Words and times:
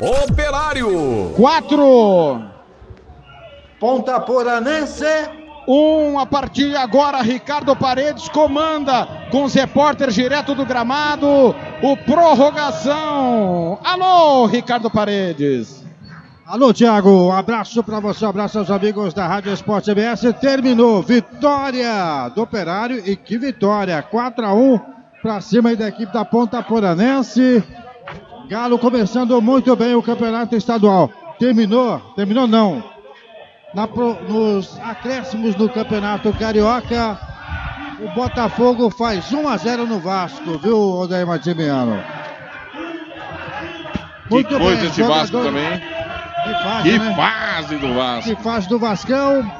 Operário. 0.00 1.32
Quatro. 1.36 2.42
Ponta 3.78 4.18
Poranense. 4.20 5.04
Um 5.68 6.18
a 6.18 6.24
partir 6.24 6.70
de 6.70 6.76
agora, 6.76 7.22
Ricardo 7.22 7.76
Paredes 7.76 8.28
comanda 8.30 9.06
com 9.30 9.44
os 9.44 9.52
repórteres 9.52 10.14
direto 10.14 10.54
do 10.54 10.64
gramado. 10.64 11.54
O 11.82 11.96
prorrogação. 11.98 13.78
Alô, 13.84 14.46
Ricardo 14.46 14.90
Paredes. 14.90 15.84
Alô, 16.46 16.72
Thiago, 16.72 17.28
um 17.28 17.32
abraço 17.32 17.84
para 17.84 18.00
você, 18.00 18.24
um 18.24 18.30
abraço 18.30 18.58
aos 18.58 18.70
amigos 18.70 19.14
da 19.14 19.26
Rádio 19.26 19.52
Esporte 19.52 19.90
CBS. 19.90 20.32
Terminou, 20.40 21.02
vitória 21.02 22.28
do 22.34 22.42
Operário 22.42 23.00
e 23.06 23.14
que 23.14 23.38
vitória, 23.38 24.02
4 24.02 24.46
a 24.46 24.52
1 24.52 24.80
para 25.22 25.40
cima 25.40 25.76
da 25.76 25.88
equipe 25.88 26.12
da 26.12 26.24
Ponta 26.24 26.62
Poranense. 26.62 27.62
Galo 28.50 28.80
começando 28.80 29.40
muito 29.40 29.76
bem 29.76 29.94
o 29.94 30.02
campeonato 30.02 30.56
estadual. 30.56 31.08
Terminou, 31.38 32.00
terminou 32.16 32.48
não. 32.48 32.82
Na, 33.72 33.86
nos 34.28 34.76
acréscimos 34.80 35.54
do 35.54 35.68
campeonato 35.68 36.32
carioca, 36.32 37.16
o 38.00 38.08
Botafogo 38.08 38.90
faz 38.90 39.32
1 39.32 39.48
a 39.48 39.56
0 39.56 39.86
no 39.86 40.00
Vasco, 40.00 40.58
viu, 40.58 40.76
Odair 40.76 41.24
Matimiano? 41.24 42.02
Muito 44.28 44.48
que 44.48 44.58
coisa 44.58 44.80
bem, 44.80 44.90
esse. 44.90 45.02
Vasco 45.04 45.38
também. 45.38 45.80
Que 46.42 46.52
fase, 46.64 46.90
que 46.90 46.98
né? 46.98 47.14
fase 47.14 47.76
do 47.78 47.94
Vasco. 47.94 48.30
Que 48.34 48.42
fase 48.42 48.68
do 48.68 48.78
Vascão. 48.80 49.52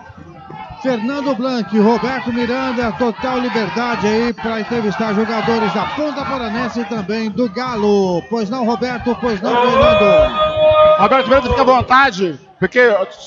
Fernando 0.83 1.35
Blanc, 1.35 1.79
Roberto 1.79 2.33
Miranda, 2.33 2.91
total 2.93 3.39
liberdade 3.39 4.07
aí 4.07 4.33
para 4.33 4.61
entrevistar 4.61 5.15
jogadores 5.15 5.73
da 5.75 5.85
Ponta 5.87 6.25
Paranense 6.25 6.81
e 6.81 6.85
também 6.87 7.31
do 7.31 7.51
Galo. 7.51 8.23
Pois 8.31 8.49
não, 8.49 8.65
Roberto, 8.65 9.17
pois 9.21 9.41
não, 9.43 9.51
Fernando. 9.51 10.99
Roberto 10.99 11.29
Miranda 11.29 11.49
fica 11.51 11.61
à 11.61 11.65
vontade, 11.65 12.41
porque 12.59 12.81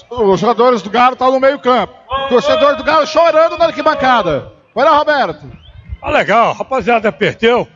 os 0.09 0.39
jogadores 0.39 0.81
do 0.81 0.89
Galo 0.89 1.13
estão 1.13 1.31
no 1.31 1.39
meio 1.39 1.59
campo. 1.59 1.93
O 2.25 2.29
torcedor 2.29 2.75
do 2.75 2.83
Galo 2.83 3.05
chorando 3.05 3.57
na 3.57 3.65
arquibancada. 3.65 4.51
Vai 4.73 4.85
lá, 4.85 4.97
Roberto. 4.97 5.45
Ah, 6.01 6.09
legal, 6.09 6.53
rapaziada, 6.53 7.11
perdeu. 7.11 7.67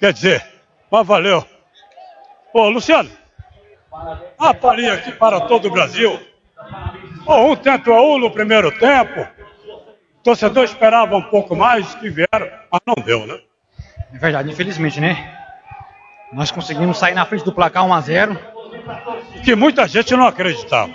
Quer 0.00 0.12
dizer, 0.12 0.44
mas 0.90 1.06
valeu. 1.06 1.44
Ô, 2.52 2.68
Luciano, 2.68 3.10
a 4.38 4.52
palhinha 4.52 4.94
aqui 4.94 5.12
para 5.12 5.42
todo 5.42 5.68
o 5.68 5.70
Brasil. 5.70 6.18
Oh, 7.26 7.52
um 7.52 7.94
a 7.94 8.02
um 8.02 8.18
no 8.18 8.30
primeiro 8.30 8.70
tempo. 8.78 9.20
O 9.20 10.22
torcedor 10.22 10.64
esperava 10.64 11.16
um 11.16 11.22
pouco 11.22 11.56
mais 11.56 11.94
que 11.94 12.10
vieram, 12.10 12.50
mas 12.70 12.80
não 12.86 12.94
deu, 13.02 13.26
né? 13.26 13.38
É 14.12 14.18
verdade, 14.18 14.50
infelizmente, 14.50 15.00
né? 15.00 15.38
Nós 16.32 16.50
conseguimos 16.50 16.98
sair 16.98 17.14
na 17.14 17.24
frente 17.24 17.44
do 17.44 17.52
placar 17.52 17.84
1 17.84 17.94
a 17.94 18.00
0 18.00 18.38
Que 19.44 19.54
muita 19.54 19.86
gente 19.86 20.14
não 20.16 20.26
acreditava. 20.26 20.92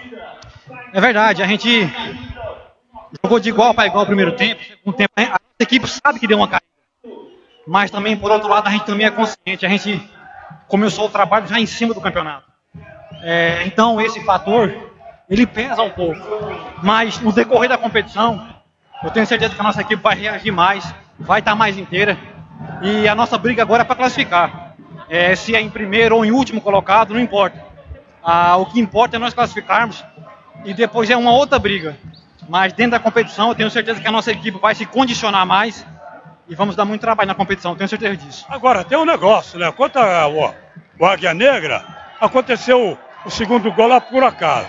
É 0.93 1.01
verdade, 1.01 1.41
a 1.41 1.47
gente 1.47 1.87
jogou 3.23 3.39
de 3.39 3.49
igual 3.49 3.73
para 3.73 3.87
igual 3.87 4.03
o 4.03 4.07
primeiro 4.07 4.33
tempo. 4.33 4.61
Segundo 4.63 4.95
tempo, 4.95 5.11
a 5.15 5.21
nossa 5.21 5.39
equipe 5.59 5.87
sabe 5.87 6.19
que 6.19 6.27
deu 6.27 6.37
uma 6.37 6.47
caída. 6.47 6.65
Mas 7.67 7.91
também, 7.91 8.17
por 8.17 8.31
outro 8.31 8.49
lado, 8.49 8.67
a 8.67 8.71
gente 8.71 8.85
também 8.85 9.05
é 9.05 9.11
consciente. 9.11 9.65
A 9.65 9.69
gente 9.69 10.01
começou 10.67 11.05
o 11.05 11.09
trabalho 11.09 11.47
já 11.47 11.59
em 11.59 11.65
cima 11.65 11.93
do 11.93 12.01
campeonato. 12.01 12.49
É, 13.21 13.63
então 13.65 13.99
esse 13.99 14.23
fator 14.23 14.88
ele 15.29 15.45
pesa 15.45 15.81
um 15.83 15.91
pouco, 15.91 16.19
mas 16.81 17.19
no 17.19 17.31
decorrer 17.31 17.69
da 17.69 17.77
competição 17.77 18.47
eu 19.03 19.11
tenho 19.11 19.25
certeza 19.25 19.53
que 19.53 19.61
a 19.61 19.63
nossa 19.63 19.81
equipe 19.81 20.01
vai 20.01 20.15
reagir 20.15 20.51
mais, 20.51 20.93
vai 21.17 21.39
estar 21.39 21.55
mais 21.55 21.77
inteira 21.77 22.17
e 22.81 23.07
a 23.07 23.15
nossa 23.15 23.37
briga 23.37 23.61
agora 23.61 23.83
é 23.83 23.85
para 23.85 23.95
classificar. 23.95 24.73
É, 25.07 25.35
se 25.35 25.55
é 25.55 25.61
em 25.61 25.69
primeiro 25.69 26.15
ou 26.17 26.25
em 26.25 26.31
último 26.31 26.59
colocado, 26.59 27.13
não 27.13 27.19
importa. 27.19 27.63
Ah, 28.23 28.57
o 28.57 28.65
que 28.65 28.79
importa 28.79 29.15
é 29.15 29.19
nós 29.19 29.33
classificarmos 29.33 30.03
e 30.65 30.73
depois 30.73 31.09
é 31.09 31.15
uma 31.15 31.31
outra 31.31 31.57
briga. 31.57 31.97
Mas 32.47 32.73
dentro 32.73 32.91
da 32.91 32.99
competição 32.99 33.49
eu 33.49 33.55
tenho 33.55 33.69
certeza 33.69 34.01
que 34.01 34.07
a 34.07 34.11
nossa 34.11 34.31
equipe 34.31 34.59
vai 34.59 34.73
se 34.75 34.85
condicionar 34.85 35.45
mais 35.45 35.85
e 36.47 36.55
vamos 36.55 36.75
dar 36.75 36.83
muito 36.83 37.01
trabalho 37.01 37.27
na 37.27 37.35
competição, 37.35 37.75
tenho 37.75 37.87
certeza 37.87 38.17
disso. 38.17 38.45
Agora, 38.49 38.83
tem 38.83 38.97
um 38.97 39.05
negócio, 39.05 39.59
né? 39.59 39.71
Quanto 39.71 39.97
ao, 39.97 40.55
ao 40.99 41.05
Águia 41.05 41.33
Negra, 41.33 41.85
aconteceu 42.19 42.97
o 43.29 43.31
segundo 43.31 43.71
gol 43.71 43.87
lá 43.87 44.01
por 44.01 44.23
acaso. 44.23 44.67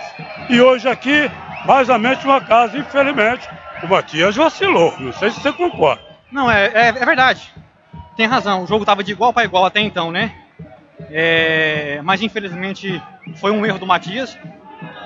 E 0.51 0.61
hoje 0.61 0.87
aqui, 0.87 1.31
mais 1.65 1.89
ou 1.89 1.99
menos 1.99 2.23
um 2.27 2.31
acaso, 2.31 2.77
infelizmente, 2.77 3.49
o 3.83 3.89
Matias 3.89 4.37
vacilou. 4.37 4.95
Não 5.01 5.15
sei 5.15 5.31
se 5.31 5.41
você 5.41 5.51
concorda. 5.51 6.03
Não, 6.31 6.51
é, 6.51 6.67
é, 6.67 6.89
é 6.89 6.93
verdade. 7.07 7.51
Tem 8.17 8.27
razão. 8.27 8.63
O 8.63 8.67
jogo 8.67 8.83
estava 8.83 9.03
de 9.03 9.13
igual 9.13 9.33
para 9.33 9.45
igual 9.45 9.65
até 9.65 9.81
então, 9.81 10.13
né? 10.13 10.35
É, 11.11 12.01
mas 12.05 12.21
infelizmente 12.21 13.03
foi 13.37 13.51
um 13.51 13.65
erro 13.65 13.79
do 13.79 13.87
Matias. 13.87 14.39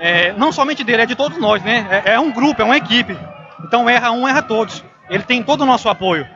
É, 0.00 0.32
não 0.32 0.50
somente 0.50 0.82
dele, 0.82 1.03
é 1.03 1.06
de 1.06 1.15
todos 1.15 1.38
nós, 1.38 1.62
né? 1.62 2.03
É, 2.04 2.15
é, 2.15 2.21
um 2.21 2.32
grupo, 2.32 2.60
é 2.60 2.65
uma 2.65 2.76
equipe. 2.76 3.16
Então 3.65 3.88
erra 3.88 4.10
um, 4.10 4.26
erra 4.26 4.42
todos. 4.42 4.84
Ele 5.09 5.22
tem 5.22 5.44
todo 5.44 5.60
o 5.60 5.66
nosso 5.66 5.88
apoio. 5.88 6.26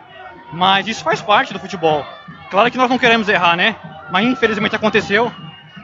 Mas 0.53 0.87
isso 0.87 1.03
faz 1.03 1.21
parte 1.21 1.53
do 1.53 1.59
futebol. 1.59 2.07
Claro 2.49 2.71
que 2.71 2.79
nós 2.79 2.89
não 2.89 2.97
queremos 2.97 3.29
errar, 3.29 3.57
né? 3.57 3.75
Mas 4.09 4.25
infelizmente 4.25 4.77
aconteceu. 4.77 5.33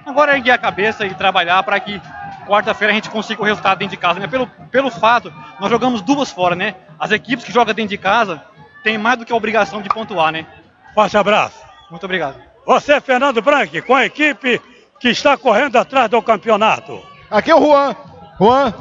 Agora 0.07 0.33
é 0.33 0.37
erguer 0.37 0.53
a 0.53 0.59
cabeça 0.59 1.07
e 1.07 1.15
trabalhar 1.15 1.63
para 1.63 1.81
que 1.81 2.01
quarta-feira 2.47 2.93
a 2.93 2.95
gente 2.95 3.09
consiga 3.09 3.41
o 3.41 3.45
resultado 3.45 3.79
dentro 3.79 3.97
de 3.97 4.01
casa, 4.01 4.21
né? 4.21 4.27
Pelo, 4.27 4.47
pelo 4.71 4.91
fato, 4.91 5.33
nós 5.59 5.71
jogamos 5.71 6.03
duas 6.03 6.31
fora, 6.31 6.55
né? 6.55 6.75
As 6.99 7.11
equipes 7.11 7.45
que 7.45 7.53
jogam 7.53 7.75
dentro 7.75 7.91
de 7.91 7.99
casa 7.99 8.43
têm 8.83 8.99
mais 8.99 9.19
do 9.19 9.25
que 9.25 9.33
a 9.33 9.37
obrigação 9.37 9.81
de 9.81 9.89
pontuar, 9.89 10.31
né? 10.31 10.47
Forte 10.95 11.17
abraço. 11.17 11.59
Muito 11.91 12.05
obrigado. 12.05 12.37
Você, 12.67 13.01
Fernando 13.01 13.43
Branco, 13.43 13.83
com 13.83 13.95
a 13.95 14.05
equipe 14.05 14.61
que 15.01 15.09
está 15.09 15.37
correndo 15.37 15.77
atrás 15.77 16.09
do 16.09 16.21
campeonato. 16.23 17.03
Aqui 17.31 17.51
é 17.51 17.55
o 17.55 17.61
Juan. 17.61 17.97
Juan, 18.39 18.75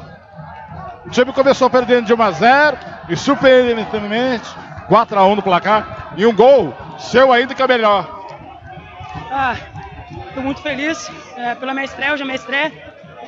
o 1.05 1.09
time 1.09 1.33
começou 1.33 1.69
perdendo 1.69 2.05
de 2.05 2.13
1 2.13 2.21
a 2.21 2.31
0 2.31 2.77
e 3.09 3.15
surpreendentemente 3.15 4.47
4 4.87 5.19
a 5.19 5.25
1 5.25 5.35
no 5.35 5.41
placar 5.41 6.13
e 6.15 6.25
um 6.25 6.33
gol 6.33 6.73
seu 6.97 7.31
ainda 7.31 7.53
que 7.53 7.61
é 7.61 7.67
melhor. 7.67 8.25
Ah, 9.31 9.55
Estou 10.33 10.43
muito 10.43 10.63
feliz 10.63 11.11
é, 11.37 11.53
pela 11.53 11.75
minha 11.75 11.85
estreia, 11.85 12.11
hoje 12.11 12.23
é 12.23 12.25
minha 12.25 12.35
estreia. 12.35 12.71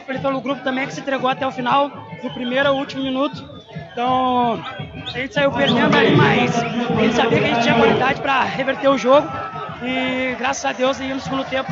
Feliz 0.07 0.23
pelo 0.23 0.41
grupo 0.41 0.63
também 0.63 0.87
que 0.87 0.93
se 0.93 1.01
entregou 1.01 1.29
até 1.29 1.45
o 1.45 1.51
final, 1.51 1.87
do 1.87 2.33
primeiro 2.33 2.67
ao 2.67 2.75
último 2.75 3.03
minuto. 3.03 3.47
Então, 3.91 4.59
a 5.05 5.11
gente 5.11 5.31
saiu 5.31 5.51
perdendo 5.51 5.95
ali, 5.95 6.15
mas 6.15 6.63
a 6.63 7.01
gente 7.01 7.15
sabia 7.15 7.37
que 7.37 7.45
a 7.45 7.53
gente 7.53 7.61
tinha 7.61 7.75
qualidade 7.75 8.19
para 8.21 8.43
reverter 8.43 8.87
o 8.87 8.97
jogo. 8.97 9.27
E 9.83 10.33
graças 10.33 10.65
a 10.65 10.71
Deus, 10.71 10.99
aí 10.99 11.13
no 11.13 11.19
segundo 11.19 11.45
tempo, 11.45 11.71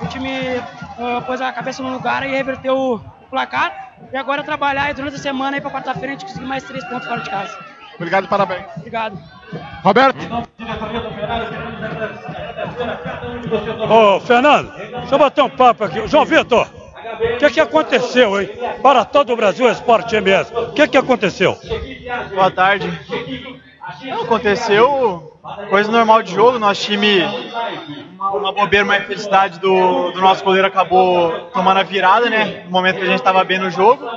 o 0.00 0.06
time 0.06 0.58
uh, 0.58 1.22
pôs 1.26 1.40
a 1.40 1.50
cabeça 1.50 1.82
no 1.82 1.92
lugar 1.92 2.24
e 2.24 2.30
reverteu 2.30 2.78
o, 2.78 3.00
placar. 3.28 3.94
E 4.12 4.16
agora 4.16 4.44
trabalhar 4.44 4.94
durante 4.94 5.16
a 5.16 5.18
semana 5.18 5.60
para 5.60 5.70
quarta-feira 5.72 6.08
a 6.08 6.10
gente 6.12 6.26
conseguir 6.26 6.46
mais 6.46 6.62
três 6.62 6.84
pontos 6.84 7.08
fora 7.08 7.20
de 7.20 7.30
casa. 7.30 7.58
Obrigado 7.96 8.26
e 8.26 8.28
parabéns. 8.28 8.66
Obrigado. 8.76 9.18
Roberto. 9.82 10.18
Ô, 13.90 14.20
Fernando, 14.20 14.72
deixa 14.72 15.14
eu 15.14 15.18
bater 15.18 15.42
um 15.42 15.50
papo 15.50 15.84
aqui. 15.84 16.06
João 16.06 16.24
Vitor, 16.24 16.66
o 17.34 17.36
que, 17.38 17.50
que 17.50 17.60
aconteceu, 17.60 18.40
hein? 18.40 18.48
Para 18.82 19.04
todo 19.04 19.32
o 19.32 19.36
Brasil 19.36 19.68
Esporte 19.68 20.14
MS. 20.14 20.52
O 20.54 20.72
que, 20.72 20.86
que 20.86 20.96
aconteceu? 20.96 21.58
Boa 22.32 22.50
tarde. 22.50 22.90
Não, 24.04 24.22
aconteceu 24.22 25.32
coisa 25.68 25.90
normal 25.90 26.22
de 26.22 26.32
jogo. 26.32 26.58
Nosso 26.60 26.82
time, 26.82 27.22
uma, 28.14 28.30
uma 28.30 28.52
bobeira, 28.52 28.84
uma 28.84 28.96
infelicidade 28.96 29.58
do, 29.58 30.12
do 30.12 30.20
nosso 30.20 30.44
goleiro 30.44 30.68
acabou 30.68 31.32
tomando 31.52 31.80
a 31.80 31.82
virada, 31.82 32.30
né? 32.30 32.62
No 32.64 32.70
momento 32.70 32.96
que 32.96 33.02
a 33.02 33.06
gente 33.06 33.16
estava 33.16 33.42
bem 33.42 33.58
no 33.58 33.70
jogo. 33.70 34.08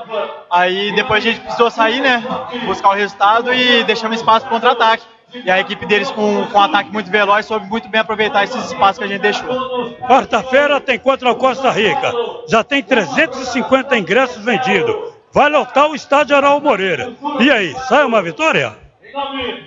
Aí 0.51 0.93
depois 0.95 1.25
a 1.25 1.27
gente 1.27 1.41
precisou 1.41 1.71
sair, 1.71 2.01
né? 2.01 2.23
Buscar 2.65 2.89
o 2.89 2.93
resultado 2.93 3.51
e 3.51 3.83
deixamos 3.83 4.17
espaço 4.17 4.45
para 4.45 4.53
contra-ataque. 4.53 5.14
E 5.43 5.51
a 5.51 5.59
equipe 5.59 5.85
deles, 5.85 6.09
com, 6.11 6.45
com 6.47 6.57
um 6.57 6.61
ataque 6.61 6.91
muito 6.91 7.09
veloz, 7.09 7.45
soube 7.45 7.67
muito 7.67 7.89
bem 7.89 8.01
aproveitar 8.01 8.43
esses 8.43 8.65
espaços 8.65 8.97
que 8.99 9.03
a 9.03 9.07
gente 9.07 9.21
deixou. 9.21 9.95
Quarta-feira 10.07 10.79
tem 10.79 10.97
contra 10.97 11.31
o 11.31 11.35
Costa 11.35 11.71
Rica. 11.71 12.13
Já 12.47 12.63
tem 12.63 12.81
350 12.81 13.97
ingressos 13.97 14.43
vendidos. 14.43 14.95
Vai 15.31 15.49
lotar 15.49 15.89
o 15.89 15.95
estádio 15.95 16.35
Aral 16.35 16.61
Moreira. 16.61 17.13
E 17.39 17.51
aí, 17.51 17.75
sai 17.89 18.05
uma 18.05 18.21
vitória? 18.21 18.84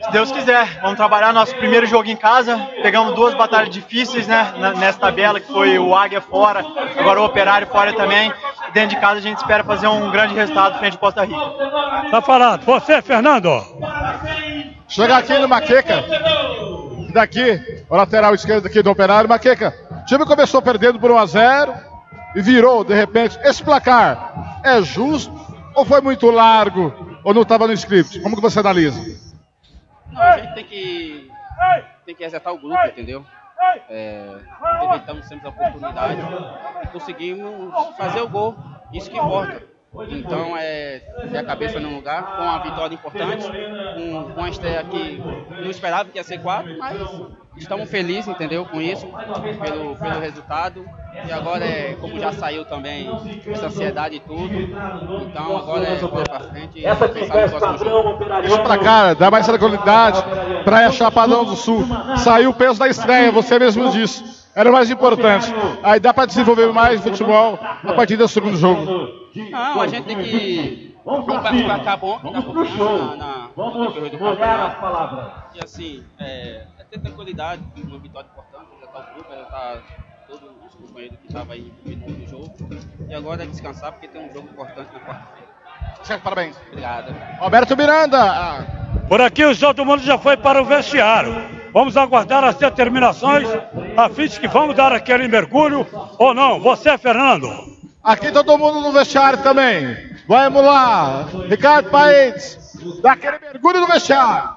Se 0.05 0.11
Deus 0.11 0.31
quiser, 0.31 0.79
vamos 0.83 0.97
trabalhar 0.97 1.33
nosso 1.33 1.55
primeiro 1.57 1.87
jogo 1.87 2.07
em 2.09 2.17
casa. 2.17 2.59
Pegamos 2.83 3.15
duas 3.15 3.33
batalhas 3.35 3.71
difíceis, 3.71 4.27
né? 4.27 4.53
Nessa 4.77 4.99
tabela, 4.99 5.41
que 5.41 5.51
foi 5.51 5.79
o 5.79 5.95
Águia 5.95 6.21
fora, 6.21 6.63
agora 6.99 7.23
o 7.23 7.25
Operário 7.25 7.67
fora 7.67 7.95
também. 7.95 8.31
Dentro 8.75 8.91
de 8.91 9.01
casa 9.01 9.17
a 9.17 9.23
gente 9.23 9.39
espera 9.39 9.65
fazer 9.65 9.87
um 9.87 10.11
grande 10.11 10.35
resultado 10.35 10.79
frente 10.79 10.95
ao 10.95 10.99
Costa 10.99 11.25
Rica. 11.25 11.41
Tá 12.11 12.21
falado. 12.21 12.65
Você, 12.67 13.01
Fernando? 13.01 13.49
Chega 14.87 15.17
aqui 15.17 15.39
no 15.39 15.49
Maqueca. 15.49 16.05
Daqui, 17.15 17.83
o 17.89 17.97
lateral 17.97 18.35
esquerdo 18.35 18.67
aqui 18.67 18.83
do 18.83 18.91
Operário. 18.91 19.31
Maqueca, 19.31 19.75
o 20.03 20.05
time 20.05 20.27
começou 20.27 20.61
perdendo 20.61 21.01
por 21.01 21.11
1 21.11 21.19
a 21.19 21.27
0 21.27 21.75
e 22.37 22.43
virou, 22.43 22.85
de 22.85 22.93
repente. 22.93 23.39
Esse 23.43 23.63
placar 23.63 24.61
é 24.63 24.83
justo 24.83 25.33
ou 25.75 25.87
foi 25.87 26.03
muito 26.03 26.31
largo 26.31 26.93
ou 27.25 27.33
não 27.33 27.43
estava 27.43 27.67
no 27.67 27.73
script? 27.73 28.21
Como 28.21 28.37
que 28.37 28.43
você 28.43 28.61
analisa? 28.61 29.28
Não, 30.11 30.23
a 30.23 30.39
gente 30.39 30.55
tem 30.55 30.65
que, 30.65 31.31
tem 32.05 32.15
que 32.15 32.23
resetar 32.23 32.53
o 32.53 32.59
grupo, 32.59 32.87
entendeu? 32.87 33.25
é, 33.89 34.41
aproveitamos 34.61 35.27
sempre 35.27 35.47
a 35.47 35.51
oportunidade 35.51 36.23
conseguimos 36.93 37.97
fazer 37.97 38.21
o 38.21 38.29
gol. 38.29 38.57
Isso 38.93 39.11
que 39.11 39.19
importa. 39.19 39.63
Então 40.11 40.57
é 40.57 41.01
ter 41.31 41.39
a 41.39 41.45
cabeça 41.45 41.81
no 41.81 41.95
lugar, 41.95 42.37
com 42.37 42.43
uma 42.43 42.59
vitória 42.59 42.95
importante, 42.95 43.47
com, 43.47 44.33
com 44.33 44.41
uma 44.41 44.49
estreia 44.49 44.85
que 44.85 45.23
não 45.51 45.71
esperava 45.71 46.09
que 46.11 46.19
ia 46.19 46.25
ser 46.25 46.39
quatro, 46.41 46.77
mas 46.79 47.01
estamos 47.57 47.91
felizes, 47.91 48.29
entendeu, 48.29 48.65
com 48.67 48.81
isso, 48.81 49.07
pelo, 49.07 49.97
pelo 49.97 50.21
resultado. 50.21 50.85
E 51.27 51.33
agora 51.33 51.65
é, 51.65 51.97
como 52.01 52.21
já 52.21 52.33
saiu 52.33 52.65
também 52.67 53.09
essa 53.51 53.67
ansiedade 53.67 54.17
e 54.17 54.21
tudo, 54.21 54.55
então 54.55 55.57
agora 55.57 55.85
é 55.89 55.97
bola 55.97 56.25
pra 56.25 56.41
frente 56.41 56.79
e 56.79 56.83
pensar 56.83 57.43
no 57.43 57.59
próximo 57.59 57.79
jogo. 57.79 58.25
Deixa 58.43 58.63
pra 58.63 58.79
cá, 58.79 59.15
dá 59.15 59.31
mais 59.31 59.47
tranquilidade. 59.47 60.23
Praia 60.65 60.93
Chapadão 60.93 61.45
do 61.45 61.57
Sul. 61.57 61.85
Saiu 62.19 62.51
o 62.51 62.55
peso 62.55 62.79
da 62.79 62.87
estreia, 62.89 63.33
você 63.33 63.59
mesmo 63.59 63.91
disse. 63.91 64.38
Era 64.59 64.71
o 64.71 64.73
mais 64.73 64.91
importante. 64.91 65.55
Aí 65.85 66.01
dá 66.01 66.13
pra 66.13 66.27
desenvolver 66.27 66.73
mais 66.73 67.01
futebol 67.01 67.57
a 67.63 67.93
partir 67.93 68.17
do 68.17 68.27
segundo 68.27 68.57
jogo. 68.57 68.85
Não, 69.53 69.81
a 69.81 69.87
gente 69.87 70.05
tem 70.05 70.17
que. 70.21 70.97
Vamos 71.05 71.27
marcar 71.29 71.97
bom, 71.97 72.19
dar 72.21 72.43
confiança 72.43 73.17
na, 73.17 73.17
na, 73.17 73.51
no 73.57 73.87
decorrer 73.87 74.11
do 74.11 74.19
campeonato. 74.19 75.33
E 75.55 75.65
assim, 75.65 76.05
é, 76.19 76.67
é 76.77 76.85
ter 76.91 76.99
tranquilidade, 76.99 77.63
uma 77.85 78.01
vitória 78.01 78.29
importante, 78.33 78.67
já 78.81 78.87
tá 78.89 78.99
o 78.99 79.15
grupo, 79.15 79.31
já 79.33 79.45
tá 79.45 79.79
todos 80.27 80.51
os 80.67 80.75
companheiros 80.75 81.19
que 81.21 81.27
estavam 81.29 81.53
aí 81.53 81.73
no 81.87 82.29
jogo. 82.29 82.53
E 83.09 83.15
agora 83.15 83.45
é 83.45 83.47
descansar 83.47 83.93
porque 83.93 84.09
tem 84.09 84.29
um 84.29 84.35
jogo 84.35 84.49
importante 84.49 84.93
na 84.93 85.01
quarta-feira. 85.01 85.49
Certo, 86.03 86.23
parabéns. 86.23 86.57
Obrigado. 86.67 87.15
Roberto 87.39 87.77
Miranda. 87.77 88.67
Por 89.09 89.21
aqui 89.21 89.45
o 89.45 89.57
todo 89.57 89.85
mundo 89.85 90.03
já 90.03 90.19
foi 90.19 90.37
para 90.37 90.61
o 90.61 90.65
vestiário. 90.65 91.58
Vamos 91.73 91.97
aguardar 91.97 92.45
as 92.45 92.57
determinações 92.57 93.49
a 93.97 94.09
fim 94.09 94.27
de 94.27 94.41
que 94.41 94.49
vamos 94.49 94.75
dar 94.75 94.93
aquele 94.93 95.29
mergulho 95.29 95.87
ou 96.19 96.35
não. 96.35 96.61
Você, 96.61 96.97
Fernando? 96.99 97.49
Aqui 98.03 98.31
todo 98.33 98.57
mundo 98.57 98.81
no 98.81 98.93
vestiário 98.93 99.43
também. 99.43 99.97
Vamos 100.27 100.63
lá. 100.63 101.29
Ricardo 101.49 101.91
Paes, 101.91 102.77
dá 103.03 103.13
aquele 103.13 103.39
mergulho 103.39 103.81
no 103.81 103.87
vestiário. 103.87 104.57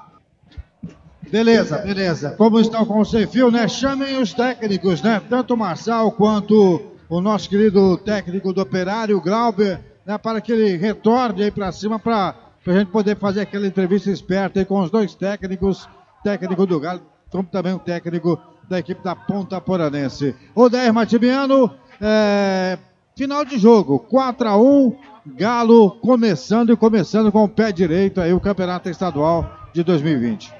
Beleza, 1.30 1.78
beleza. 1.78 2.30
Como 2.36 2.60
estão 2.60 2.84
com 2.84 3.00
o 3.00 3.04
sem 3.04 3.26
fio, 3.26 3.50
né? 3.50 3.66
Chamem 3.66 4.18
os 4.18 4.34
técnicos, 4.34 5.00
né? 5.00 5.20
Tanto 5.30 5.54
o 5.54 5.56
Marçal 5.56 6.12
quanto 6.12 6.92
o 7.08 7.20
nosso 7.20 7.48
querido 7.48 7.96
técnico 7.96 8.52
do 8.52 8.60
Operário, 8.60 9.20
Glauber, 9.20 9.80
né? 10.04 10.18
Para 10.18 10.40
que 10.40 10.52
ele 10.52 10.76
retorne 10.76 11.44
aí 11.44 11.50
para 11.50 11.72
cima 11.72 11.98
para 11.98 12.34
a 12.66 12.72
gente 12.72 12.88
poder 12.88 13.16
fazer 13.16 13.40
aquela 13.40 13.66
entrevista 13.66 14.10
esperta 14.10 14.60
aí 14.60 14.66
com 14.66 14.78
os 14.80 14.90
dois 14.90 15.14
técnicos, 15.14 15.88
técnico 16.22 16.66
do 16.66 16.80
Galo, 16.80 17.02
como 17.30 17.44
também 17.44 17.72
o 17.72 17.78
técnico 17.78 18.40
da 18.68 18.78
equipe 18.78 19.02
da 19.02 19.14
Ponta 19.14 19.60
Poranense. 19.60 20.34
O 20.54 20.68
Dair 20.68 20.92
Matimiano, 20.92 21.74
é, 22.00 22.78
final 23.16 23.44
de 23.44 23.58
jogo, 23.58 23.98
4 23.98 24.48
a 24.48 24.56
1 24.56 24.96
Galo 25.24 25.92
começando 26.00 26.72
e 26.72 26.76
começando 26.76 27.30
com 27.30 27.44
o 27.44 27.48
pé 27.48 27.70
direito 27.70 28.20
aí 28.20 28.32
o 28.32 28.40
Campeonato 28.40 28.88
Estadual 28.88 29.48
de 29.72 29.84
2020. 29.84 30.52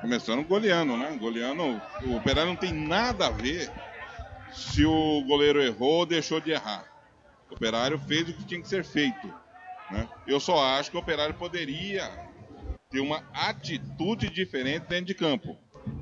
Começando 0.00 0.46
goleando, 0.46 0.96
né? 0.96 1.16
Goleando, 1.18 1.80
o 2.04 2.16
Operário 2.16 2.50
não 2.50 2.56
tem 2.56 2.72
nada 2.72 3.26
a 3.26 3.30
ver 3.30 3.70
se 4.52 4.84
o 4.84 5.24
goleiro 5.26 5.62
errou 5.62 6.00
ou 6.00 6.06
deixou 6.06 6.40
de 6.40 6.50
errar. 6.50 6.84
O 7.50 7.54
Operário 7.54 7.98
fez 7.98 8.28
o 8.28 8.32
que 8.32 8.44
tinha 8.44 8.60
que 8.60 8.68
ser 8.68 8.84
feito. 8.84 9.26
Né? 9.90 10.06
Eu 10.26 10.38
só 10.38 10.62
acho 10.62 10.90
que 10.90 10.96
o 10.96 11.00
Operário 11.00 11.34
poderia 11.34 12.10
ter 12.90 13.00
uma 13.00 13.22
atitude 13.32 14.28
diferente 14.28 14.86
dentro 14.88 15.06
de 15.06 15.14
campo. 15.14 15.56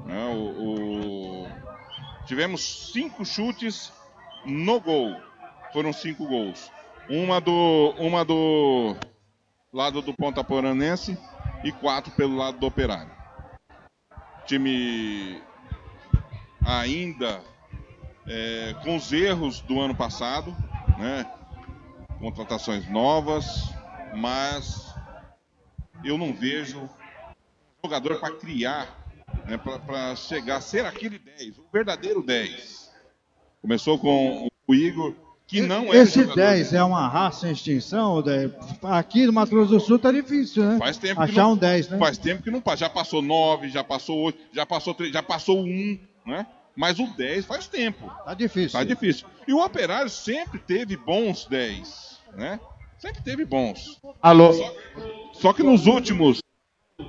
Né? 0.06 0.26
O, 0.34 1.44
o... 1.44 1.46
Tivemos 2.26 2.90
cinco 2.92 3.24
chutes 3.24 3.92
no 4.44 4.80
gol. 4.80 5.16
Foram 5.72 5.92
cinco 5.92 6.26
gols. 6.26 6.70
Uma 7.08 7.40
do, 7.40 7.94
uma 7.98 8.24
do 8.24 8.96
lado 9.72 10.02
do 10.02 10.14
Ponta 10.14 10.42
Poranense 10.42 11.16
e 11.62 11.70
quatro 11.72 12.12
pelo 12.12 12.36
lado 12.36 12.58
do 12.58 12.66
Operário 12.66 13.18
time 14.48 15.42
ainda 16.64 17.42
é, 18.26 18.74
com 18.82 18.96
os 18.96 19.12
erros 19.12 19.60
do 19.60 19.78
ano 19.78 19.94
passado, 19.94 20.56
né? 20.96 21.30
Contratações 22.18 22.88
novas, 22.90 23.70
mas 24.14 24.87
eu 26.04 26.18
não 26.18 26.32
vejo 26.32 26.88
jogador 27.82 28.18
para 28.18 28.34
criar, 28.34 29.06
né? 29.46 29.56
para 29.56 30.16
chegar 30.16 30.56
a 30.56 30.60
ser 30.60 30.84
aquele 30.84 31.18
10, 31.18 31.58
o 31.58 31.64
verdadeiro 31.72 32.22
10. 32.22 32.90
Começou 33.60 33.98
com 33.98 34.48
o 34.66 34.74
Igor, 34.74 35.14
que 35.46 35.62
não 35.62 35.92
é 35.92 35.96
Esse 35.96 36.24
10 36.24 36.74
é 36.74 36.84
uma 36.84 37.08
raça 37.08 37.48
em 37.48 37.52
extinção? 37.52 38.22
Aqui 38.82 39.26
no 39.26 39.32
Mato 39.32 39.50
Grosso 39.50 39.70
do 39.70 39.80
Sul 39.80 39.98
tá 39.98 40.12
difícil, 40.12 40.62
né? 40.62 40.78
Faz 40.78 40.98
tempo 40.98 41.20
Achar 41.20 41.42
não, 41.42 41.52
um 41.52 41.56
10, 41.56 41.88
né? 41.88 41.98
Faz 41.98 42.18
tempo 42.18 42.42
que 42.42 42.50
não 42.50 42.60
passa. 42.60 42.78
Já 42.78 42.90
passou 42.90 43.22
9, 43.22 43.70
já 43.70 43.82
passou 43.82 44.18
8, 44.18 44.38
já 44.52 44.66
passou 44.66 44.94
3, 44.94 45.12
já 45.12 45.22
passou 45.22 45.60
1, 45.60 45.98
né? 46.26 46.46
Mas 46.76 46.98
o 46.98 47.06
10 47.06 47.46
faz 47.46 47.66
tempo. 47.66 48.08
Tá 48.24 48.34
difícil. 48.34 48.78
Tá 48.78 48.84
difícil. 48.84 49.26
E 49.48 49.52
o 49.52 49.64
Operário 49.64 50.10
sempre 50.10 50.58
teve 50.60 50.96
bons 50.96 51.46
10, 51.46 52.20
né? 52.36 52.60
Sempre 52.98 53.22
teve 53.22 53.44
bons. 53.44 54.00
Alô? 54.20 54.52
Só, 54.52 54.74
só 55.32 55.52
que 55.52 55.62
nos 55.62 55.86
últimos 55.86 56.40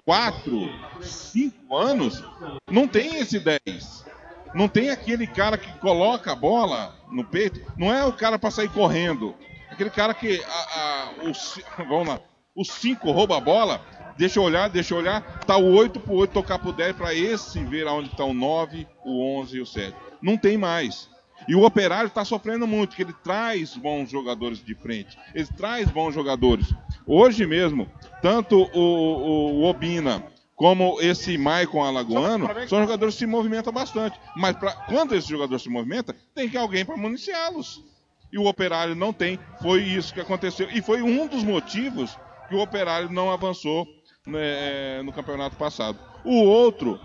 4, 0.05 0.69
5 1.01 1.75
anos, 1.75 2.23
não 2.69 2.87
tem 2.87 3.17
esse 3.17 3.39
10. 3.39 4.05
Não 4.53 4.67
tem 4.67 4.89
aquele 4.89 5.27
cara 5.27 5.57
que 5.57 5.71
coloca 5.79 6.31
a 6.31 6.35
bola 6.35 6.95
no 7.11 7.23
peito. 7.23 7.61
Não 7.77 7.93
é 7.93 8.05
o 8.05 8.13
cara 8.13 8.37
para 8.37 8.51
sair 8.51 8.69
correndo. 8.69 9.35
Aquele 9.69 9.89
cara 9.89 10.13
que 10.13 10.43
a, 10.43 10.49
a, 10.49 11.11
o, 11.23 11.33
vamos 11.85 12.07
lá, 12.07 12.19
o 12.55 12.63
5 12.63 13.11
rouba 13.11 13.37
a 13.37 13.41
bola, 13.41 13.81
deixa 14.17 14.39
eu 14.39 14.43
olhar, 14.43 14.69
deixa 14.69 14.93
eu 14.93 14.97
olhar, 14.97 15.39
tá 15.45 15.57
o 15.57 15.73
8 15.73 15.99
pro 15.99 16.13
8 16.15 16.31
tocar 16.31 16.59
pro 16.59 16.73
10 16.73 16.95
para 16.95 17.13
esse 17.13 17.63
ver 17.63 17.87
aonde 17.87 18.09
está 18.09 18.23
o 18.25 18.33
9, 18.33 18.87
o 19.03 19.39
11 19.39 19.57
e 19.57 19.61
o 19.61 19.65
7. 19.65 19.95
Não 20.21 20.37
tem 20.37 20.57
mais. 20.57 21.09
E 21.49 21.55
o 21.55 21.63
Operário 21.65 22.05
está 22.05 22.23
sofrendo 22.23 22.67
muito, 22.67 22.95
que 22.95 23.01
ele 23.01 23.15
traz 23.23 23.75
bons 23.75 24.11
jogadores 24.11 24.63
de 24.63 24.75
frente. 24.75 25.17
Ele 25.33 25.47
traz 25.57 25.89
bons 25.89 26.13
jogadores. 26.13 26.71
Hoje 27.07 27.43
mesmo, 27.47 27.89
tanto 28.21 28.69
o, 28.71 28.79
o, 28.79 29.53
o 29.55 29.63
Obina 29.63 30.23
como 30.55 31.01
esse 31.01 31.39
Maicon 31.39 31.83
Alagoano, 31.83 32.47
são 32.67 32.81
jogadores 32.81 33.15
que 33.15 33.21
se 33.21 33.25
movimentam 33.25 33.73
bastante. 33.73 34.19
Mas 34.35 34.57
pra, 34.57 34.73
quando 34.73 35.15
esse 35.15 35.27
jogador 35.27 35.57
se 35.57 35.69
movimenta, 35.69 36.15
tem 36.35 36.47
que 36.47 36.55
alguém 36.55 36.85
para 36.85 36.95
municiá-los. 36.95 37.83
E 38.31 38.37
o 38.37 38.45
Operário 38.45 38.93
não 38.93 39.11
tem. 39.11 39.39
Foi 39.59 39.81
isso 39.81 40.13
que 40.13 40.21
aconteceu. 40.21 40.69
E 40.69 40.83
foi 40.83 41.01
um 41.01 41.25
dos 41.25 41.43
motivos 41.43 42.15
que 42.47 42.53
o 42.53 42.59
Operário 42.59 43.09
não 43.09 43.31
avançou 43.31 43.87
né, 44.27 45.01
no 45.01 45.11
campeonato 45.11 45.55
passado. 45.55 45.97
O 46.23 46.43
outro 46.43 46.99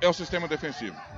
é 0.00 0.08
o 0.08 0.12
sistema 0.12 0.46
defensivo. 0.46 1.09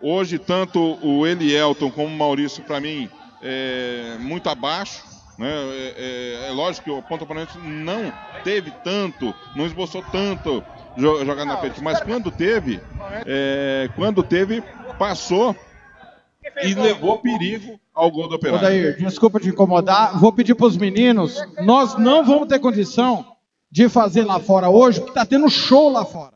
Hoje, 0.00 0.38
tanto 0.38 0.98
o 1.02 1.26
Elielton 1.26 1.90
como 1.90 2.08
o 2.08 2.18
Maurício, 2.18 2.62
para 2.62 2.80
mim, 2.80 3.08
é 3.42 4.16
muito 4.20 4.48
abaixo. 4.48 5.02
Né? 5.38 5.48
É, 5.48 5.94
é, 5.96 6.48
é, 6.48 6.52
lógico 6.52 6.84
que 6.84 6.90
o 6.90 7.02
Ponta 7.02 7.26
Ponente 7.26 7.58
não 7.58 8.12
teve 8.44 8.70
tanto, 8.82 9.34
não 9.56 9.66
esboçou 9.66 10.02
tanto 10.12 10.62
jogar 10.96 11.44
na 11.44 11.56
frente, 11.56 11.82
mas 11.82 12.00
quando 12.00 12.30
teve, 12.30 12.80
é, 13.26 13.90
quando 13.96 14.22
teve, 14.22 14.62
passou 14.96 15.56
e 16.62 16.72
levou 16.74 17.18
perigo 17.18 17.80
ao 17.92 18.10
gol 18.10 18.28
do 18.28 18.36
Operário. 18.36 18.60
Odair, 18.64 18.96
desculpa 18.96 19.40
te 19.40 19.48
incomodar, 19.48 20.18
vou 20.20 20.32
pedir 20.32 20.54
para 20.54 20.66
os 20.66 20.76
meninos, 20.76 21.42
nós 21.64 21.98
não 21.98 22.24
vamos 22.24 22.46
ter 22.46 22.60
condição 22.60 23.26
de 23.70 23.88
fazer 23.88 24.22
lá 24.22 24.38
fora 24.38 24.70
hoje, 24.70 25.00
porque 25.00 25.10
está 25.10 25.26
tendo 25.26 25.50
show 25.50 25.90
lá 25.90 26.04
fora. 26.04 26.34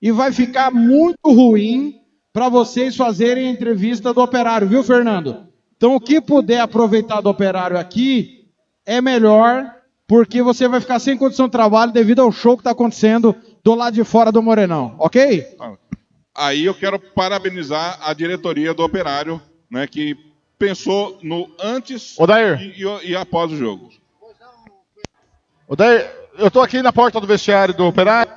E 0.00 0.10
vai 0.10 0.32
ficar 0.32 0.72
muito 0.72 1.16
ruim 1.24 2.01
para 2.32 2.48
vocês 2.48 2.96
fazerem 2.96 3.48
a 3.48 3.50
entrevista 3.50 4.12
do 4.12 4.22
Operário, 4.22 4.68
viu, 4.68 4.82
Fernando? 4.82 5.46
Então, 5.76 5.96
o 5.96 6.00
que 6.00 6.20
puder 6.20 6.60
aproveitar 6.60 7.20
do 7.20 7.28
operário 7.28 7.76
aqui 7.76 8.48
é 8.86 9.00
melhor, 9.00 9.68
porque 10.06 10.40
você 10.40 10.68
vai 10.68 10.80
ficar 10.80 11.00
sem 11.00 11.18
condição 11.18 11.46
de 11.46 11.52
trabalho 11.52 11.90
devido 11.90 12.22
ao 12.22 12.30
show 12.30 12.56
que 12.56 12.60
está 12.60 12.70
acontecendo 12.70 13.34
do 13.64 13.74
lado 13.74 13.94
de 13.94 14.04
fora 14.04 14.30
do 14.30 14.40
Morenão, 14.40 14.94
ok? 14.96 15.44
Aí 16.32 16.64
eu 16.64 16.72
quero 16.72 17.00
parabenizar 17.00 17.98
a 18.00 18.14
diretoria 18.14 18.72
do 18.72 18.84
operário, 18.84 19.42
né, 19.68 19.88
que 19.88 20.16
pensou 20.56 21.18
no 21.20 21.50
antes 21.60 22.16
e, 22.60 22.84
e, 22.84 23.10
e, 23.10 23.16
após 23.16 23.50
o 23.50 23.56
jogo. 23.56 23.90
Odair, 25.66 26.08
eu 26.38 26.46
estou 26.46 26.62
aqui 26.62 26.80
na 26.80 26.92
porta 26.92 27.20
do 27.20 27.26
vestiário 27.26 27.74
do 27.74 27.86
operário, 27.86 28.32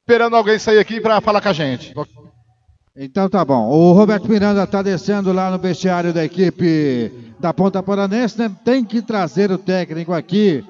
esperando 0.00 0.36
alguém 0.36 0.60
sair 0.60 0.78
aqui 0.78 1.00
para 1.00 1.20
falar 1.20 1.40
com 1.40 1.48
a 1.48 1.52
gente. 1.52 1.92
Então 2.96 3.28
tá 3.28 3.44
bom. 3.44 3.68
O 3.70 3.92
Roberto 3.92 4.28
Miranda 4.28 4.62
está 4.62 4.80
descendo 4.80 5.32
lá 5.32 5.50
no 5.50 5.58
vestiário 5.58 6.12
da 6.12 6.24
equipe 6.24 7.34
da 7.40 7.52
Ponta 7.52 7.82
Paranense. 7.82 8.38
Né? 8.38 8.54
Tem 8.64 8.84
que 8.84 9.02
trazer 9.02 9.50
o 9.50 9.58
técnico 9.58 10.12
aqui 10.12 10.64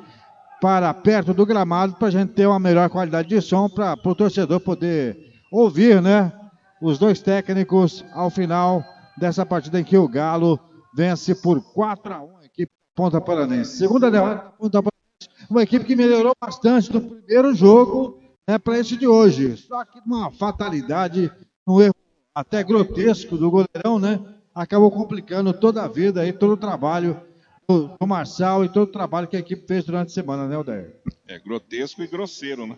para 0.58 0.94
perto 0.94 1.34
do 1.34 1.44
gramado 1.44 1.92
para 1.94 2.08
a 2.08 2.10
gente 2.10 2.32
ter 2.32 2.46
uma 2.46 2.58
melhor 2.58 2.88
qualidade 2.88 3.28
de 3.28 3.42
som 3.42 3.68
para 3.68 3.98
o 4.02 4.14
torcedor 4.14 4.58
poder 4.60 5.34
ouvir, 5.52 6.00
né? 6.00 6.32
os 6.80 6.98
dois 6.98 7.20
técnicos 7.20 8.02
ao 8.14 8.30
final 8.30 8.82
dessa 9.18 9.44
partida 9.44 9.78
em 9.78 9.84
que 9.84 9.98
o 9.98 10.08
Galo 10.08 10.58
vence 10.96 11.34
por 11.34 11.60
4 11.74 12.14
a 12.14 12.22
1 12.22 12.36
a 12.38 12.44
equipe 12.46 12.72
Ponta 12.94 13.20
Paranense. 13.20 13.76
Segunda 13.76 14.10
derrota 14.10 14.50
Ponta 14.58 14.82
Paranense, 14.82 15.50
uma 15.50 15.62
equipe 15.62 15.84
que 15.84 15.94
melhorou 15.94 16.32
bastante 16.40 16.90
do 16.90 17.02
primeiro 17.02 17.54
jogo 17.54 18.18
né, 18.48 18.58
para 18.58 18.78
esse 18.78 18.96
de 18.96 19.06
hoje. 19.06 19.58
Só 19.58 19.84
que 19.84 20.00
uma 20.06 20.30
fatalidade, 20.32 21.30
um 21.68 21.82
erro 21.82 21.94
até 22.34 22.62
grotesco 22.62 23.36
do 23.36 23.50
goleirão, 23.50 23.98
né? 23.98 24.20
Acabou 24.54 24.90
complicando 24.90 25.52
toda 25.52 25.82
a 25.82 25.88
vida 25.88 26.26
e 26.26 26.32
todo 26.32 26.52
o 26.52 26.56
trabalho 26.56 27.20
do, 27.68 27.88
do 28.00 28.06
Marçal 28.06 28.64
e 28.64 28.68
todo 28.68 28.84
o 28.88 28.92
trabalho 28.92 29.26
que 29.28 29.36
a 29.36 29.40
equipe 29.40 29.66
fez 29.66 29.84
durante 29.84 30.08
a 30.08 30.14
semana, 30.14 30.46
né, 30.46 30.56
Odair? 30.56 30.96
É 31.26 31.38
grotesco 31.38 32.02
e 32.02 32.06
grosseiro, 32.06 32.66
né? 32.66 32.76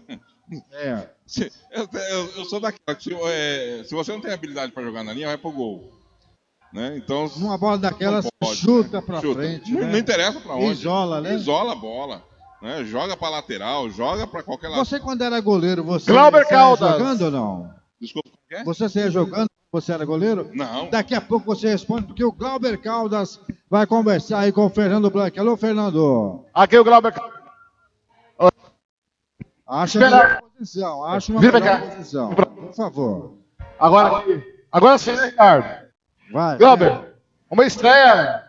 É. 0.73 1.09
Se- 1.27 1.51
eu, 1.73 1.89
eu- 2.37 2.45
sou 2.45 2.61
daquela 2.61 2.97
que 2.97 3.03
se, 3.03 3.13
é, 3.15 3.83
se 3.85 3.93
você 3.95 4.13
não 4.13 4.21
tem 4.21 4.33
habilidade 4.33 4.71
para 4.73 4.85
jogar 4.85 5.03
na 5.03 5.13
linha, 5.13 5.27
vai 5.27 5.37
pro 5.37 5.51
gol. 5.51 5.91
Né? 6.73 6.97
Então, 6.97 7.29
Numa 7.37 7.59
bola 7.59 7.79
daquela, 7.79 8.23
pode, 8.39 8.57
chuta 8.61 9.01
né? 9.01 9.03
pra 9.07 9.21
Chuta. 9.21 9.41
frente. 9.41 9.73
Não, 9.73 9.81
né? 9.81 9.93
não 9.93 9.99
interessa 9.99 10.41
para 10.41 10.55
onde. 10.55 10.71
Isola, 10.73 11.21
né? 11.21 11.35
Isola 11.35 11.73
a 11.73 11.77
bola. 11.77 12.23
Né? 12.63 12.85
Joga 12.85 13.17
para 13.17 13.31
lateral, 13.31 13.91
joga 13.91 14.27
para 14.27 14.43
qualquer 14.43 14.69
lado. 14.69 14.85
Você, 14.85 15.01
quando 15.01 15.23
era 15.23 15.41
goleiro, 15.41 15.83
você 15.83 16.11
Glauber 16.13 16.47
Caldas. 16.47 16.91
jogando 16.99 17.23
ou 17.23 17.31
não? 17.31 17.75
Desculpa, 18.01 18.31
quê? 18.49 18.63
Você 18.65 18.89
saía 18.89 19.11
jogando 19.11 19.49
quando 19.71 19.83
você 19.83 19.93
era 19.93 20.05
goleiro? 20.05 20.51
Não. 20.55 20.89
Daqui 20.91 21.15
a 21.15 21.21
pouco 21.21 21.47
você 21.47 21.69
responde, 21.69 22.07
porque 22.07 22.25
o 22.25 22.33
Glauber 22.33 22.79
Caldas 22.79 23.41
vai 23.69 23.87
conversar 23.87 24.41
aí 24.41 24.53
com 24.53 24.67
o 24.67 24.71
Fernando 24.71 25.11
Blanc. 25.11 25.39
Alô, 25.39 25.57
Fernando. 25.57 26.45
Aqui 26.55 26.79
o 26.79 26.85
Glauber. 26.85 27.15
Acha 29.67 29.99
Espera. 29.99 30.41
uma 30.41 30.51
posição. 30.51 31.05
Acha 31.05 31.33
uma 31.33 31.41
melhor 31.41 31.81
posição. 31.91 32.35
Por 32.35 32.73
favor. 32.73 33.39
Agora, 33.79 34.25
agora 34.71 34.99
sim, 34.99 35.13
né, 35.13 35.27
Ricardo? 35.27 35.87
Vai. 36.33 36.57
Glauber, 36.57 37.15
uma 37.51 37.67
estreia. 37.67 38.45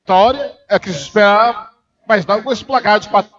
Vitória, 0.00 0.54
é 0.68 0.78
que 0.78 0.92
se 0.92 1.00
esperava, 1.00 1.70
mas 2.06 2.26
não 2.26 2.42
com 2.42 2.52
esse 2.52 2.62
placar 2.62 3.00
de 3.00 3.08
4 3.08 3.34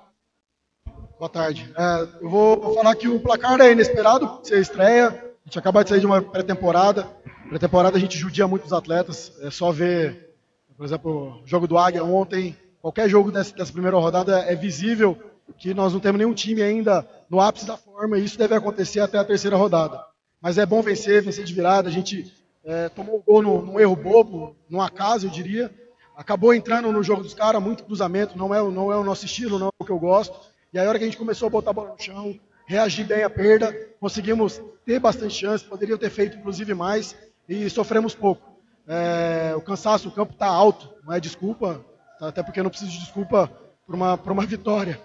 Boa 1.20 1.30
tarde. 1.30 1.72
É, 1.78 2.08
eu 2.22 2.30
vou 2.30 2.74
falar 2.74 2.96
que 2.96 3.08
o 3.08 3.20
placar 3.20 3.62
é 3.62 3.72
inesperado, 3.72 4.28
por 4.28 4.46
ser 4.46 4.60
estreia. 4.60 5.35
A 5.46 5.48
gente 5.48 5.60
acaba 5.60 5.84
de 5.84 5.92
sair 5.92 6.00
de 6.00 6.08
uma 6.08 6.24
pré-temporada. 6.24 7.04
Pré-temporada 7.50 7.98
a 7.98 8.00
gente 8.00 8.18
judia 8.18 8.48
muito 8.48 8.66
os 8.66 8.74
atletas. 8.74 9.32
É 9.42 9.52
só 9.52 9.72
ver, 9.72 10.34
por 10.76 10.84
exemplo, 10.84 11.40
o 11.44 11.48
jogo 11.48 11.68
do 11.68 11.78
Águia 11.78 12.04
ontem. 12.04 12.58
Qualquer 12.82 13.08
jogo 13.08 13.32
dessa, 13.32 13.56
dessa 13.56 13.72
primeira 13.72 13.96
rodada 13.96 14.40
é 14.40 14.56
visível 14.56 15.16
que 15.60 15.72
nós 15.72 15.94
não 15.94 16.00
temos 16.00 16.18
nenhum 16.18 16.34
time 16.34 16.64
ainda 16.64 17.08
no 17.30 17.40
ápice 17.40 17.68
da 17.68 17.78
forma 17.78 18.18
e 18.18 18.26
isso 18.26 18.40
deve 18.40 18.56
acontecer 18.56 19.02
até 19.02 19.20
a 19.20 19.24
terceira 19.24 19.56
rodada. 19.56 20.04
Mas 20.42 20.58
é 20.58 20.66
bom 20.66 20.82
vencer, 20.82 21.22
vencer 21.22 21.46
de 21.46 21.54
virada. 21.54 21.90
A 21.90 21.92
gente 21.92 22.34
é, 22.64 22.90
tomou 22.90 23.18
o 23.18 23.24
gol 23.24 23.44
num, 23.44 23.62
num 23.62 23.80
erro 23.80 23.96
bobo, 23.96 24.56
num 24.68 24.82
acaso, 24.82 25.28
eu 25.28 25.32
diria. 25.32 25.72
Acabou 26.18 26.56
entrando 26.56 26.92
no 26.92 27.04
jogo 27.04 27.22
dos 27.22 27.36
caras, 27.36 27.62
muito 27.62 27.84
cruzamento, 27.84 28.36
não 28.36 28.52
é, 28.52 28.64
não 28.72 28.92
é 28.92 28.98
o 28.98 29.04
nosso 29.04 29.26
estilo, 29.26 29.60
não 29.60 29.68
é 29.68 29.72
o 29.78 29.86
que 29.86 29.92
eu 29.92 30.00
gosto. 30.00 30.36
E 30.74 30.80
aí, 30.80 30.88
a 30.88 30.90
hora 30.90 30.98
que 30.98 31.06
a 31.06 31.08
gente 31.08 31.20
começou 31.20 31.46
a 31.46 31.52
botar 31.52 31.70
a 31.70 31.74
bola 31.74 31.92
no 31.92 32.04
chão, 32.04 32.36
reagir 32.66 33.06
bem 33.06 33.24
à 33.24 33.30
perda, 33.30 33.74
conseguimos 34.00 34.62
ter 34.86 35.00
bastante 35.00 35.34
chance, 35.34 35.64
poderiam 35.64 35.98
ter 35.98 36.10
feito 36.10 36.38
inclusive 36.38 36.74
mais, 36.74 37.16
e 37.48 37.70
sofremos 37.70 38.14
pouco. 38.16 38.56
É, 38.88 39.54
o 39.56 39.62
cansaço, 39.62 40.10
o 40.10 40.12
campo 40.12 40.34
está 40.34 40.48
alto, 40.48 40.90
não 41.04 41.14
é 41.14 41.20
desculpa, 41.20 41.84
até 42.22 42.44
porque 42.44 42.60
eu 42.60 42.64
não 42.64 42.70
preciso 42.70 42.92
de 42.92 43.00
desculpa 43.00 43.52
por 43.86 43.96
uma, 43.96 44.16
uma 44.16 44.46
vitória. 44.48 45.00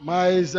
Mas 0.00 0.52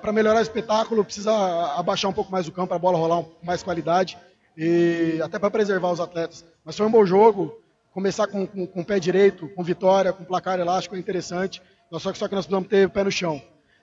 para 0.00 0.12
melhorar 0.12 0.38
o 0.38 0.42
espetáculo, 0.42 1.04
precisa 1.04 1.32
abaixar 1.76 2.10
um 2.10 2.14
pouco 2.14 2.30
mais 2.30 2.46
o 2.46 2.52
campo, 2.52 2.68
para 2.68 2.76
a 2.76 2.80
bola 2.80 2.96
rolar 2.96 3.22
com 3.24 3.44
mais 3.44 3.62
qualidade, 3.62 4.16
e 4.56 5.20
até 5.22 5.38
para 5.38 5.50
preservar 5.50 5.90
os 5.90 6.00
atletas. 6.00 6.44
Mas 6.64 6.76
foi 6.76 6.86
um 6.86 6.90
bom 6.90 7.04
jogo, 7.04 7.60
começar 7.92 8.26
com, 8.28 8.46
com, 8.46 8.66
com 8.66 8.80
o 8.80 8.84
pé 8.84 9.00
direito, 9.00 9.48
com 9.48 9.64
vitória, 9.64 10.12
com 10.12 10.24
placar 10.24 10.60
elástico 10.60 10.94
é 10.94 10.98
interessante, 10.98 11.60
só 11.98 12.12
que, 12.12 12.18
só 12.18 12.28
que 12.28 12.34
nós 12.34 12.46
precisamos 12.46 12.68
ter 12.68 12.86
o 12.86 12.90
pé 12.90 13.02
no 13.02 13.10
chão. 13.10 13.42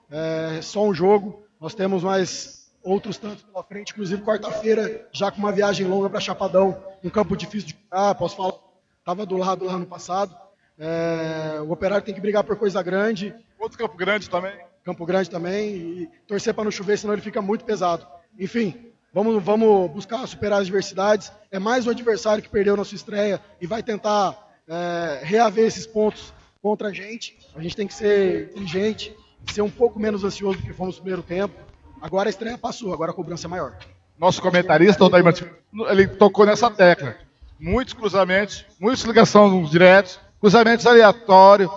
É 0.10 0.62
só 0.62 0.86
um 0.86 0.94
jogo, 0.94 1.44
nós 1.60 1.74
temos 1.74 2.04
mais 2.04 2.72
outros 2.84 3.18
tantos 3.18 3.44
pela 3.44 3.64
frente, 3.64 3.92
inclusive 3.92 4.22
quarta-feira, 4.22 5.08
já 5.12 5.32
com 5.32 5.40
uma 5.40 5.52
viagem 5.52 5.86
longa 5.86 6.10
para 6.10 6.20
Chapadão, 6.20 6.82
um 7.04 7.10
campo 7.10 7.36
difícil 7.36 7.70
de 7.70 7.78
jogar, 7.84 8.16
posso 8.16 8.36
falar, 8.36 8.54
estava 9.00 9.26
do 9.26 9.38
lado 9.38 9.66
lá 9.66 9.78
no 9.78 9.86
passado. 9.86 10.36
É, 10.80 11.60
o 11.62 11.72
Operário 11.72 12.06
tem 12.06 12.14
que 12.14 12.22
brigar 12.22 12.44
por 12.44 12.56
coisa 12.56 12.82
grande. 12.84 13.34
Outro 13.60 13.78
Campo 13.78 13.98
Grande 13.98 14.30
também. 14.30 14.56
Campo 14.84 15.06
Grande 15.06 15.30
também, 15.30 15.76
e 15.76 16.10
torcer 16.28 16.54
para 16.54 16.64
não 16.64 16.72
chover, 16.72 16.98
senão 16.98 17.14
ele 17.14 17.22
fica 17.22 17.42
muito 17.42 17.66
pesado. 17.66 18.08
Enfim, 18.40 18.92
vamos, 19.14 19.44
vamos 19.44 19.92
buscar 19.92 20.26
superar 20.28 20.62
as 20.62 20.68
adversidades. 20.68 21.32
É 21.52 21.60
mais 21.60 21.88
um 21.88 21.90
adversário 21.90 22.44
que 22.44 22.50
perdeu 22.50 22.78
na 22.78 22.86
sua 22.86 22.96
estreia 22.96 23.42
e 23.60 23.68
vai 23.68 23.84
tentar 23.84 24.38
é, 24.68 25.22
reaver 25.24 25.66
esses 25.66 25.86
pontos 25.86 26.34
contra 26.62 26.90
a 26.90 26.94
gente. 26.94 27.38
A 27.56 27.62
gente 27.62 27.76
tem 27.76 27.88
que 27.88 27.94
ser 27.94 28.52
inteligente, 28.52 29.16
ser 29.54 29.62
um 29.62 29.70
pouco 29.70 30.00
menos 30.00 30.24
ansioso 30.24 30.58
do 30.60 30.64
que 30.64 30.74
fomos 30.74 30.96
no 30.96 31.02
primeiro 31.02 31.24
tempo. 31.24 31.54
Agora 32.02 32.30
a 32.30 32.32
estreia 32.32 32.58
passou, 32.58 32.94
agora 32.94 33.12
a 33.12 33.14
cobrança 33.14 33.48
é 33.48 33.50
maior. 33.50 33.74
Nosso 34.20 34.42
comentarista, 34.42 35.04
o 35.04 35.08
Odair 35.08 35.24
Martins, 35.24 35.48
ele 35.90 36.08
tocou 36.08 36.46
nessa 36.46 36.70
tecla. 36.72 37.16
Muitos 37.60 37.94
cruzamentos, 37.94 38.66
muitas 38.80 39.04
ligações 39.04 39.70
diretos, 39.70 40.20
cruzamentos 40.40 40.86
aleatórios. 40.86 41.70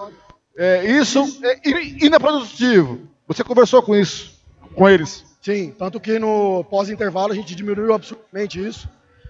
É, 0.57 0.85
isso 0.85 1.39
é 1.43 1.69
in- 1.69 2.07
inaprodutivo. 2.07 3.01
Você 3.27 3.43
conversou 3.45 3.83
com 3.83 3.95
isso, 3.95 4.33
com 4.75 4.89
eles? 4.89 5.25
Sim, 5.41 5.75
tanto 5.79 5.99
que 5.99 6.19
no 6.19 6.65
pós-intervalo 6.65 7.33
a 7.33 7.35
gente 7.37 7.55
diminuiu 7.55 7.95
absurdamente 7.95 8.63
isso. 8.67 8.89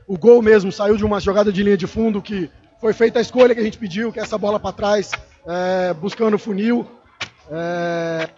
O 0.09 0.19
gol 0.19 0.43
mesmo 0.43 0.73
saiu 0.73 0.97
de 0.97 1.05
uma 1.05 1.21
jogada 1.21 1.53
de 1.53 1.63
linha 1.63 1.77
de 1.77 1.87
fundo 1.87 2.21
que 2.21 2.51
foi 2.81 2.93
feita 2.93 3.19
a 3.21 3.23
escolha 3.23 3.55
que 3.55 3.61
a 3.61 3.65
gente 3.65 3.79
pediu, 3.79 4.13
que 4.13 4.19
é 4.19 4.23
essa 4.23 4.37
bola 4.39 4.59
para 4.59 4.73
trás, 4.73 5.11
é, 5.47 5.95
buscando 5.95 6.35
o 6.35 6.39
funil. 6.39 6.85
É, 7.51 8.29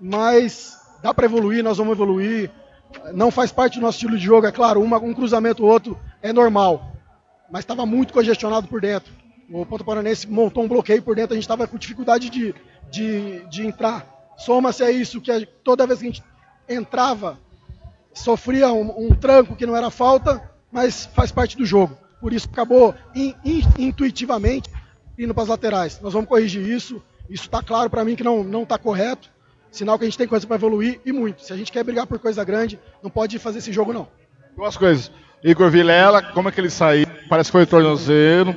mas 0.00 0.76
dá 1.02 1.12
para 1.14 1.26
evoluir, 1.26 1.62
nós 1.62 1.78
vamos 1.78 1.92
evoluir. 1.92 2.50
Não 3.12 3.30
faz 3.30 3.52
parte 3.52 3.78
do 3.78 3.82
nosso 3.82 3.96
estilo 3.96 4.16
de 4.16 4.24
jogo, 4.24 4.46
é 4.46 4.52
claro, 4.52 4.80
uma- 4.82 4.98
um 4.98 5.12
cruzamento 5.14 5.62
ou 5.64 5.70
outro 5.70 5.98
é 6.22 6.32
normal, 6.32 6.92
mas 7.50 7.60
estava 7.60 7.84
muito 7.84 8.12
congestionado 8.12 8.66
por 8.66 8.80
dentro. 8.80 9.12
O 9.50 9.64
Ponto 9.64 9.84
Paranense 9.84 10.26
montou 10.26 10.62
um 10.64 10.68
bloqueio 10.68 11.02
por 11.02 11.14
dentro, 11.14 11.32
a 11.32 11.36
gente 11.36 11.44
estava 11.44 11.66
com 11.66 11.76
dificuldade 11.78 12.28
de, 12.30 12.54
de, 12.90 13.40
de 13.46 13.66
entrar. 13.66 14.06
Soma-se 14.36 14.82
a 14.82 14.90
isso 14.90 15.20
que 15.20 15.30
a- 15.30 15.46
toda 15.64 15.86
vez 15.86 15.98
que 16.00 16.06
a 16.06 16.10
gente 16.10 16.24
entrava, 16.68 17.38
sofria 18.12 18.72
um, 18.72 19.06
um 19.08 19.14
tranco 19.14 19.54
que 19.56 19.66
não 19.66 19.76
era 19.76 19.90
falta, 19.90 20.42
mas 20.72 21.06
faz 21.06 21.30
parte 21.32 21.56
do 21.56 21.64
jogo. 21.64 21.96
Por 22.20 22.32
isso 22.32 22.48
acabou 22.50 22.94
in- 23.14 23.34
in- 23.44 23.62
intuitivamente 23.78 24.70
indo 25.18 25.32
para 25.34 25.42
as 25.44 25.48
laterais. 25.48 26.00
Nós 26.00 26.12
vamos 26.12 26.28
corrigir 26.28 26.66
isso. 26.66 27.02
Isso 27.28 27.44
está 27.44 27.62
claro 27.62 27.90
para 27.90 28.04
mim 28.04 28.16
que 28.16 28.24
não 28.24 28.62
está 28.62 28.78
correto. 28.78 29.30
Sinal 29.70 29.98
que 29.98 30.04
a 30.04 30.08
gente 30.08 30.16
tem 30.16 30.26
coisa 30.26 30.46
para 30.46 30.56
evoluir 30.56 31.00
e 31.04 31.12
muito. 31.12 31.42
Se 31.42 31.52
a 31.52 31.56
gente 31.56 31.70
quer 31.70 31.84
brigar 31.84 32.06
por 32.06 32.18
coisa 32.18 32.42
grande, 32.42 32.78
não 33.02 33.10
pode 33.10 33.38
fazer 33.38 33.58
esse 33.58 33.72
jogo 33.72 33.92
não. 33.92 34.08
Duas 34.56 34.76
coisas. 34.76 35.10
Igor 35.42 35.70
Vilela, 35.70 36.22
como 36.22 36.48
é 36.48 36.52
que 36.52 36.60
ele 36.60 36.70
saiu? 36.70 37.06
Parece 37.28 37.48
que 37.48 37.52
foi 37.52 37.66
tornozelo. 37.66 38.54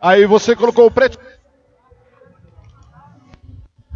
Aí 0.00 0.26
você 0.26 0.56
colocou 0.56 0.86
o 0.86 0.90
preto. 0.90 1.18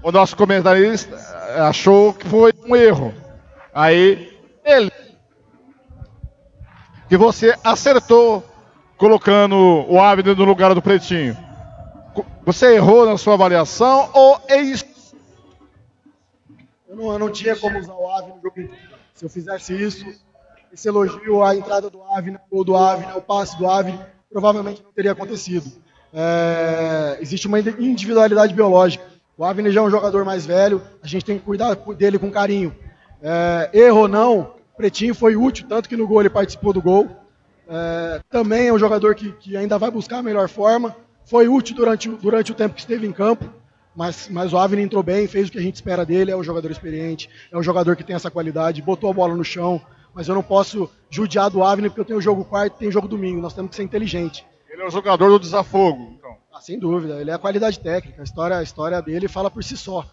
O 0.02 0.12
nosso 0.12 0.37
comentarista 0.37 1.16
eh, 1.16 1.61
achou 1.61 2.12
que 2.12 2.28
foi 2.28 2.52
um 2.66 2.76
erro. 2.76 3.12
Aí 3.75 4.38
ele. 4.64 4.92
Que 7.09 7.16
você 7.16 7.54
acertou 7.64 8.44
colocando 8.97 9.56
o 9.88 10.00
Abner 10.00 10.37
no 10.37 10.44
lugar 10.44 10.75
do 10.75 10.83
Pretinho. 10.83 11.37
Você 12.44 12.74
errou 12.74 13.06
na 13.06 13.16
sua 13.16 13.34
avaliação 13.34 14.10
ou 14.12 14.38
é 14.48 14.60
isso? 14.60 14.84
Eu 16.86 16.96
não, 16.96 17.12
eu 17.12 17.18
não 17.18 17.30
tinha 17.30 17.56
como 17.56 17.78
usar 17.78 17.94
o 17.94 18.10
Ave 18.10 18.28
no 18.28 18.42
jogo 18.42 18.60
inteiro. 18.60 18.94
Se 19.14 19.24
eu 19.24 19.30
fizesse 19.30 19.72
isso, 19.74 20.04
esse 20.72 20.86
elogio 20.86 21.42
à 21.42 21.56
entrada 21.56 21.88
do 21.88 22.02
Ave, 22.02 22.32
o 22.32 22.38
gol 22.50 22.64
do 22.64 22.76
Ave, 22.76 23.06
o 23.16 23.22
passe 23.22 23.56
do 23.56 23.68
Ave, 23.68 23.98
provavelmente 24.30 24.82
não 24.82 24.92
teria 24.92 25.12
acontecido. 25.12 25.70
É, 26.12 27.16
existe 27.20 27.46
uma 27.46 27.58
individualidade 27.58 28.52
biológica. 28.52 29.04
O 29.38 29.44
Avner 29.44 29.72
já 29.72 29.80
é 29.80 29.82
um 29.82 29.90
jogador 29.90 30.24
mais 30.24 30.44
velho, 30.44 30.82
a 31.02 31.06
gente 31.06 31.24
tem 31.24 31.38
que 31.38 31.44
cuidar 31.44 31.74
dele 31.74 32.18
com 32.18 32.30
carinho. 32.30 32.76
É, 33.22 33.70
erro 33.72 34.00
ou 34.00 34.08
não, 34.08 34.54
Pretinho 34.76 35.14
foi 35.14 35.34
útil, 35.34 35.66
tanto 35.68 35.88
que 35.88 35.96
no 35.96 36.06
gol 36.06 36.20
ele 36.20 36.30
participou 36.30 36.72
do 36.72 36.82
gol. 36.82 37.08
É, 37.68 38.20
também 38.28 38.68
é 38.68 38.72
um 38.72 38.78
jogador 38.78 39.14
que, 39.14 39.32
que 39.32 39.56
ainda 39.56 39.78
vai 39.78 39.90
buscar 39.90 40.18
a 40.18 40.22
melhor 40.22 40.48
forma. 40.48 40.94
Foi 41.24 41.48
útil 41.48 41.74
durante, 41.76 42.08
o- 42.08 42.16
durante 42.16 42.52
o 42.52 42.54
tempo 42.54 42.74
que 42.74 42.80
esteve 42.80 43.06
em 43.06 43.12
campo, 43.12 43.44
mas, 43.96 44.28
mas 44.28 44.52
o 44.52 44.58
Avner 44.58 44.84
entrou 44.84 45.02
bem, 45.02 45.26
fez 45.26 45.48
o 45.48 45.52
que 45.52 45.58
a 45.58 45.62
gente 45.62 45.76
espera 45.76 46.04
dele. 46.04 46.30
É 46.30 46.36
um 46.36 46.42
jogador 46.44 46.70
experiente, 46.70 47.28
é 47.50 47.56
um 47.56 47.62
jogador 47.62 47.96
que 47.96 48.04
tem 48.04 48.14
essa 48.16 48.30
qualidade, 48.30 48.82
botou 48.82 49.10
a 49.10 49.12
bola 49.14 49.34
no 49.34 49.44
chão. 49.44 49.80
Mas 50.14 50.28
eu 50.28 50.34
não 50.34 50.42
posso 50.44 50.88
judiar 51.10 51.50
do 51.50 51.64
Avner 51.64 51.90
porque 51.90 52.00
eu 52.00 52.04
tenho 52.04 52.20
jogo 52.20 52.44
quarto 52.44 52.74
e 52.76 52.78
tenho 52.78 52.92
jogo 52.92 53.08
domingo. 53.08 53.40
Nós 53.40 53.52
temos 53.52 53.70
que 53.70 53.76
ser 53.76 53.82
inteligente. 53.82 54.46
Ele 54.70 54.82
é 54.82 54.86
o 54.86 54.90
jogador 54.90 55.28
do 55.28 55.40
desafogo. 55.40 56.14
Então. 56.18 56.36
Ah, 56.52 56.60
sem 56.60 56.78
dúvida, 56.78 57.20
ele 57.20 57.30
é 57.30 57.34
a 57.34 57.38
qualidade 57.38 57.80
técnica. 57.80 58.20
A 58.20 58.24
história, 58.24 58.56
a 58.58 58.62
história 58.62 59.02
dele 59.02 59.26
fala 59.26 59.50
por 59.50 59.64
si 59.64 59.76
só. 59.76 60.04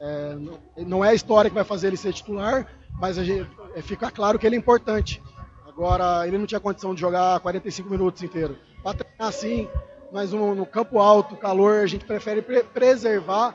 É, 0.00 0.36
não- 0.84 1.04
é 1.04 1.10
a 1.10 1.14
história 1.14 1.48
que 1.48 1.54
vai 1.54 1.62
fazer 1.64 1.86
ele 1.88 1.96
ser 1.96 2.12
titular, 2.12 2.66
mas 3.00 3.16
a 3.16 3.22
gente, 3.22 3.48
é, 3.76 3.80
fica 3.82 4.10
claro 4.10 4.38
que 4.40 4.46
ele 4.46 4.56
é 4.56 4.58
importante. 4.58 5.22
Agora, 5.68 6.26
ele 6.26 6.36
não 6.36 6.46
tinha 6.46 6.58
condição 6.60 6.92
de 6.94 7.00
jogar 7.00 7.38
45 7.40 7.88
minutos 7.88 8.22
inteiro. 8.24 8.56
Para 8.82 8.98
treinar 8.98 9.28
assim, 9.28 9.68
mas 10.14 10.30
no, 10.30 10.54
no, 10.54 10.64
campo 10.64 11.00
alto, 11.00 11.34
calor, 11.34 11.82
a 11.82 11.86
gente 11.88 12.04
prefere 12.04 12.40
pre 12.40 12.62
preservar, 12.62 13.52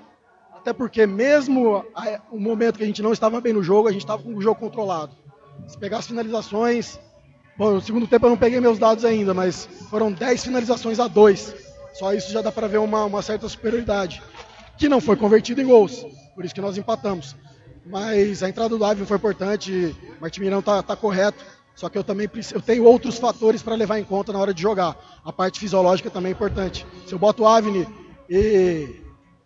até 0.54 0.74
porque 0.74 1.08
mesmo 1.08 1.86
a, 1.96 2.20
o 2.30 2.38
momento 2.38 2.76
que 2.76 2.84
a 2.84 2.86
gente 2.86 3.02
não 3.02 3.14
estava 3.14 3.40
bem 3.40 3.54
no 3.54 3.64
jogo, 3.64 3.88
a 3.88 3.94
gente 3.94 4.02
estava 4.02 4.22
com 4.22 4.36
o 4.36 4.42
jogo 4.42 4.60
controlado. 4.60 5.16
Se 5.68 5.78
pegar 5.78 6.00
as 6.00 6.08
finalizações, 6.08 7.00
bom, 7.58 7.72
no 7.72 7.82
segundo 7.82 8.06
tempo 8.08 8.26
eu 8.26 8.32
não 8.32 8.38
peguei 8.38 8.60
meus 8.60 8.78
dados 8.78 9.06
ainda, 9.06 9.34
mas 9.34 9.70
foram 9.90 10.12
10 10.12 10.44
finalizações 10.44 11.00
a 11.00 11.08
2. 11.08 11.56
Só 11.94 12.14
isso 12.14 12.30
já 12.30 12.42
dá 12.42 12.52
para 12.52 12.68
ver 12.68 12.80
uma, 12.80 13.06
uma 13.06 13.22
certa 13.22 13.48
superioridade, 13.48 14.22
que 14.78 14.90
não 14.90 15.00
foi 15.00 15.16
convertido 15.16 15.62
em 15.62 15.66
gols, 15.66 16.06
por 16.36 16.44
isso 16.44 16.54
que 16.54 16.60
nós 16.60 16.78
empatamos. 16.78 17.38
Mas 17.86 18.44
a 18.44 18.50
entrada 18.50 18.78
do 18.78 18.84
Ávila 18.84 19.08
foi 19.08 19.16
importante, 19.16 19.96
o 20.18 20.22
Martim 20.22 20.42
Mirão 20.42 20.60
está 20.60 20.84
tá 20.84 20.98
correto 20.98 21.42
só 21.80 21.88
que 21.88 21.98
eu 21.98 22.04
também 22.04 22.30
eu 22.54 22.62
tenho 22.62 22.84
outros 22.84 23.18
fatores 23.18 23.64
para 23.64 23.74
levar 23.74 23.98
em 23.98 24.04
conta 24.04 24.34
na 24.34 24.40
hora 24.40 24.54
de 24.54 24.62
jogar. 24.62 24.98
A 25.24 25.32
parte 25.32 25.62
fisiológica 25.62 26.10
também 26.10 26.32
é 26.32 26.36
importante. 26.36 26.86
Se 27.08 27.14
eu 27.14 27.18
boto 27.18 27.44
o 27.44 27.48
Avni 27.48 27.88
e 28.30 29.00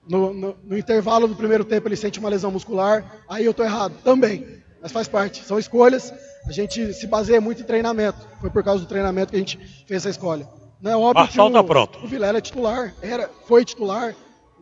no, 0.09 0.33
no, 0.33 0.55
no, 0.63 0.75
intervalo 0.75 1.27
do 1.27 1.35
primeiro 1.35 1.63
tempo 1.63 1.87
ele 1.87 1.95
sente 1.95 2.17
uma 2.17 2.29
lesão 2.29 2.49
muscular, 2.49 3.23
aí 3.29 3.45
eu 3.45 3.51
estou 3.51 3.63
errado 3.63 3.93
também. 4.03 4.47
Mas 4.81 4.91
faz 4.91 5.07
parte, 5.07 5.43
são 5.43 5.59
escolhas. 5.59 6.11
A 6.47 6.51
gente 6.51 6.91
se 6.95 7.05
baseia 7.05 7.39
muito 7.39 7.61
em 7.61 7.65
treinamento. 7.65 8.27
Foi 8.41 8.49
por 8.49 8.63
causa 8.63 8.81
do 8.81 8.87
treinamento 8.87 9.29
que 9.29 9.35
a 9.35 9.39
gente 9.39 9.59
fez 9.85 10.01
essa 10.01 10.09
escolha. 10.09 10.49
Não 10.81 10.89
é 10.89 10.97
óbvio 10.97 11.23
Marçal 11.23 11.51
que 11.51 11.51
o, 11.51 11.61
tá 11.61 11.63
pronto. 11.63 11.99
o 12.03 12.07
Vilela 12.07 12.39
é 12.39 12.41
titular, 12.41 12.95
era, 12.99 13.29
foi 13.47 13.63
titular. 13.63 14.15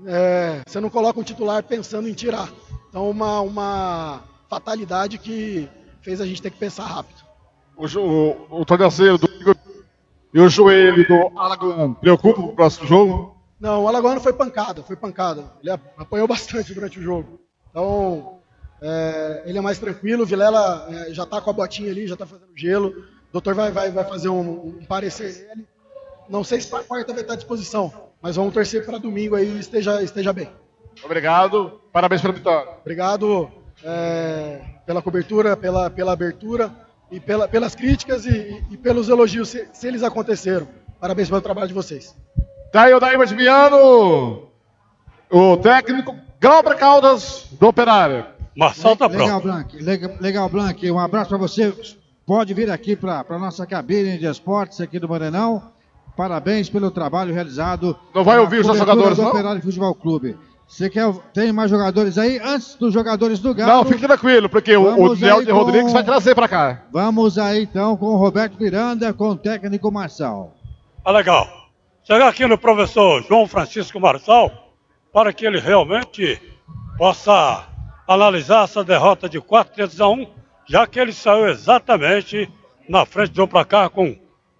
É, 0.06 0.60
você 0.68 0.82
não 0.82 0.90
coloca 0.90 1.18
um 1.18 1.24
titular 1.24 1.64
pensando 1.64 2.10
em 2.10 2.14
tirar. 2.14 2.52
Então 2.90 3.10
uma, 3.10 3.40
uma 3.40 4.24
fatalidade 4.50 5.18
que 5.18 5.70
fez 6.02 6.20
a 6.20 6.26
gente 6.26 6.42
ter 6.42 6.52
que 6.52 6.58
pensar 6.58 6.84
rápido 6.84 7.31
o, 7.82 8.00
o, 8.00 8.62
o 8.62 8.66
tornozelo 8.66 9.18
do 9.18 9.28
e 10.34 10.40
o 10.40 10.50
joelho 10.50 11.06
do 11.08 11.38
Alagoano 11.38 11.96
preocupa 11.96 12.42
o 12.42 12.56
próximo 12.56 12.88
jogo? 12.88 13.36
Não, 13.60 13.84
o 13.84 13.88
Alagoano 13.88 14.22
foi 14.22 14.32
pancada, 14.32 14.82
foi 14.82 14.96
pancada. 14.96 15.44
Ele 15.62 15.72
apanhou 15.98 16.28
bastante 16.28 16.74
durante 16.74 17.00
o 17.00 17.04
jogo. 17.04 17.40
Então, 17.70 18.40
é, 18.82 19.44
ele 19.46 19.58
é 19.58 19.62
mais 19.62 19.78
tranquilo. 19.78 20.24
O 20.24 20.26
Vilela 20.26 20.88
é, 20.90 21.14
já 21.14 21.24
está 21.24 21.42
com 21.42 21.50
a 21.50 21.54
botinha 21.54 21.92
ali, 21.92 22.08
já 22.08 22.14
está 22.14 22.26
fazendo 22.26 22.52
gelo. 22.56 22.90
O 22.90 23.34
doutor 23.34 23.54
vai, 23.54 23.72
vai, 23.72 23.92
vai 23.92 24.06
fazer 24.06 24.30
um, 24.30 24.78
um 24.80 24.86
parecer 24.86 25.34
dele. 25.34 25.68
Não 26.30 26.46
sei 26.46 26.62
se 26.62 26.68
para 26.68 26.84
quarta 26.84 27.12
vai 27.12 27.22
estar 27.22 27.34
à 27.34 27.38
disposição, 27.38 27.92
mas 28.22 28.38
vamos 28.38 28.54
torcer 28.54 28.86
para 28.86 28.98
domingo 28.98 29.36
aí 29.36 29.60
esteja, 29.60 30.02
esteja 30.02 30.32
bem. 30.32 30.50
Obrigado, 31.04 31.82
parabéns 31.92 32.22
pela 32.22 32.34
vitória. 32.34 32.72
Obrigado 32.80 33.52
é, 33.84 34.62
pela 34.86 35.02
cobertura, 35.02 35.58
pela, 35.58 35.90
pela 35.90 36.14
abertura 36.14 36.72
e 37.12 37.20
pela, 37.20 37.48
pelas 37.48 37.76
críticas 37.76 38.26
e, 38.26 38.64
e, 38.72 38.78
pelos 38.78 39.10
elogios, 39.10 39.50
se, 39.50 39.68
se, 39.74 39.88
eles 39.88 40.02
aconteceram. 40.02 40.68
Parabéns 41.00 41.30
pelo 41.30 41.42
trabalho 41.42 41.68
de 41.68 41.74
vocês. 41.74 42.16
Tá 42.72 42.84
aí 42.84 42.94
o 42.94 43.00
Daí 43.00 43.18
Martimiano, 43.18 44.48
o 45.30 45.58
técnico 45.58 46.16
Galbra 46.40 46.76
Caldas, 46.76 47.48
do 47.60 47.68
Operário. 47.68 48.26
Marçal 48.56 48.96
tá 48.96 49.10
pronto. 49.10 49.24
Legal, 49.24 49.42
Blanc. 49.42 49.78
Legal, 49.78 50.12
legal, 50.20 50.50
Blanc. 50.50 50.92
Um 50.92 51.00
abraço 51.00 51.30
para 51.30 51.38
você. 51.38 51.74
Pode 52.26 52.54
vir 52.54 52.70
aqui 52.70 52.96
para 52.96 53.26
a 53.28 53.40
nossa 53.40 53.66
cabine 53.66 54.18
de 54.18 54.26
esportes 54.26 54.80
aqui 54.80 55.00
do 55.00 55.08
Morenão. 55.08 55.72
Parabéns 56.16 56.70
pelo 56.70 56.92
trabalho 56.92 57.34
realizado. 57.34 57.98
Não 58.14 58.24
vai 58.24 58.40
ouvir 58.40 58.60
os 58.60 58.68
jogadores, 58.68 59.18
do 59.18 59.24
não? 59.24 59.30
Operário 59.30 59.62
Futebol 59.62 59.96
Clube. 59.96 60.38
Você 60.72 60.90
quer, 60.90 61.14
tem 61.34 61.52
mais 61.52 61.70
jogadores 61.70 62.18
aí? 62.18 62.40
Antes 62.40 62.76
dos 62.76 62.94
jogadores 62.94 63.40
do 63.40 63.54
Galo. 63.54 63.84
Não, 63.84 63.86
fique 63.86 64.08
tranquilo, 64.08 64.48
porque 64.48 64.74
o, 64.78 64.84
o 64.84 65.16
Nelson 65.16 65.54
Rodrigues 65.54 65.92
vai 65.92 66.02
trazer 66.02 66.34
para 66.34 66.48
cá. 66.48 66.84
Vamos 66.94 67.38
aí 67.38 67.64
então 67.64 67.98
com 67.98 68.06
o 68.06 68.16
Roberto 68.16 68.58
Miranda, 68.58 69.14
com 69.14 69.32
o 69.32 69.36
técnico 69.36 69.92
Marçal. 69.92 70.56
Ah, 71.04 71.12
legal. 71.12 71.46
Chegar 72.06 72.30
aqui 72.30 72.48
no 72.48 72.58
professor 72.58 73.22
João 73.28 73.46
Francisco 73.48 74.00
Marçal, 74.00 74.50
para 75.12 75.34
que 75.34 75.46
ele 75.46 75.60
realmente 75.60 76.42
possa 76.98 77.68
analisar 78.08 78.64
essa 78.64 78.82
derrota 78.82 79.28
de 79.28 79.42
4 79.42 79.74
3 79.76 80.00
a 80.00 80.08
1, 80.08 80.28
já 80.70 80.88
que 80.88 81.02
ele 81.02 81.12
saiu 81.12 81.50
exatamente 81.50 82.50
na 82.88 83.06
frente 83.06 83.34
do 83.34 83.46
placar 83.46 83.90
com 83.90 84.18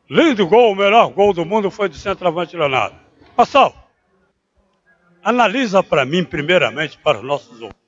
lindo 0.10 0.46
gol, 0.46 0.74
o 0.74 0.76
melhor 0.76 1.10
gol 1.12 1.34
do 1.34 1.46
mundo 1.46 1.72
foi 1.72 1.88
de 1.88 1.98
centroavante 1.98 2.58
Leonardo. 2.58 2.98
Marçal, 3.38 3.74
analisa 5.24 5.84
para 5.84 6.06
mim, 6.06 6.24
primeiramente, 6.24 6.98
para 6.98 7.20
os 7.20 7.24
nossos 7.24 7.62
ouvintes, 7.62 7.82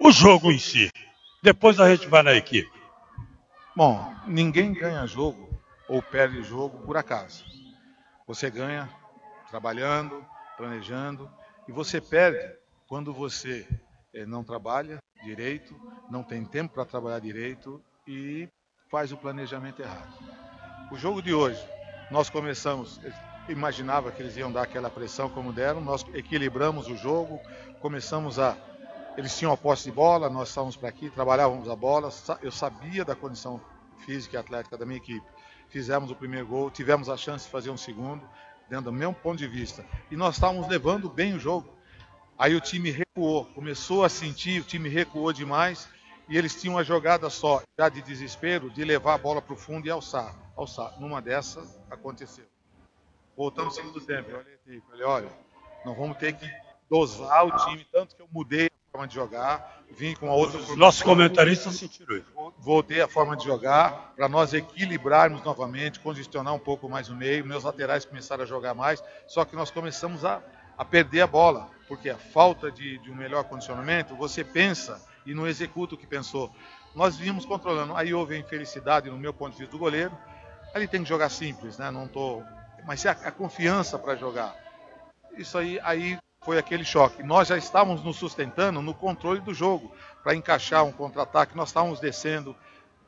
o 0.00 0.10
jogo 0.10 0.50
em 0.50 0.58
si. 0.58 0.90
Depois 1.42 1.78
a 1.78 1.88
gente 1.94 2.06
vai 2.08 2.22
na 2.22 2.34
equipe. 2.34 2.70
Bom, 3.74 4.14
ninguém 4.26 4.72
ganha 4.72 5.06
jogo 5.06 5.48
ou 5.88 6.02
perde 6.02 6.42
jogo 6.42 6.78
por 6.84 6.96
acaso. 6.96 7.44
Você 8.26 8.50
ganha 8.50 8.88
trabalhando, 9.48 10.24
planejando, 10.56 11.30
e 11.66 11.72
você 11.72 12.00
perde 12.00 12.56
quando 12.86 13.12
você 13.12 13.66
eh, 14.12 14.26
não 14.26 14.42
trabalha 14.42 14.98
direito, 15.22 15.74
não 16.10 16.22
tem 16.22 16.44
tempo 16.44 16.74
para 16.74 16.84
trabalhar 16.84 17.20
direito 17.20 17.82
e 18.06 18.48
faz 18.90 19.12
o 19.12 19.16
planejamento 19.16 19.80
errado. 19.80 20.12
O 20.90 20.96
jogo 20.96 21.22
de 21.22 21.32
hoje, 21.32 21.62
nós 22.10 22.30
começamos, 22.30 23.00
imaginava 23.48 24.10
que 24.12 24.22
eles 24.22 24.36
iam 24.36 24.50
dar 24.50 24.62
aquela 24.62 24.90
pressão 24.90 25.28
como 25.28 25.52
deram. 25.52 25.80
Nós 25.80 26.04
equilibramos 26.14 26.88
o 26.88 26.96
jogo, 26.96 27.40
começamos 27.80 28.38
a. 28.38 28.56
Eles 29.16 29.36
tinham 29.36 29.52
a 29.52 29.56
posse 29.56 29.84
de 29.84 29.90
bola, 29.90 30.30
nós 30.30 30.48
estávamos 30.48 30.76
para 30.76 30.88
aqui, 30.88 31.10
trabalhávamos 31.10 31.68
a 31.68 31.74
bola. 31.74 32.10
Eu 32.40 32.52
sabia 32.52 33.04
da 33.04 33.16
condição 33.16 33.60
física 34.04 34.36
e 34.36 34.38
atlética 34.38 34.76
da 34.76 34.86
minha 34.86 34.98
equipe. 34.98 35.26
Fizemos 35.68 36.10
o 36.10 36.14
primeiro 36.14 36.46
gol, 36.46 36.70
tivemos 36.70 37.08
a 37.08 37.16
chance 37.16 37.44
de 37.44 37.50
fazer 37.50 37.70
um 37.70 37.76
segundo, 37.76 38.22
dentro 38.68 38.86
do 38.86 38.92
mesmo 38.92 39.14
ponto 39.14 39.36
de 39.36 39.46
vista. 39.46 39.84
E 40.10 40.16
nós 40.16 40.36
estávamos 40.36 40.68
levando 40.68 41.08
bem 41.08 41.34
o 41.34 41.40
jogo. 41.40 41.68
Aí 42.38 42.54
o 42.54 42.60
time 42.60 42.90
recuou, 42.90 43.44
começou 43.46 44.04
a 44.04 44.08
sentir, 44.08 44.60
o 44.60 44.64
time 44.64 44.88
recuou 44.88 45.32
demais 45.32 45.88
e 46.28 46.38
eles 46.38 46.54
tinham 46.54 46.76
uma 46.76 46.84
jogada 46.84 47.28
só, 47.28 47.62
já 47.76 47.88
de 47.88 48.00
desespero, 48.00 48.70
de 48.70 48.84
levar 48.84 49.14
a 49.14 49.18
bola 49.18 49.42
para 49.42 49.54
o 49.54 49.56
fundo 49.56 49.86
e 49.86 49.90
alçar. 49.90 50.36
alçar. 50.56 50.94
Numa 51.00 51.20
dessas 51.20 51.80
aconteceu 51.90 52.44
voltando 53.38 53.66
no 53.66 53.70
segundo 53.70 54.00
tempo. 54.00 54.28
Eu 54.32 54.38
olhei 54.38 54.80
falei, 54.80 55.04
olha, 55.04 55.28
nós 55.84 55.96
vamos 55.96 56.16
ter 56.16 56.32
que 56.32 56.50
dosar 56.90 57.46
o 57.46 57.56
time, 57.64 57.86
tanto 57.92 58.16
que 58.16 58.20
eu 58.20 58.28
mudei 58.32 58.66
a 58.66 58.90
forma 58.90 59.06
de 59.06 59.14
jogar, 59.14 59.84
vim 59.92 60.12
com 60.16 60.28
a 60.28 60.34
outra. 60.34 60.58
Os 60.58 60.76
nossos 60.76 61.02
comentaristas 61.02 61.76
sentiram 61.76 62.16
isso. 62.16 62.26
Voltei 62.58 63.00
a 63.00 63.06
forma 63.06 63.36
de 63.36 63.44
jogar 63.44 64.12
para 64.16 64.28
nós 64.28 64.52
equilibrarmos 64.52 65.44
novamente, 65.44 66.00
congestionar 66.00 66.52
um 66.52 66.58
pouco 66.58 66.88
mais 66.88 67.08
o 67.08 67.14
meio. 67.14 67.46
Meus 67.46 67.62
laterais 67.62 68.04
começaram 68.04 68.42
a 68.42 68.46
jogar 68.46 68.74
mais, 68.74 69.02
só 69.28 69.44
que 69.44 69.54
nós 69.54 69.70
começamos 69.70 70.24
a, 70.24 70.42
a 70.76 70.84
perder 70.84 71.20
a 71.20 71.26
bola, 71.28 71.70
porque 71.86 72.10
a 72.10 72.16
falta 72.16 72.72
de, 72.72 72.98
de 72.98 73.10
um 73.10 73.14
melhor 73.14 73.44
condicionamento, 73.44 74.16
você 74.16 74.42
pensa 74.42 75.00
e 75.24 75.32
não 75.32 75.46
executa 75.46 75.94
o 75.94 75.98
que 75.98 76.08
pensou. 76.08 76.52
Nós 76.92 77.16
vínhamos 77.16 77.46
controlando. 77.46 77.94
Aí 77.94 78.12
houve 78.12 78.34
a 78.34 78.38
infelicidade, 78.38 79.08
no 79.08 79.16
meu 79.18 79.32
ponto 79.32 79.52
de 79.52 79.58
vista, 79.58 79.70
do 79.70 79.78
goleiro. 79.78 80.12
Ele 80.74 80.88
tem 80.88 81.02
que 81.02 81.08
jogar 81.08 81.28
simples, 81.28 81.78
né? 81.78 81.90
Não 81.90 82.06
estou 82.06 82.44
mas 82.88 83.04
a, 83.04 83.10
a 83.10 83.30
confiança 83.30 83.98
para 83.98 84.16
jogar. 84.16 84.56
Isso 85.36 85.58
aí, 85.58 85.78
aí 85.82 86.18
foi 86.40 86.56
aquele 86.56 86.86
choque. 86.86 87.22
Nós 87.22 87.48
já 87.48 87.58
estávamos 87.58 88.02
nos 88.02 88.16
sustentando 88.16 88.80
no 88.80 88.94
controle 88.94 89.40
do 89.40 89.52
jogo, 89.52 89.92
para 90.22 90.34
encaixar 90.34 90.86
um 90.86 90.90
contra-ataque, 90.90 91.54
nós 91.54 91.68
estávamos 91.68 92.00
descendo. 92.00 92.56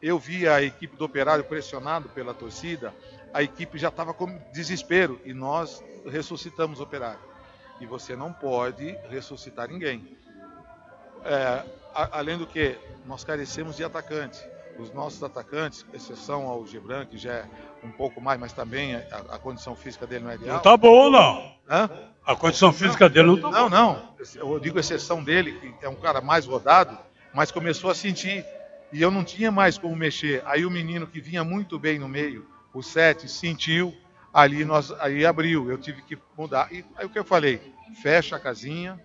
Eu 0.02 0.18
vi 0.18 0.46
a 0.46 0.60
equipe 0.60 0.98
do 0.98 1.04
Operário 1.06 1.44
pressionado 1.44 2.10
pela 2.10 2.34
torcida, 2.34 2.94
a 3.32 3.42
equipe 3.42 3.78
já 3.78 3.88
estava 3.88 4.12
com 4.12 4.26
desespero 4.52 5.18
e 5.24 5.32
nós 5.32 5.82
ressuscitamos 6.04 6.78
o 6.78 6.82
Operário. 6.82 7.20
E 7.80 7.86
você 7.86 8.14
não 8.14 8.34
pode 8.34 8.92
ressuscitar 9.08 9.66
ninguém. 9.66 10.14
É, 11.24 11.64
a, 11.94 12.18
além 12.18 12.36
do 12.36 12.46
que, 12.46 12.78
nós 13.06 13.24
carecemos 13.24 13.78
de 13.78 13.84
atacante 13.84 14.46
os 14.80 14.92
nossos 14.92 15.22
atacantes, 15.22 15.84
exceção 15.92 16.46
ao 16.46 16.66
Gibran, 16.66 17.04
que 17.04 17.18
já 17.18 17.32
é 17.32 17.44
um 17.84 17.90
pouco 17.90 18.20
mais, 18.20 18.38
mas 18.38 18.52
também 18.52 18.94
a, 18.96 19.00
a 19.30 19.38
condição 19.38 19.76
física 19.76 20.06
dele 20.06 20.24
não 20.24 20.30
é 20.30 20.34
ideal. 20.34 20.56
Não 20.56 20.62
tá 20.62 20.76
boa, 20.76 21.10
não. 21.10 21.52
Hã? 21.68 21.90
A 22.24 22.36
condição 22.36 22.72
física 22.72 23.08
dele 23.08 23.28
não 23.28 23.40
tá 23.40 23.50
Não, 23.50 23.68
não. 23.68 24.14
Eu 24.36 24.58
digo 24.58 24.78
exceção 24.78 25.22
dele, 25.22 25.52
que 25.78 25.84
é 25.84 25.88
um 25.88 25.96
cara 25.96 26.20
mais 26.20 26.46
rodado, 26.46 26.96
mas 27.34 27.50
começou 27.50 27.90
a 27.90 27.94
sentir. 27.94 28.44
E 28.92 29.00
eu 29.00 29.10
não 29.10 29.24
tinha 29.24 29.50
mais 29.50 29.78
como 29.78 29.94
mexer. 29.94 30.42
Aí 30.46 30.66
o 30.66 30.70
menino 30.70 31.06
que 31.06 31.20
vinha 31.20 31.44
muito 31.44 31.78
bem 31.78 31.98
no 31.98 32.08
meio, 32.08 32.46
o 32.74 32.82
Sete, 32.82 33.28
sentiu, 33.28 33.94
ali 34.32 34.64
nós, 34.64 34.90
aí 35.00 35.24
abriu, 35.24 35.70
eu 35.70 35.78
tive 35.78 36.02
que 36.02 36.18
mudar. 36.36 36.72
E 36.72 36.84
aí 36.96 37.06
o 37.06 37.08
que 37.08 37.18
eu 37.18 37.24
falei? 37.24 37.60
Fecha 38.02 38.36
a 38.36 38.40
casinha, 38.40 39.00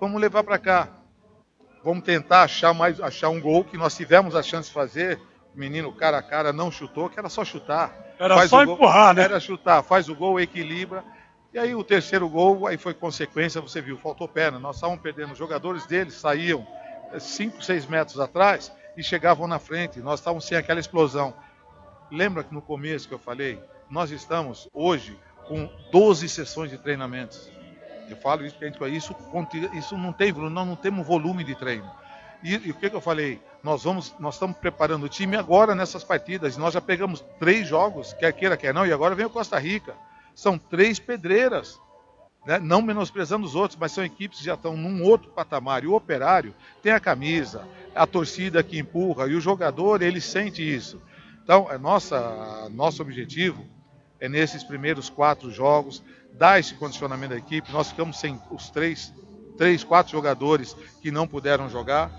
vamos 0.00 0.20
levar 0.20 0.44
para 0.44 0.58
cá. 0.58 0.88
Vamos 1.82 2.04
tentar 2.04 2.42
achar 2.42 2.74
mais, 2.74 3.00
achar 3.00 3.30
um 3.30 3.40
gol 3.40 3.64
que 3.64 3.76
nós 3.76 3.96
tivemos 3.96 4.36
a 4.36 4.42
chance 4.42 4.68
de 4.68 4.74
fazer. 4.74 5.18
O 5.54 5.58
menino 5.58 5.92
cara 5.92 6.18
a 6.18 6.22
cara 6.22 6.52
não 6.52 6.70
chutou, 6.70 7.08
que 7.08 7.18
era 7.18 7.28
só 7.28 7.44
chutar. 7.44 7.92
Era 8.18 8.36
faz 8.36 8.50
só 8.50 8.62
empurrar, 8.62 9.14
né? 9.14 9.22
Era 9.22 9.40
chutar, 9.40 9.82
faz 9.82 10.08
o 10.08 10.14
gol, 10.14 10.38
equilibra. 10.38 11.02
E 11.52 11.58
aí 11.58 11.74
o 11.74 11.82
terceiro 11.82 12.28
gol, 12.28 12.66
aí 12.66 12.76
foi 12.76 12.94
consequência, 12.94 13.60
você 13.60 13.80
viu, 13.80 13.96
faltou 13.96 14.28
perna. 14.28 14.58
Nós 14.58 14.76
estávamos 14.76 15.02
perdendo, 15.02 15.32
os 15.32 15.38
jogadores 15.38 15.86
deles 15.86 16.14
saíam 16.14 16.66
5, 17.18 17.62
6 17.64 17.86
metros 17.86 18.20
atrás 18.20 18.72
e 18.96 19.02
chegavam 19.02 19.48
na 19.48 19.58
frente. 19.58 19.98
Nós 20.00 20.20
estávamos 20.20 20.44
sem 20.44 20.56
aquela 20.56 20.78
explosão. 20.78 21.34
Lembra 22.10 22.44
que 22.44 22.54
no 22.54 22.62
começo 22.62 23.08
que 23.08 23.14
eu 23.14 23.18
falei, 23.18 23.60
nós 23.88 24.10
estamos 24.10 24.68
hoje 24.72 25.18
com 25.48 25.68
12 25.90 26.28
sessões 26.28 26.70
de 26.70 26.78
treinamentos. 26.78 27.50
Eu 28.10 28.16
falo 28.16 28.44
isso 28.44 28.56
gente, 28.60 28.78
isso, 28.94 29.16
isso 29.74 29.98
não 29.98 30.12
tem, 30.12 30.32
nós 30.32 30.66
não 30.66 30.76
temos 30.76 31.06
volume 31.06 31.44
de 31.44 31.54
treino. 31.54 31.90
E, 32.42 32.54
e 32.54 32.70
o 32.70 32.74
que, 32.74 32.88
que, 32.88 32.96
eu 32.96 33.00
falei? 33.00 33.40
Nós 33.62 33.84
vamos, 33.84 34.14
nós 34.18 34.34
estamos 34.34 34.56
preparando 34.56 35.04
o 35.04 35.08
time 35.08 35.36
agora 35.36 35.74
nessas 35.74 36.02
partidas. 36.02 36.56
Nós 36.56 36.74
já 36.74 36.80
pegamos 36.80 37.24
três 37.38 37.68
jogos, 37.68 38.12
quer 38.14 38.32
queira, 38.32 38.56
quer 38.56 38.72
não, 38.72 38.86
e 38.86 38.92
agora 38.92 39.14
vem 39.14 39.26
o 39.26 39.30
Costa 39.30 39.58
Rica. 39.58 39.94
São 40.34 40.58
três 40.58 40.98
pedreiras. 40.98 41.78
Né? 42.46 42.58
Não 42.58 42.80
menosprezando 42.80 43.46
os 43.46 43.54
outros, 43.54 43.78
mas 43.78 43.92
são 43.92 44.02
equipes 44.02 44.38
que 44.38 44.44
já 44.44 44.54
estão 44.54 44.76
num 44.76 45.04
outro 45.04 45.30
patamar. 45.30 45.84
E 45.84 45.86
o 45.86 45.94
operário 45.94 46.54
tem 46.82 46.92
a 46.92 47.00
camisa, 47.00 47.66
a 47.94 48.06
torcida 48.06 48.62
que 48.62 48.78
empurra, 48.78 49.26
e 49.26 49.34
o 49.34 49.40
jogador, 49.40 50.00
ele 50.00 50.20
sente 50.20 50.62
isso. 50.62 51.00
Então, 51.42 51.70
é 51.70 51.76
nossa, 51.76 52.68
nosso 52.70 53.02
objetivo 53.02 53.66
é 54.18 54.28
nesses 54.28 54.62
primeiros 54.62 55.10
quatro 55.10 55.50
jogos 55.50 56.02
dar 56.34 56.58
esse 56.58 56.74
condicionamento 56.74 57.34
da 57.34 57.38
equipe. 57.38 57.72
Nós 57.72 57.90
ficamos 57.90 58.18
sem 58.18 58.40
os 58.50 58.70
três, 58.70 59.12
três, 59.56 59.84
quatro 59.84 60.12
jogadores 60.12 60.74
que 61.02 61.10
não 61.10 61.26
puderam 61.26 61.68
jogar. 61.68 62.10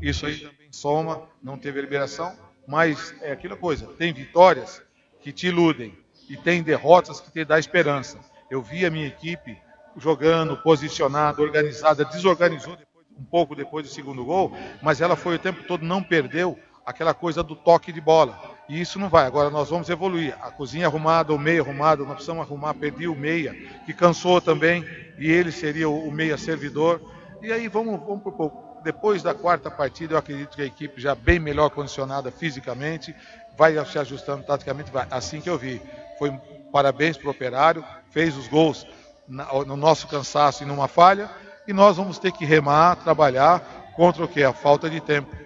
Isso 0.00 0.26
aí 0.26 0.38
também 0.38 0.68
soma, 0.70 1.22
não 1.42 1.58
teve 1.58 1.80
liberação, 1.80 2.36
mas 2.66 3.14
é 3.20 3.32
aquela 3.32 3.56
coisa, 3.56 3.86
tem 3.98 4.12
vitórias 4.12 4.82
que 5.20 5.32
te 5.32 5.48
iludem 5.48 5.98
e 6.28 6.36
tem 6.36 6.62
derrotas 6.62 7.20
que 7.20 7.30
te 7.30 7.44
dá 7.44 7.58
esperança. 7.58 8.18
Eu 8.50 8.62
vi 8.62 8.86
a 8.86 8.90
minha 8.90 9.06
equipe 9.06 9.58
jogando, 9.96 10.56
posicionada, 10.56 11.42
organizada, 11.42 12.04
desorganizou 12.04 12.76
um 13.18 13.24
pouco 13.24 13.54
depois 13.54 13.86
do 13.86 13.92
segundo 13.92 14.24
gol, 14.24 14.52
mas 14.82 15.00
ela 15.00 15.16
foi 15.16 15.34
o 15.34 15.38
tempo 15.38 15.62
todo, 15.64 15.84
não 15.84 16.02
perdeu 16.02 16.58
aquela 16.86 17.12
coisa 17.12 17.42
do 17.42 17.54
toque 17.54 17.92
de 17.92 18.00
bola. 18.00 18.56
E 18.70 18.80
isso 18.80 19.00
não 19.00 19.08
vai. 19.08 19.26
Agora 19.26 19.50
nós 19.50 19.68
vamos 19.68 19.90
evoluir. 19.90 20.32
A 20.40 20.48
cozinha 20.48 20.86
arrumada, 20.86 21.34
o 21.34 21.38
meio 21.38 21.64
arrumado, 21.64 22.04
nós 22.04 22.14
precisamos 22.14 22.46
arrumar. 22.46 22.72
Perdi 22.72 23.08
o 23.08 23.16
meia, 23.16 23.52
que 23.84 23.92
cansou 23.92 24.40
também, 24.40 24.86
e 25.18 25.28
ele 25.28 25.50
seria 25.50 25.88
o 25.88 26.08
meia 26.12 26.38
servidor. 26.38 27.02
E 27.42 27.52
aí 27.52 27.66
vamos, 27.66 27.98
vamos 27.98 28.22
por 28.22 28.32
pouco. 28.32 28.80
Depois 28.84 29.24
da 29.24 29.34
quarta 29.34 29.72
partida, 29.72 30.14
eu 30.14 30.18
acredito 30.18 30.54
que 30.54 30.62
a 30.62 30.66
equipe 30.66 31.00
já 31.00 31.16
bem 31.16 31.40
melhor 31.40 31.70
condicionada 31.70 32.30
fisicamente, 32.30 33.12
vai 33.58 33.74
se 33.86 33.98
ajustando 33.98 34.44
taticamente, 34.44 34.92
vai. 34.92 35.04
Assim 35.10 35.40
que 35.40 35.50
eu 35.50 35.58
vi. 35.58 35.82
Foi 36.16 36.30
parabéns 36.72 37.16
para 37.16 37.26
o 37.26 37.32
operário, 37.32 37.84
fez 38.12 38.36
os 38.36 38.46
gols 38.46 38.86
no 39.26 39.76
nosso 39.76 40.06
cansaço 40.06 40.62
e 40.62 40.66
numa 40.66 40.86
falha, 40.86 41.28
e 41.66 41.72
nós 41.72 41.96
vamos 41.96 42.20
ter 42.20 42.30
que 42.30 42.44
remar, 42.44 42.94
trabalhar 42.96 43.92
contra 43.96 44.24
o 44.24 44.28
que? 44.28 44.44
A 44.44 44.52
falta 44.52 44.88
de 44.88 45.00
tempo. 45.00 45.36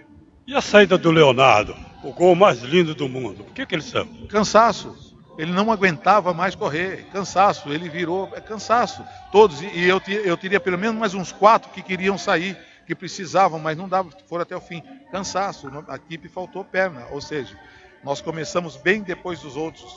E 0.45 0.53
a 0.53 0.61
saída 0.61 0.95
do 0.95 1.09
Leonardo? 1.09 1.75
O 2.05 2.13
gol 2.13 2.35
mais 2.35 2.59
lindo 2.59 2.93
do 2.93 3.09
mundo. 3.09 3.43
Por 3.43 3.51
que, 3.51 3.65
que 3.65 3.73
ele 3.73 3.81
saiu? 3.81 4.27
Cansaço. 4.29 5.15
Ele 5.39 5.51
não 5.51 5.71
aguentava 5.71 6.35
mais 6.35 6.53
correr. 6.53 7.07
Cansaço. 7.11 7.73
Ele 7.73 7.89
virou. 7.89 8.31
É 8.35 8.39
cansaço. 8.39 9.03
Todos. 9.31 9.59
E 9.59 9.85
eu, 9.85 9.99
eu 10.23 10.37
teria 10.37 10.59
pelo 10.59 10.77
menos 10.77 10.95
mais 10.95 11.15
uns 11.15 11.31
quatro 11.31 11.71
que 11.71 11.81
queriam 11.81 12.15
sair, 12.15 12.55
que 12.85 12.93
precisavam, 12.93 13.57
mas 13.57 13.75
não 13.75 13.89
dava, 13.89 14.11
foram 14.27 14.43
até 14.43 14.55
o 14.55 14.61
fim. 14.61 14.83
Cansaço. 15.11 15.67
A 15.87 15.95
equipe 15.95 16.29
faltou 16.29 16.63
perna. 16.63 17.07
Ou 17.09 17.19
seja, 17.19 17.57
nós 18.03 18.21
começamos 18.21 18.77
bem 18.77 19.01
depois 19.01 19.39
dos 19.39 19.57
outros. 19.57 19.91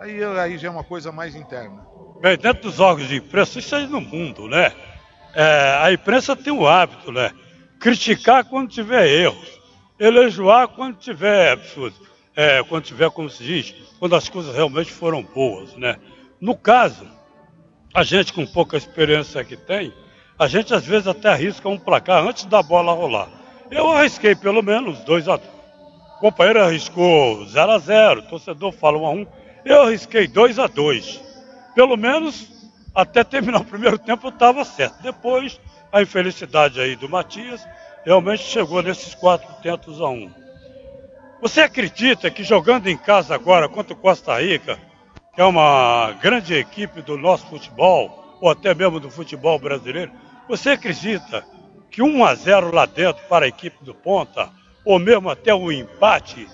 Aí, 0.00 0.24
aí 0.24 0.56
já 0.56 0.68
é 0.68 0.70
uma 0.70 0.84
coisa 0.84 1.12
mais 1.12 1.36
interna. 1.36 1.86
Bem, 2.22 2.38
dentro 2.38 2.62
dos 2.62 2.80
órgãos 2.80 3.06
de 3.06 3.16
imprensa, 3.16 3.58
isso 3.58 3.76
aí 3.76 3.86
no 3.86 4.00
mundo, 4.00 4.48
né? 4.48 4.72
É, 5.34 5.78
a 5.82 5.92
imprensa 5.92 6.34
tem 6.34 6.54
o 6.54 6.66
hábito, 6.66 7.12
né? 7.12 7.30
criticar 7.78 8.44
quando 8.44 8.70
tiver 8.70 9.06
erros, 9.06 9.55
elogiar 9.98 10.68
quando 10.68 10.96
tiver 10.96 11.58
é, 12.34 12.62
quando 12.64 12.84
tiver, 12.84 13.10
como 13.10 13.30
se 13.30 13.42
diz, 13.42 13.74
quando 13.98 14.14
as 14.14 14.28
coisas 14.28 14.54
realmente 14.54 14.92
foram 14.92 15.22
boas, 15.22 15.74
né? 15.76 15.96
No 16.38 16.54
caso, 16.54 17.08
a 17.94 18.02
gente 18.02 18.32
com 18.32 18.46
pouca 18.46 18.76
experiência 18.76 19.42
que 19.42 19.56
tem, 19.56 19.92
a 20.38 20.46
gente 20.46 20.74
às 20.74 20.84
vezes 20.84 21.06
até 21.06 21.30
arrisca 21.30 21.66
um 21.68 21.78
placar 21.78 22.26
antes 22.26 22.44
da 22.44 22.62
bola 22.62 22.92
rolar. 22.92 23.28
Eu 23.70 23.90
arrisquei 23.90 24.34
pelo 24.34 24.62
menos 24.62 25.00
2 25.00 25.28
a 25.28 25.36
2. 25.36 25.48
O 26.16 26.20
companheiro 26.20 26.62
arriscou 26.62 27.46
0 27.46 27.72
a 27.72 27.78
0, 27.78 28.20
o 28.20 28.22
torcedor 28.24 28.72
fala 28.72 28.98
1 28.98 29.06
a 29.06 29.10
1. 29.10 29.26
Eu 29.64 29.82
arrisquei 29.82 30.26
2 30.26 30.58
a 30.58 30.66
2. 30.66 31.22
Pelo 31.74 31.96
menos 31.96 32.48
até 32.94 33.24
terminar 33.24 33.60
o 33.60 33.64
primeiro 33.64 33.98
tempo 33.98 34.28
estava 34.28 34.64
certo. 34.64 35.02
Depois 35.02 35.58
a 35.90 36.02
infelicidade 36.02 36.80
aí 36.80 36.96
do 36.96 37.08
Matias 37.08 37.66
realmente 38.06 38.44
chegou 38.44 38.80
nesses 38.82 39.16
quatro 39.16 39.52
tentos 39.60 40.00
a 40.00 40.08
um. 40.08 40.30
Você 41.42 41.60
acredita 41.60 42.30
que 42.30 42.44
jogando 42.44 42.86
em 42.86 42.96
casa 42.96 43.34
agora 43.34 43.68
contra 43.68 43.92
o 43.92 43.96
Costa 43.96 44.40
Rica, 44.40 44.78
que 45.34 45.40
é 45.40 45.44
uma 45.44 46.12
grande 46.22 46.54
equipe 46.54 47.02
do 47.02 47.18
nosso 47.18 47.46
futebol, 47.48 48.38
ou 48.40 48.48
até 48.48 48.72
mesmo 48.72 49.00
do 49.00 49.10
futebol 49.10 49.58
brasileiro, 49.58 50.12
você 50.48 50.70
acredita 50.70 51.44
que 51.90 52.00
1 52.00 52.24
a 52.24 52.34
0 52.36 52.72
lá 52.72 52.86
dentro 52.86 53.24
para 53.28 53.44
a 53.44 53.48
equipe 53.48 53.84
do 53.84 53.92
Ponta, 53.92 54.50
ou 54.84 55.00
mesmo 55.00 55.28
até 55.28 55.52
um 55.52 55.72
empate, 55.72 56.48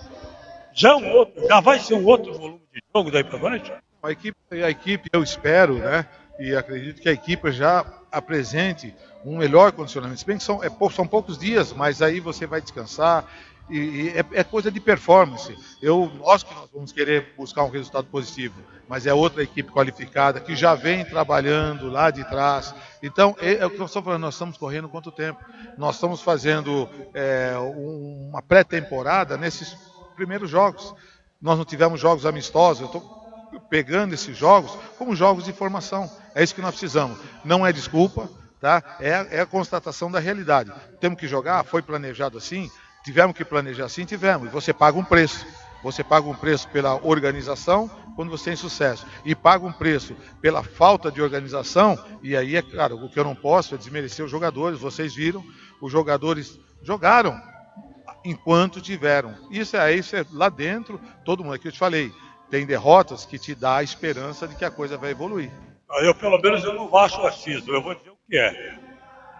já, 0.73 0.93
é 0.93 0.97
um 0.97 1.13
outro, 1.13 1.47
já 1.47 1.61
vai 1.61 1.79
ser 1.79 1.95
um 1.95 2.07
outro 2.07 2.33
volume 2.33 2.63
de 2.73 2.83
jogo 2.95 3.11
daí 3.11 3.23
para 3.23 3.39
frente? 3.39 3.71
A 4.03 4.11
equipe, 4.11 4.39
a 4.51 4.71
equipe, 4.71 5.11
eu 5.13 5.23
espero, 5.23 5.75
né? 5.75 6.07
E 6.41 6.57
acredito 6.57 7.01
que 7.01 7.11
a 7.11 7.13
equipe 7.13 7.53
já 7.53 7.85
apresente 8.11 8.95
um 9.25 9.39
melhor 9.39 9.73
condicionamento. 9.73 10.21
Se 10.21 10.27
bem 10.27 10.39
que 10.39 10.45
são, 10.45 10.63
é, 10.63 10.71
são 10.91 11.07
poucos 11.07 11.39
dias, 11.39 11.73
mas 11.73 12.03
aí 12.03 12.21
você 12.21 12.47
vai 12.47 12.61
descansar. 12.61 13.25
E, 13.71 13.79
e 13.79 14.09
é, 14.11 14.25
é, 14.33 14.45
coisa 14.45 14.71
de 14.71 14.81
performance. 14.81 15.57
Eu, 15.81 16.11
nós 16.19 16.43
que 16.43 16.55
nós 16.55 16.69
vamos 16.73 16.93
querer 16.93 17.33
buscar 17.37 17.65
um 17.65 17.71
resultado 17.71 18.07
positivo, 18.09 18.55
mas 18.89 19.07
é 19.07 19.15
outra 19.15 19.43
equipe 19.43 19.71
qualificada 19.71 20.41
que 20.41 20.55
já 20.55 20.75
vem 20.75 21.05
trabalhando 21.05 21.89
lá 21.89 22.11
de 22.11 22.25
trás. 22.25 22.75
Então, 23.03 23.37
é, 23.41 23.55
é 23.55 23.67
o 23.67 23.71
que 23.71 23.79
nós 23.79 23.91
estamos 23.91 24.05
falando, 24.05 24.23
nós 24.23 24.35
estamos 24.35 24.59
correndo 24.59 24.89
quanto 24.89 25.11
tempo? 25.13 25.41
Nós 25.79 25.95
estamos 25.95 26.21
fazendo 26.21 26.89
é, 27.15 27.55
uma 27.57 28.43
pré-temporada 28.43 29.37
nesses 29.37 29.77
primeiros 30.17 30.51
jogos. 30.51 30.95
Nós 31.41 31.57
não 31.57 31.65
tivemos 31.65 32.01
jogos 32.01 32.27
amistosos, 32.27 32.83
eu 32.83 32.87
estou 32.87 33.23
pegando 33.71 34.13
esses 34.15 34.37
jogos 34.37 34.77
como 34.99 35.15
jogos 35.15 35.45
de 35.45 35.53
formação. 35.53 36.11
É 36.35 36.43
isso 36.43 36.55
que 36.55 36.61
nós 36.61 36.73
precisamos. 36.73 37.19
Não 37.45 37.67
é 37.67 37.73
desculpa, 37.73 38.29
Tá? 38.63 38.81
É, 39.01 39.39
é 39.39 39.41
a 39.41 39.47
constatação 39.47 40.09
da 40.09 40.21
realidade. 40.21 40.73
Temos 41.01 41.19
que 41.19 41.27
jogar, 41.27 41.65
foi 41.65 41.83
planejado 41.83 42.39
assim, 42.39 42.71
tivemos 43.05 43.37
que 43.37 43.45
planejar 43.45 43.87
assim, 43.87 44.05
tivemos. 44.05 44.47
E 44.47 44.53
você 44.53 44.73
paga 44.73 44.97
um 44.97 45.05
preço. 45.05 45.45
Você 45.83 46.05
paga 46.05 46.29
um 46.29 46.35
preço 46.35 46.69
pela 46.69 46.95
organização 47.05 47.91
quando 48.15 48.31
você 48.31 48.51
tem 48.51 48.57
sucesso. 48.57 49.05
E 49.25 49.35
paga 49.35 49.67
um 49.67 49.73
preço 49.73 50.15
pela 50.41 50.63
falta 50.63 51.11
de 51.11 51.21
organização. 51.21 51.99
E 52.23 52.37
aí, 52.37 52.55
é 52.55 52.63
claro, 52.63 53.05
o 53.05 53.11
que 53.11 53.19
eu 53.19 53.25
não 53.25 53.35
posso 53.35 53.75
é 53.75 53.79
desmerecer 53.79 54.25
os 54.25 54.31
jogadores. 54.31 54.79
Vocês 54.79 55.13
viram, 55.13 55.45
os 55.81 55.91
jogadores 55.91 56.57
jogaram 56.85 57.43
enquanto 58.25 58.81
tiveram. 58.81 59.35
Isso 59.51 59.77
é 59.77 59.93
isso 59.93 60.15
é 60.15 60.25
lá 60.31 60.49
dentro, 60.49 61.01
todo 61.25 61.43
mundo 61.43 61.55
aqui 61.55 61.67
eu 61.67 61.73
te 61.73 61.81
falei. 61.81 62.13
Tem 62.49 62.65
derrotas 62.65 63.25
que 63.25 63.41
te 63.41 63.57
dá 63.57 63.79
a 63.79 63.83
esperança 63.83 64.47
de 64.47 64.55
que 64.55 64.65
a 64.65 64.71
coisa 64.71 64.97
vai 64.97 65.11
evoluir. 65.11 65.51
Eu, 66.01 66.15
pelo 66.15 66.41
menos, 66.41 66.63
eu 66.63 66.75
não 66.75 66.97
acho 66.97 67.21
achismo. 67.27 67.73
Eu 67.73 67.83
vou 67.83 67.95
dizer 67.97 68.12
que 68.29 68.37
é. 68.37 68.79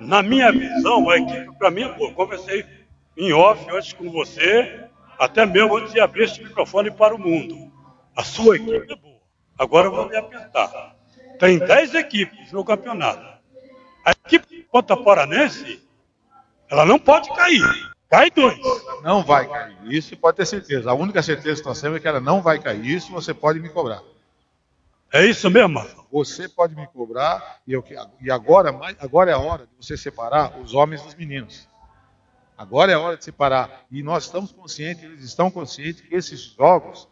Na 0.01 0.23
minha 0.23 0.51
visão, 0.51 1.09
a 1.09 1.19
equipe, 1.19 1.57
para 1.59 1.71
mim, 1.71 1.89
pô, 1.95 2.13
conversei 2.13 2.65
em 3.17 3.33
off 3.33 3.65
antes 3.71 3.93
com 3.93 4.11
você, 4.11 4.85
até 5.19 5.47
mesmo 5.47 5.77
antes 5.77 5.93
de 5.93 6.01
abrir 6.01 6.25
este 6.25 6.43
microfone 6.43 6.91
para 6.91 7.15
o 7.15 7.19
mundo. 7.19 7.71
A 8.17 8.25
sua 8.25 8.57
equipe 8.57 8.93
é 8.93 8.97
boa. 8.97 9.21
Agora 9.59 9.87
eu 9.87 9.93
vou 9.93 10.09
me 10.09 10.17
apertar. 10.17 10.97
Tem 11.39 11.59
10 11.59 11.95
equipes 11.95 12.53
no 12.53 12.65
campeonato. 12.65 13.25
A 14.05 14.11
equipe 14.11 14.67
Paranense, 15.05 15.83
ela 16.69 16.85
não 16.85 16.99
pode 16.99 17.29
cair. 17.35 17.63
Cai 18.11 18.31
dois. 18.31 18.59
Não 19.03 19.23
vai 19.23 19.49
cair. 19.49 19.77
Isso 19.85 20.17
pode 20.17 20.37
ter 20.37 20.47
certeza. 20.47 20.91
A 20.91 20.95
única 20.95 21.23
certeza 21.23 21.63
que 21.63 21.69
nós 21.69 21.81
temos 21.81 21.97
é 21.97 22.01
que 22.01 22.09
ela 22.09 22.21
não 22.21 22.43
vai 22.43 22.59
cair. 22.59 22.85
Isso 22.85 23.13
você 23.13 23.33
pode 23.33 23.61
me 23.61 23.69
cobrar. 23.69 24.03
É 25.13 25.25
isso 25.25 25.51
mesmo? 25.51 25.81
Você 26.13 26.47
pode 26.47 26.77
me 26.77 26.87
cobrar 26.89 27.63
e, 27.67 27.73
eu, 27.73 27.83
e 28.21 28.31
agora, 28.31 28.69
agora 29.01 29.31
é 29.31 29.35
a 29.35 29.39
hora 29.39 29.67
de 29.67 29.73
você 29.81 29.97
separar 29.97 30.61
os 30.61 30.75
homens 30.75 31.01
dos 31.01 31.15
meninos. 31.15 31.67
Agora 32.57 32.93
é 32.93 32.95
a 32.95 33.01
hora 33.01 33.17
de 33.17 33.25
separar. 33.25 33.87
E 33.91 34.03
nós 34.03 34.25
estamos 34.25 34.53
conscientes, 34.53 35.03
eles 35.05 35.25
estão 35.25 35.51
conscientes 35.51 36.03
que 36.03 36.15
esses 36.15 36.41
jogos, 36.41 37.09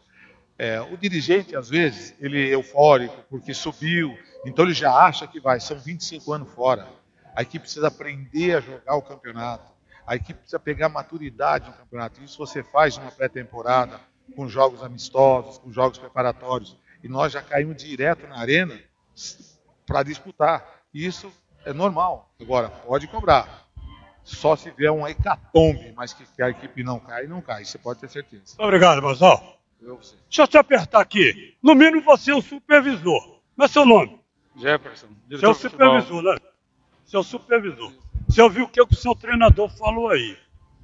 é, 0.55 0.79
o 0.79 0.95
dirigente, 0.95 1.55
às 1.55 1.67
vezes, 1.67 2.13
ele 2.19 2.47
é 2.47 2.53
eufórico 2.53 3.15
porque 3.27 3.55
subiu, 3.55 4.15
então 4.45 4.65
ele 4.65 4.73
já 4.73 4.93
acha 4.93 5.25
que 5.25 5.39
vai. 5.39 5.59
São 5.59 5.79
25 5.79 6.31
anos 6.31 6.53
fora. 6.53 6.87
A 7.35 7.41
equipe 7.41 7.63
precisa 7.63 7.87
aprender 7.87 8.57
a 8.57 8.61
jogar 8.61 8.95
o 8.95 9.01
campeonato. 9.01 9.71
A 10.05 10.15
equipe 10.15 10.39
precisa 10.39 10.59
pegar 10.59 10.89
maturidade 10.89 11.67
no 11.67 11.73
campeonato. 11.73 12.23
Isso 12.23 12.37
você 12.37 12.61
faz 12.61 12.97
numa 12.97 13.11
pré-temporada, 13.11 13.99
com 14.35 14.47
jogos 14.47 14.83
amistosos, 14.83 15.57
com 15.57 15.71
jogos 15.71 15.97
preparatórios 15.97 16.77
e 17.03 17.07
nós 17.07 17.33
já 17.33 17.41
caímos 17.41 17.77
direto 17.77 18.27
na 18.27 18.37
arena 18.37 18.79
para 19.85 20.03
disputar. 20.03 20.81
Isso 20.93 21.31
é 21.65 21.73
normal. 21.73 22.33
Agora, 22.39 22.69
pode 22.69 23.07
cobrar. 23.07 23.67
Só 24.23 24.55
se 24.55 24.69
vier 24.71 24.91
um 24.91 25.07
hecatombe, 25.07 25.93
mas 25.95 26.13
que 26.13 26.41
a 26.41 26.49
equipe 26.49 26.83
não 26.83 26.99
cai, 26.99 27.27
não 27.27 27.41
cai. 27.41 27.65
Você 27.65 27.77
pode 27.77 27.99
ter 27.99 28.09
certeza. 28.09 28.55
Obrigado, 28.57 29.01
você. 29.01 29.25
Deixa 29.81 30.43
eu 30.43 30.47
te 30.47 30.57
apertar 30.57 31.01
aqui. 31.01 31.57
No 31.61 31.73
mínimo 31.73 32.03
você 32.03 32.31
é 32.31 32.35
o 32.35 32.41
supervisor. 32.41 33.21
Como 33.21 33.65
é 33.65 33.67
seu 33.67 33.85
nome? 33.85 34.19
Jefferson, 34.55 35.07
Seu 35.39 35.53
supervisor, 35.53 36.21
né? 36.21 36.37
Seu 37.05 37.23
supervisor. 37.23 37.91
Você 38.27 38.41
ouviu 38.41 38.65
o 38.65 38.67
que 38.67 38.81
o 38.81 38.93
seu 38.93 39.15
treinador 39.15 39.69
falou 39.69 40.09
aí, 40.09 40.37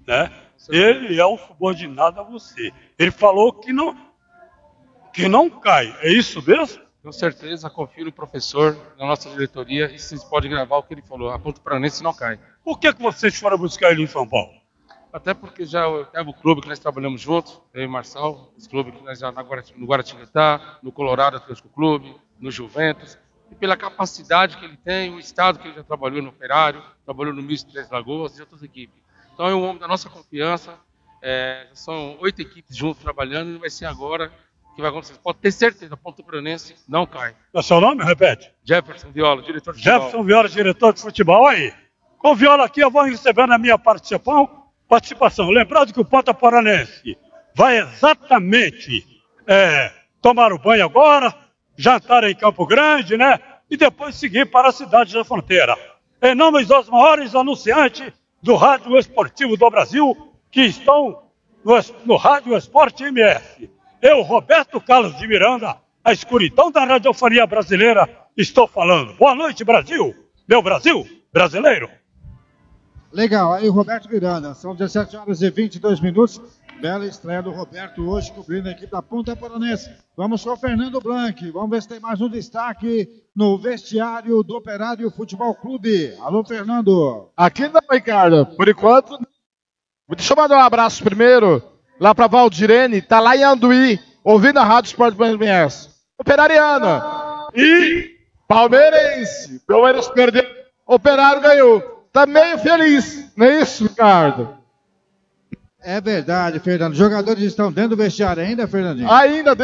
né? 0.06 0.32
Ele 0.70 1.20
é 1.20 1.26
um 1.26 1.38
subordinado 1.38 2.20
a 2.20 2.24
você. 2.24 2.74
Ele 2.98 3.12
falou 3.12 3.54
que 3.54 3.72
não, 3.72 3.96
que 5.13 5.28
não 5.28 5.50
cai. 5.50 5.96
É 6.02 6.12
isso 6.12 6.42
mesmo? 6.46 6.82
Com 7.08 7.13
certeza, 7.13 7.70
confio 7.70 8.04
no 8.04 8.12
professor, 8.12 8.78
na 9.00 9.06
nossa 9.06 9.30
diretoria, 9.30 9.89
e 9.89 9.98
vocês 9.98 10.22
podem 10.26 10.52
gravar 10.52 10.76
o 10.76 10.84
que 10.84 10.93
ele 10.93 11.02
falou. 11.02 11.30
A 11.30 11.39
Ponto 11.39 11.62
Paranense 11.62 12.04
não 12.04 12.13
cai. 12.13 12.38
Por 12.62 12.78
que, 12.78 12.91
que 12.91 13.02
vocês 13.02 13.39
foram 13.39 13.58
buscar 13.58 13.93
ele 13.93 14.04
em 14.04 14.08
São 14.08 14.28
Paulo? 14.28 14.52
Até 15.13 15.34
porque 15.34 15.63
já 15.63 15.86
é 16.13 16.20
o 16.20 16.34
clube 16.34 16.60
que 16.60 16.67
nós 16.67 16.80
trabalhamos 16.80 17.22
juntos, 17.22 17.62
eu 17.74 17.84
e 17.84 17.86
o 17.86 17.89
Marçal, 17.89 18.52
esse 18.58 18.67
clube 18.67 18.91
que 18.91 19.02
nós 19.06 19.20
já 19.20 19.32
no 19.32 19.88
Guaratinguetá, 19.88 20.80
no 20.84 20.91
Colorado 20.91 21.38
Atlético 21.38 21.70
Clube, 21.70 22.13
no 22.38 22.52
Juventus, 22.52 23.17
e 23.50 23.56
pela 23.56 23.78
capacidade 23.78 24.58
que 24.58 24.65
ele 24.65 24.76
tem, 24.76 25.10
o 25.10 25.17
estado 25.17 25.60
que 25.60 25.67
ele 25.70 25.78
já 25.78 25.84
trabalhou 25.84 26.22
no 26.22 26.28
Operário, 26.28 26.84
trabalhou 27.06 27.34
no 27.34 27.41
Misto 27.41 27.72
Três 27.72 27.89
Lagoas 27.89 28.38
e 28.38 28.41
outras 28.41 28.62
equipes. 28.63 29.02
Então 29.34 29.48
é 29.48 29.56
um 29.56 29.63
homem 29.63 29.78
da 29.78 29.88
nossa 29.88 30.10
confiança, 30.10 30.78
é, 31.22 31.70
são 31.74 32.17
oito 32.20 32.41
equipes 32.41 32.76
juntos 32.76 33.02
trabalhando 33.02 33.56
e 33.56 33.58
vai 33.58 33.70
ser 33.70 33.86
agora 33.86 34.30
que 34.78 34.82
vai 34.82 34.92
acontecer. 34.92 35.16
Pode 35.24 35.40
ter 35.40 35.52
certeza, 35.52 35.96
a 35.96 35.98
Ponta 35.98 36.22
Paranense 36.22 36.76
não 36.88 37.08
cai. 37.08 37.36
Qual 37.52 37.60
é 37.60 37.63
seu 37.63 37.82
nome? 37.82 38.04
Repete. 38.04 38.52
Jefferson 38.63 39.10
Viola, 39.12 39.42
diretor 39.42 39.74
de 39.74 39.80
futebol. 39.80 40.00
Jefferson 40.00 40.24
Viola, 40.24 40.50
diretor 40.50 40.94
de 40.94 41.02
futebol. 41.02 41.48
Aí, 41.48 41.74
com 42.20 42.30
o 42.30 42.36
Viola 42.36 42.63
aqui, 42.63 42.82
eu 42.82 42.92
vou 42.92 43.02
recebendo 43.02 43.52
a 43.54 43.58
minha 43.58 43.80
participação. 43.80 44.66
participação. 44.88 45.50
Lembrando 45.50 45.92
que 45.92 46.00
o 46.00 46.06
Ponta 46.06 46.32
Paranense 46.32 47.18
vai 47.56 47.80
exatamente 47.80 49.04
é, 49.48 49.92
tomar 50.22 50.54
o 50.54 50.60
banho 50.60 50.86
agora, 50.86 51.34
jantar 51.76 52.24
em 52.26 52.36
Campo 52.36 52.68
Grande, 52.68 53.18
né? 53.18 53.40
E 53.68 53.76
depois 53.76 54.13
seguir 54.13 54.46
para 54.46 54.70
a 54.70 54.72
cidade 54.72 55.12
da 55.12 55.26
fronteira. 55.26 55.76
Em 56.22 56.36
nome 56.36 56.63
dos 56.63 56.88
maiores 56.88 57.34
anunciantes 57.34 58.13
do 58.44 58.56
Rádio 58.56 58.96
Esportivo 58.96 59.58
do 59.58 59.70
Brasil, 59.72 60.36
que 60.52 60.62
estão 60.62 61.24
no, 61.66 61.74
no 62.06 62.16
Rádio 62.16 62.56
Esporte 62.56 63.04
MS. 63.04 63.76
Eu, 64.01 64.21
Roberto 64.21 64.79
Carlos 64.79 65.17
de 65.17 65.27
Miranda, 65.27 65.77
a 66.03 66.13
escuridão 66.13 66.71
da 66.71 66.86
radiofonia 66.86 67.47
brasileira, 67.47 68.07
estou 68.38 68.67
falando. 68.67 69.15
Boa 69.15 69.33
noite, 69.33 69.63
Brasil! 69.63 70.13
Meu 70.47 70.62
Brasil 70.62 71.05
brasileiro! 71.33 71.89
Legal, 73.12 73.53
aí 73.53 73.67
o 73.67 73.71
Roberto 73.71 74.07
Miranda, 74.07 74.53
são 74.53 74.75
17 74.75 75.17
horas 75.17 75.41
e 75.41 75.49
22 75.49 75.99
minutos. 75.99 76.39
Bela 76.79 77.07
estreia 77.07 77.41
do 77.41 77.49
Roberto 77.49 78.07
hoje, 78.07 78.31
cobrindo 78.31 78.67
a 78.69 78.71
equipe 78.71 78.91
da 78.91 79.01
Ponta 79.01 79.36
Paranense. 79.36 79.89
Vamos 80.15 80.43
com 80.43 80.51
o 80.51 80.57
Fernando 80.57 81.01
Blanc, 81.01 81.49
vamos 81.49 81.71
ver 81.71 81.81
se 81.81 81.88
tem 81.88 81.99
mais 81.99 82.21
um 82.21 82.29
destaque 82.29 83.10
no 83.36 83.57
vestiário 83.57 84.43
do 84.43 84.55
Operário 84.55 85.10
Futebol 85.10 85.55
Clube. 85.55 86.13
Alô, 86.21 86.43
Fernando. 86.43 87.31
Aqui 87.36 87.67
não, 87.67 87.81
Ricardo. 87.91 88.45
Por 88.55 88.69
enquanto. 88.69 89.17
Deixa 90.15 90.33
eu 90.33 90.38
mandar 90.38 90.57
um 90.57 90.62
abraço 90.62 91.03
primeiro 91.03 91.77
lá 91.99 92.13
pra 92.13 92.27
Valdirene, 92.27 93.01
tá 93.01 93.19
lá 93.19 93.36
em 93.36 93.43
Anduí, 93.43 93.99
ouvindo 94.23 94.60
a 94.60 94.63
Rádio 94.63 94.89
Sport 94.89 95.15
MS. 95.19 95.89
Operariana. 96.19 97.03
E 97.55 98.17
Palmeirense. 98.47 99.62
Palmeiras 99.67 100.07
perdeu, 100.07 100.45
Operário 100.86 101.41
ganhou. 101.41 101.81
Tá 102.12 102.25
meio 102.25 102.57
feliz, 102.57 103.31
não 103.36 103.45
é 103.45 103.62
isso, 103.62 103.83
Ricardo? 103.83 104.57
É 105.81 106.01
verdade, 106.01 106.60
Fernando. 106.60 106.93
Os 106.93 106.97
jogadores 106.97 107.43
estão 107.43 107.71
dentro 107.71 107.91
do 107.91 107.97
vestiário 107.97 108.41
ainda, 108.41 108.67
Fernandinho? 108.67 109.12
Ainda 109.12 109.55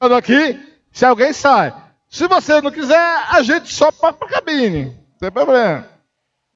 eu 0.00 0.16
aqui, 0.16 0.58
se 0.92 1.04
alguém 1.04 1.32
sai. 1.32 1.74
Se 2.08 2.26
você 2.28 2.60
não 2.60 2.70
quiser, 2.70 3.26
a 3.28 3.42
gente 3.42 3.72
só 3.72 3.90
para 3.90 4.12
pra 4.12 4.28
cabine. 4.28 4.84
Não 4.84 5.18
tem 5.18 5.30
problema. 5.30 5.88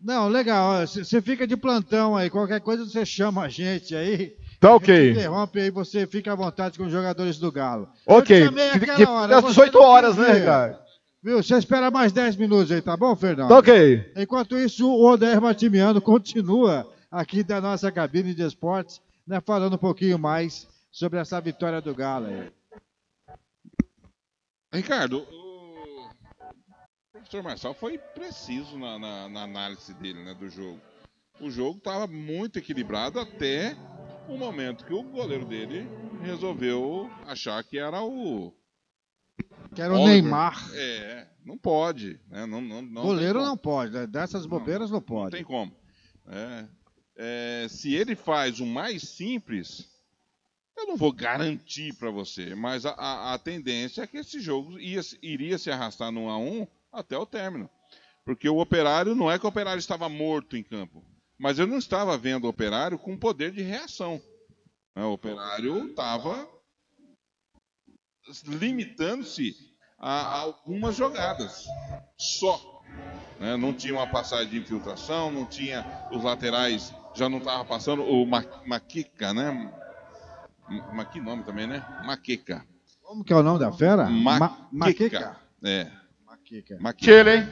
Não, 0.00 0.28
legal. 0.28 0.86
Você 0.86 1.20
fica 1.20 1.46
de 1.46 1.56
plantão 1.56 2.16
aí. 2.16 2.30
Qualquer 2.30 2.60
coisa 2.60 2.84
você 2.84 3.04
chama 3.04 3.42
a 3.42 3.48
gente 3.48 3.94
aí. 3.94 4.36
Tá 4.60 4.74
ok. 4.74 5.12
Interrompe 5.12 5.60
aí, 5.60 5.70
você 5.70 6.06
fica 6.06 6.32
à 6.32 6.34
vontade 6.34 6.78
com 6.78 6.84
os 6.84 6.92
jogadores 6.92 7.38
do 7.38 7.50
Galo. 7.52 7.88
Ok. 8.06 8.42
Às 8.44 8.50
você 8.50 9.48
18 9.48 9.78
não 9.78 9.82
horas, 9.84 10.16
né. 10.16 10.32
Ricardo? 10.32 10.78
Viu? 11.22 11.42
Você 11.42 11.56
espera 11.56 11.90
mais 11.90 12.12
10 12.12 12.36
minutos 12.36 12.70
aí, 12.72 12.80
tá 12.82 12.96
bom, 12.96 13.14
Fernando? 13.14 13.48
Tá 13.48 13.58
ok. 13.58 14.12
Enquanto 14.16 14.56
isso, 14.58 14.88
o 14.88 15.04
Odair 15.06 15.40
Matimiano 15.40 16.00
continua 16.00 16.90
aqui 17.10 17.42
da 17.42 17.60
nossa 17.60 17.90
cabine 17.92 18.34
de 18.34 18.42
esportes, 18.42 19.00
né, 19.26 19.40
falando 19.40 19.74
um 19.74 19.78
pouquinho 19.78 20.18
mais 20.18 20.66
sobre 20.90 21.18
essa 21.18 21.40
vitória 21.40 21.80
do 21.80 21.94
Galo 21.94 22.26
aí. 22.26 22.50
Ricardo, 24.72 25.18
o 25.20 26.10
professor 27.12 27.42
Marçal 27.42 27.74
foi 27.74 27.98
preciso 27.98 28.78
na, 28.78 28.98
na- 28.98 29.28
na 29.28 29.42
análise 29.42 29.94
dele 29.94 30.22
né, 30.24 30.34
do 30.34 30.48
jogo. 30.48 30.80
O 31.40 31.50
jogo 31.50 31.78
estava 31.78 32.06
muito 32.06 32.58
equilibrado 32.58 33.18
até 33.20 33.76
o 34.28 34.36
momento 34.36 34.84
que 34.84 34.92
o 34.92 35.02
goleiro 35.02 35.44
dele 35.44 35.88
resolveu 36.22 37.10
achar 37.26 37.62
que 37.64 37.78
era 37.78 38.02
o. 38.02 38.52
Que 39.74 39.82
era 39.82 39.92
o 39.92 39.96
Oliver. 39.96 40.22
Neymar. 40.22 40.70
É, 40.74 41.26
não 41.44 41.56
pode. 41.58 42.20
Né? 42.28 42.46
Não, 42.46 42.60
não, 42.60 42.82
não 42.82 43.02
Goleiro 43.02 43.40
não 43.42 43.56
pode, 43.56 43.92
né? 43.92 44.06
dessas 44.06 44.46
bobeiras 44.46 44.90
não 44.90 44.98
Não 44.98 45.02
pode. 45.06 45.36
tem 45.36 45.44
como. 45.44 45.72
É, 46.26 46.64
é, 47.16 47.66
se 47.68 47.94
ele 47.94 48.14
faz 48.14 48.60
o 48.60 48.66
mais 48.66 49.02
simples, 49.02 49.88
eu 50.76 50.86
não 50.86 50.96
vou 50.96 51.12
garantir 51.12 51.94
para 51.94 52.10
você, 52.10 52.54
mas 52.54 52.84
a, 52.86 52.90
a- 52.92 53.34
a 53.34 53.38
tendência 53.38 54.02
é 54.02 54.06
que 54.06 54.18
esse 54.18 54.40
jogo 54.40 54.78
ia- 54.78 55.00
iria 55.22 55.58
se 55.58 55.70
arrastar 55.70 56.10
no 56.12 56.22
1 56.24 56.28
a 56.30 56.38
1 56.38 56.66
até 56.92 57.16
o 57.16 57.26
término. 57.26 57.68
Porque 58.24 58.48
o 58.48 58.58
operário, 58.58 59.14
não 59.14 59.30
é 59.30 59.38
que 59.38 59.46
o 59.46 59.48
operário 59.48 59.78
estava 59.78 60.08
morto 60.08 60.56
em 60.56 60.62
campo, 60.62 61.02
mas 61.38 61.58
eu 61.58 61.66
não 61.66 61.78
estava 61.78 62.16
vendo 62.18 62.44
o 62.44 62.48
operário 62.48 62.98
com 62.98 63.16
poder 63.16 63.52
de 63.52 63.62
reação. 63.62 64.20
né? 64.96 65.04
O 65.04 65.12
operário 65.12 65.86
estava 65.88 66.48
limitando-se 68.46 69.54
a, 69.98 70.38
algumas 70.40 70.94
jogadas 70.96 71.64
só 72.18 72.76
né? 73.38 73.56
Não 73.56 73.72
tinha 73.72 73.92
uma 73.94 74.06
passagem 74.06 74.48
de 74.48 74.58
infiltração, 74.58 75.30
não 75.30 75.46
tinha 75.46 75.84
os 76.10 76.24
laterais, 76.24 76.92
já 77.14 77.28
não 77.28 77.38
estava 77.38 77.64
passando 77.64 78.02
o 78.02 78.26
Ma- 78.26 78.44
Maquica, 78.66 79.32
né? 79.32 79.50
Ma- 80.68 80.92
Ma- 80.92 81.04
que 81.04 81.20
nome 81.20 81.44
também, 81.44 81.66
né? 81.66 81.84
Maqueca. 82.04 82.66
Como 83.02 83.22
que 83.24 83.32
é 83.32 83.36
o 83.36 83.42
nome 83.42 83.60
da 83.60 83.70
fera? 83.70 84.08
Ma- 84.10 84.38
Maqueca. 84.38 84.70
Maqueca. 84.72 85.40
É. 85.64 85.90
Maqueca. 86.26 86.78
Maqueca. 86.80 87.34
hein? 87.36 87.48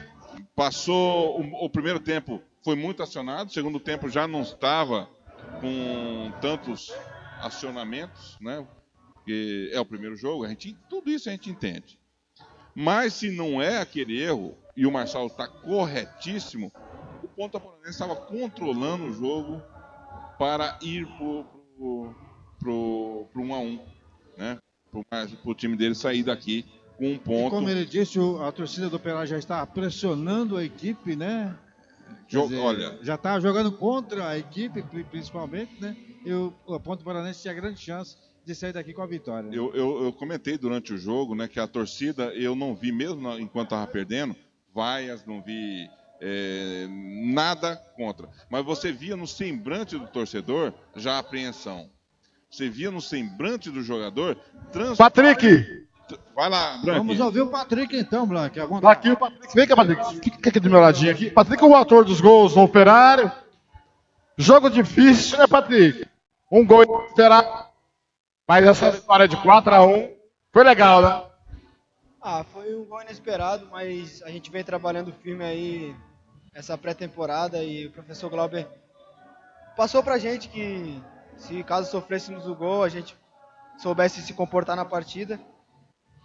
Passou 0.55 1.39
o, 1.39 1.65
o 1.65 1.69
primeiro 1.69 1.99
tempo 2.01 2.41
foi 2.67 2.75
muito 2.75 3.01
acionado, 3.01 3.47
o 3.49 3.53
segundo 3.53 3.79
tempo 3.79 4.09
já 4.09 4.27
não 4.27 4.41
estava 4.41 5.07
com 5.61 6.33
tantos 6.41 6.93
acionamentos, 7.41 8.35
né? 8.41 8.67
Porque 9.13 9.69
é 9.71 9.79
o 9.79 9.85
primeiro 9.85 10.17
jogo, 10.17 10.43
a 10.43 10.49
gente, 10.49 10.75
tudo 10.89 11.09
isso 11.09 11.29
a 11.29 11.31
gente 11.31 11.49
entende. 11.49 11.97
Mas 12.75 13.13
se 13.13 13.31
não 13.31 13.61
é 13.61 13.77
aquele 13.79 14.21
erro, 14.21 14.53
e 14.75 14.85
o 14.85 14.91
Marçal 14.91 15.27
está 15.27 15.47
corretíssimo, 15.47 16.69
o 17.23 17.27
Ponta 17.29 17.57
Paranense 17.57 17.91
estava 17.91 18.17
controlando 18.17 19.05
o 19.05 19.13
jogo 19.13 19.63
para 20.37 20.77
ir 20.81 21.07
pro, 21.17 21.45
pro 22.59 23.29
1 23.33 23.53
a 23.55 23.59
1 23.59 23.79
né? 24.35 24.57
Para 25.09 25.25
o 25.45 25.55
time 25.55 25.77
dele 25.77 25.95
sair 25.95 26.21
daqui 26.23 26.65
com 26.97 27.05
um 27.11 27.13
E 27.13 27.19
ponto. 27.19 27.49
como 27.49 27.69
ele 27.69 27.85
disse, 27.85 28.19
o- 28.19 28.43
a 28.43 28.51
torcida 28.51 28.89
do 28.89 28.97
Operário 28.97 29.25
já 29.29 29.37
está 29.37 29.65
pressionando 29.65 30.57
a 30.57 30.65
equipe, 30.65 31.15
né? 31.15 31.57
Quer 32.27 32.47
Jo- 32.47 32.61
olha. 32.61 32.99
já 33.01 33.15
está 33.15 33.39
jogando 33.39 33.71
contra 33.71 34.27
a 34.29 34.37
equipe, 34.37 34.81
pri- 34.83 35.03
principalmente, 35.05 35.71
né? 35.79 35.95
E 36.25 36.31
o, 36.33 36.53
o 36.65 36.79
Ponto 36.79 37.03
Paranense 37.03 37.41
tinha 37.41 37.53
grande 37.53 37.79
chance 37.79 38.17
de 38.45 38.53
sair 38.55 38.73
daqui 38.73 38.93
com 38.93 39.01
a 39.01 39.07
vitória. 39.07 39.49
né? 39.49 39.57
Eu, 39.57 39.73
eu, 39.73 40.03
eu 40.05 40.13
comentei 40.13 40.57
durante 40.57 40.93
o 40.93 40.97
jogo, 40.97 41.35
né, 41.35 41.47
que 41.47 41.59
a 41.59 41.67
torcida 41.67 42.25
eu 42.33 42.55
não 42.55 42.75
vi 42.75 42.91
mesmo 42.91 43.21
na- 43.21 43.39
enquanto 43.39 43.67
estava 43.67 43.87
perdendo, 43.87 44.35
vaias, 44.73 45.25
não 45.25 45.41
vi 45.41 45.89
é, 46.21 46.87
nada 47.33 47.75
contra. 47.95 48.27
Mas 48.49 48.65
você 48.65 48.91
via 48.91 49.15
no 49.15 49.27
semblante 49.27 49.97
do 49.97 50.07
torcedor 50.07 50.73
já 50.95 51.13
a 51.15 51.19
apreensão. 51.19 51.89
Você 52.49 52.69
via 52.69 52.89
no 52.89 53.01
semblante 53.01 53.69
do 53.69 53.81
jogador. 53.83 54.35
Trans... 54.71 54.97
Patrick! 54.97 55.86
Vai 56.37 56.49
lá, 56.49 56.77
Branco. 56.77 56.99
Vamos 56.99 57.19
ouvir 57.19 57.41
o 57.41 57.47
Patrick 57.47 57.97
então, 57.97 58.21
à 58.21 58.65
vontade. 58.67 58.85
Aqui 58.85 59.09
o 59.09 59.17
Patrick. 59.17 59.55
Vem 59.55 59.67
cá, 59.67 59.75
Patrick. 59.75 60.19
Fica 60.19 60.49
aqui 60.49 60.59
do 60.59 60.69
meu 60.69 60.79
ladinho 60.79 61.11
aqui. 61.11 61.31
Patrick 61.31 61.63
é 61.63 61.65
o 61.65 61.75
autor 61.75 62.05
dos 62.05 62.21
gols 62.21 62.55
no 62.55 62.61
Operário. 62.61 63.31
Jogo 64.37 64.69
difícil, 64.69 65.39
né, 65.39 65.47
Patrick? 65.47 66.07
Um 66.51 66.63
gol 66.63 67.07
esperado. 67.07 67.65
Mas 68.47 68.67
essa 68.67 68.91
vitória 68.91 69.27
de 69.27 69.35
4x1 69.35 70.11
foi 70.53 70.63
legal, 70.63 71.01
né? 71.01 71.23
Ah, 72.21 72.45
foi 72.53 72.75
um 72.75 72.85
gol 72.85 73.01
inesperado, 73.01 73.67
mas 73.71 74.21
a 74.21 74.29
gente 74.29 74.51
vem 74.51 74.63
trabalhando 74.63 75.11
firme 75.23 75.43
aí 75.43 75.95
essa 76.53 76.77
pré-temporada 76.77 77.63
e 77.63 77.87
o 77.87 77.91
professor 77.91 78.29
Glauber 78.29 78.67
passou 79.75 80.03
pra 80.03 80.19
gente 80.19 80.49
que 80.49 81.01
se 81.35 81.63
caso 81.63 81.89
sofrêssemos 81.89 82.45
o 82.45 82.53
gol, 82.53 82.83
a 82.83 82.89
gente 82.89 83.17
soubesse 83.79 84.21
se 84.21 84.35
comportar 84.35 84.75
na 84.75 84.85
partida. 84.85 85.39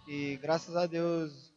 E 0.07 0.37
graças 0.41 0.75
a 0.75 0.85
Deus, 0.85 1.53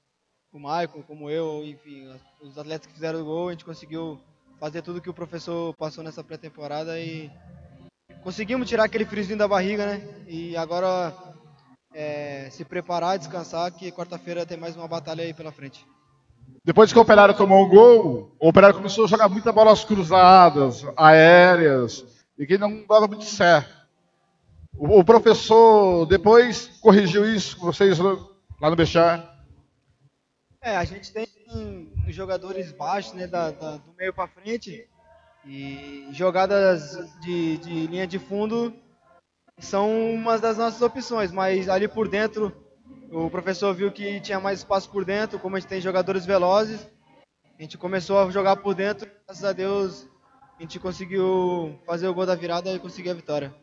o 0.53 0.59
Maicon, 0.59 1.03
como 1.03 1.29
eu, 1.29 1.65
enfim, 1.65 2.09
os 2.41 2.57
atletas 2.57 2.87
que 2.87 2.95
fizeram 2.95 3.21
o 3.21 3.25
gol, 3.25 3.49
a 3.49 3.53
gente 3.53 3.65
conseguiu 3.65 4.21
fazer 4.59 4.83
tudo 4.83 5.01
que 5.01 5.11
o 5.11 5.15
professor 5.15 5.75
passou 5.75 6.03
nessa 6.03 6.25
pré-temporada 6.25 6.99
e 6.99 7.31
conseguimos 8.23 8.69
tirar 8.69 8.85
aquele 8.85 9.05
friozinho 9.05 9.39
da 9.39 9.49
barriga, 9.49 9.85
né? 9.85 10.25
E 10.27 10.57
agora 10.57 11.13
é, 11.93 12.49
se 12.51 12.65
preparar, 12.65 13.19
descansar, 13.19 13.71
que 13.73 13.91
quarta-feira 13.93 14.47
tem 14.47 14.57
mais 14.57 14.77
uma 14.77 14.89
batalha 14.89 15.25
aí 15.25 15.35
pela 15.35 15.53
frente. 15.53 15.85
Depois 16.65 16.93
que 16.93 16.99
o 16.99 17.03
Operário 17.03 17.37
tomou 17.37 17.65
um 17.65 17.69
gol, 17.69 18.37
o 18.41 18.49
Operário 18.49 18.77
começou 18.77 19.05
a 19.05 19.09
jogar 19.09 19.29
muita 19.29 19.53
bolas 19.53 19.85
cruzadas, 19.85 20.85
aéreas, 20.97 22.05
e 22.39 22.47
que 22.47 22.59
não 22.59 22.85
dava 22.87 23.07
muito 23.07 23.25
certo. 23.25 23.75
O, 24.77 25.01
o 25.01 25.05
professor 25.05 26.07
depois 26.07 26.69
corrigiu 26.81 27.25
isso 27.25 27.59
vocês 27.59 27.99
lá 28.61 28.71
no 28.71 28.77
Bechar. 28.77 29.37
É, 30.61 30.77
a 30.77 30.85
gente 30.85 31.13
tem 31.13 31.27
jogadores 32.09 32.73
baixos, 32.73 33.13
né, 33.13 33.27
da, 33.27 33.51
da, 33.51 33.77
do 33.77 33.95
meio 33.97 34.13
para 34.13 34.29
frente, 34.29 34.89
e 35.45 36.09
jogadas 36.13 36.99
de, 37.21 37.59
de 37.59 37.87
linha 37.87 38.07
de 38.07 38.19
fundo 38.19 38.75
são 39.59 40.13
uma 40.13 40.39
das 40.39 40.59
nossas 40.59 40.83
opções, 40.83 41.31
mas 41.31 41.69
ali 41.69 41.87
por 41.87 42.09
dentro 42.09 42.53
o 43.11 43.31
professor 43.31 43.73
viu 43.73 43.93
que 43.93 44.21
tinha 44.21 44.41
mais 44.41 44.59
espaço 44.59 44.91
por 44.91 45.05
dentro, 45.05 45.39
como 45.39 45.57
a 45.57 45.61
gente 45.61 45.69
tem 45.69 45.81
jogadores 45.81 46.27
velozes, 46.27 46.87
a 47.59 47.63
gente 47.63 47.79
começou 47.79 48.19
a 48.19 48.31
jogar 48.31 48.57
por 48.57 48.75
dentro, 48.75 49.09
graças 49.25 49.45
a 49.45 49.53
Deus 49.53 50.09
a 50.59 50.63
gente 50.63 50.81
conseguiu 50.81 51.79
fazer 51.87 52.09
o 52.09 52.15
gol 52.15 52.27
da 52.27 52.35
virada 52.35 52.73
e 52.73 52.79
conseguir 52.79 53.11
a 53.11 53.15
vitória. 53.15 53.55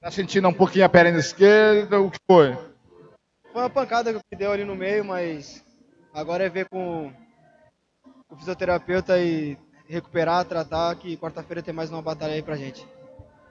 Tá 0.00 0.10
sentindo 0.10 0.46
um 0.46 0.52
pouquinho 0.52 0.84
a 0.84 0.88
perna 0.88 1.18
esquerda, 1.18 2.00
o 2.00 2.10
que 2.10 2.18
foi? 2.30 2.56
Foi 3.54 3.62
uma 3.62 3.70
pancada 3.70 4.12
que 4.12 4.36
deu 4.36 4.50
ali 4.50 4.64
no 4.64 4.74
meio, 4.74 5.04
mas 5.04 5.64
agora 6.12 6.44
é 6.44 6.48
ver 6.48 6.68
com 6.68 7.12
o 8.28 8.36
fisioterapeuta 8.36 9.16
e 9.20 9.56
recuperar, 9.88 10.44
tratar, 10.44 10.92
que 10.96 11.16
quarta-feira 11.16 11.62
tem 11.62 11.72
mais 11.72 11.88
uma 11.88 12.02
batalha 12.02 12.34
aí 12.34 12.42
pra 12.42 12.56
gente. 12.56 12.84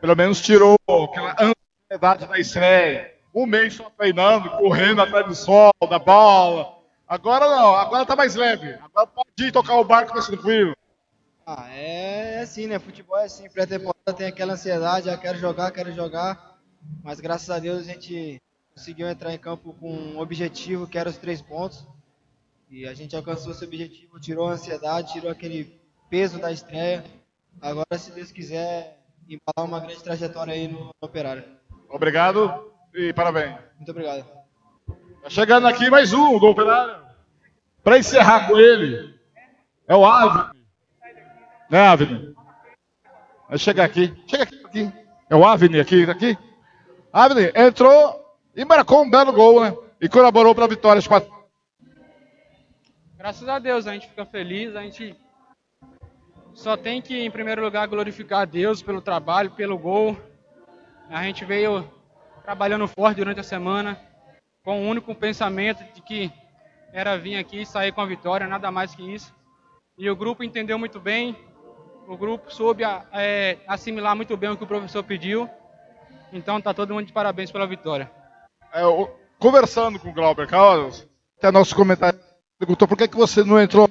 Pelo 0.02 0.13
menos 0.13 0.42
tirou 0.42 0.76
aquela 1.06 1.38
ansiedade 1.39 2.28
da 2.28 2.38
estreia 2.38 3.13
um 3.34 3.46
mês 3.46 3.76
só 3.76 3.89
treinando, 3.98 4.50
correndo 4.58 5.02
atrás 5.02 5.26
do 5.26 5.34
sol, 5.34 5.72
da 5.89 5.98
bola. 5.98 6.80
Agora 7.08 7.48
não, 7.48 7.74
agora 7.74 8.06
tá 8.06 8.13
mais 8.13 8.36
leve. 8.36 8.78
Agora 8.84 9.08
pode 9.08 9.48
ir 9.48 9.54
tocar 9.54 9.78
o 9.78 9.86
barco 9.86 10.13
mais 10.13 10.28
tranquilo. 10.28 10.76
Ah, 11.48 11.70
é, 11.72 12.39
é 12.39 12.42
assim, 12.42 12.68
né? 12.68 12.78
Futebol 12.78 13.18
é 13.20 13.24
assim, 13.24 13.50
pré-temporada 13.50 14.12
tem 14.13 14.28
aquela 14.28 14.56
ansiedade, 14.56 15.10
ah, 15.10 15.18
quero 15.18 15.38
jogar, 15.38 15.72
quero 15.72 15.94
jogar. 15.94 16.58
Mas 17.02 17.22
graças 17.22 17.50
a 17.50 17.58
Deus 17.58 17.80
a 17.80 17.84
gente 17.84 18.42
conseguiu 18.75 19.07
entrar 19.07 19.33
em 19.33 19.38
campo 19.38 19.73
com 19.79 19.91
um 19.91 20.19
objetivo, 20.19 20.88
que 20.88 20.97
era 20.97 21.09
os 21.09 21.17
três 21.17 21.41
pontos. 21.41 21.86
E 22.69 22.88
a 22.88 22.93
gente 22.93 23.15
alcançou 23.15 23.51
esse 23.51 23.63
objetivo, 23.63 24.19
tirou 24.19 24.47
a 24.47 24.53
ansiedade, 24.53 25.13
tirou 25.13 25.31
aquele 25.31 25.79
peso 26.09 26.39
da 26.39 26.51
estreia. 26.51 27.03
Agora, 27.62 27.97
se 27.97 28.12
Deus 28.12 28.31
quiser, 28.31 28.99
embalar 29.29 29.69
uma 29.69 29.79
grande 29.79 30.03
trajetória 30.03 30.53
aí 30.53 30.67
no, 30.67 30.86
no 30.86 30.93
Operário. 31.01 31.43
Obrigado 31.88 32.71
e 32.93 33.13
parabéns. 33.13 33.57
Muito 33.77 33.91
obrigado. 33.91 34.25
Tá 35.21 35.29
chegando 35.29 35.67
aqui 35.67 35.89
mais 35.89 36.13
um 36.13 36.39
do 36.39 36.47
Operário. 36.47 37.03
Para 37.83 37.99
encerrar 37.99 38.47
com 38.47 38.57
ele, 38.57 39.13
é 39.88 39.95
o 39.95 40.05
Avni. 40.05 40.59
Né, 41.69 41.79
Avni? 41.79 42.36
Vai 43.47 43.57
chegar 43.59 43.83
aqui. 43.83 44.13
Chega 44.25 44.43
aqui, 44.43 44.65
aqui. 44.65 44.93
É 45.29 45.36
o 45.36 45.45
Avni 45.45 45.79
aqui, 45.79 46.03
aqui. 46.09 46.38
Avni 47.12 47.51
entrou 47.55 48.22
e 48.56 48.63
marcou 48.63 49.04
um 49.04 49.10
belo 49.10 49.34
gol, 49.34 49.62
né? 49.62 49.76
E 50.00 50.08
colaborou 50.08 50.54
para 50.54 50.66
a 50.66 50.68
vitória. 50.68 51.02
Graças 53.18 53.48
a 53.48 53.58
Deus, 53.58 53.88
a 53.88 53.94
gente 53.94 54.08
fica 54.08 54.26
feliz, 54.26 54.76
a 54.76 54.82
gente 54.82 55.16
só 56.54 56.78
tem 56.78 57.02
que, 57.02 57.18
em 57.18 57.32
primeiro 57.32 57.63
lugar, 57.63 57.88
glorificar 57.88 58.42
a 58.42 58.46
Deus 58.46 58.82
pelo 58.82 59.02
trabalho, 59.02 59.52
pelo 59.52 59.78
gol. 59.78 60.18
A 61.10 61.24
gente 61.24 61.46
veio 61.46 61.89
trabalhando 62.44 62.88
forte 62.88 63.18
durante 63.18 63.39
a 63.39 63.44
semana, 63.44 64.00
com 64.63 64.84
o 64.84 64.89
único 64.89 65.16
pensamento 65.16 65.84
de 65.94 66.02
que 66.02 66.32
era 66.92 67.18
vir 67.18 67.38
aqui 67.38 67.62
e 67.62 67.66
sair 67.66 67.92
com 67.92 68.02
a 68.02 68.06
vitória, 68.06 68.48
nada 68.48 68.70
mais 68.70 68.94
que 68.94 69.04
isso. 69.13 69.34
E 69.98 70.10
o 70.10 70.16
grupo 70.16 70.44
entendeu 70.44 70.78
muito 70.78 71.00
bem, 71.00 71.36
o 72.08 72.18
grupo 72.18 72.54
soube 72.54 72.84
é, 73.13 73.58
assimilar 73.68 74.16
muito 74.16 74.36
bem 74.36 74.50
o 74.50 74.58
que 74.58 74.63
o 74.63 74.68
professor 74.68 75.04
pediu. 75.04 75.50
Então 76.32 76.60
tá 76.60 76.74
todo 76.74 76.94
mundo 76.94 77.06
de 77.06 77.13
parabéns 77.13 77.52
pela 77.52 77.66
vitória. 77.66 78.12
É, 78.73 78.81
conversando 79.38 79.99
com 79.99 80.09
o 80.09 80.13
Glauber 80.13 80.47
Carlos, 80.47 81.07
até 81.38 81.51
nosso 81.51 81.75
comentário 81.75 82.19
perguntou 82.57 82.88
por 82.88 82.97
que, 82.97 83.07
que 83.07 83.15
você 83.15 83.43
não 83.43 83.62
entrou 83.62 83.88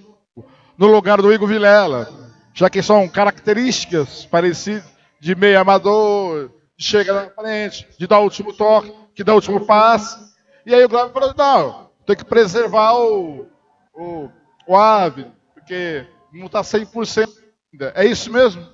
no 0.77 0.87
lugar 0.89 1.23
do 1.23 1.33
Igor 1.33 1.47
Vilela, 1.47 2.09
já 2.53 2.69
que 2.69 2.83
são 2.83 3.09
características 3.09 4.25
parecidas 4.25 4.91
de 5.21 5.37
meio 5.37 5.61
amador, 5.61 6.51
chega 6.77 7.13
na 7.13 7.31
frente, 7.31 7.87
de 7.97 8.09
dar 8.09 8.19
o 8.19 8.25
último 8.25 8.53
toque, 8.53 8.93
que 9.15 9.23
dá 9.23 9.33
o 9.33 9.37
último 9.37 9.65
passe. 9.65 10.19
E 10.67 10.75
aí 10.75 10.85
o 10.85 10.89
Glauber 10.89 11.13
falou, 11.13 11.35
não, 11.37 11.91
tem 12.05 12.17
que 12.17 12.25
preservar 12.25 12.95
o, 12.95 13.47
o, 13.95 14.29
o 14.67 14.77
ave, 14.77 15.27
porque 15.55 16.05
não 16.33 16.47
está 16.47 16.63
100% 16.63 17.29
ainda. 17.73 17.93
É 17.95 18.05
isso 18.05 18.33
mesmo? 18.33 18.67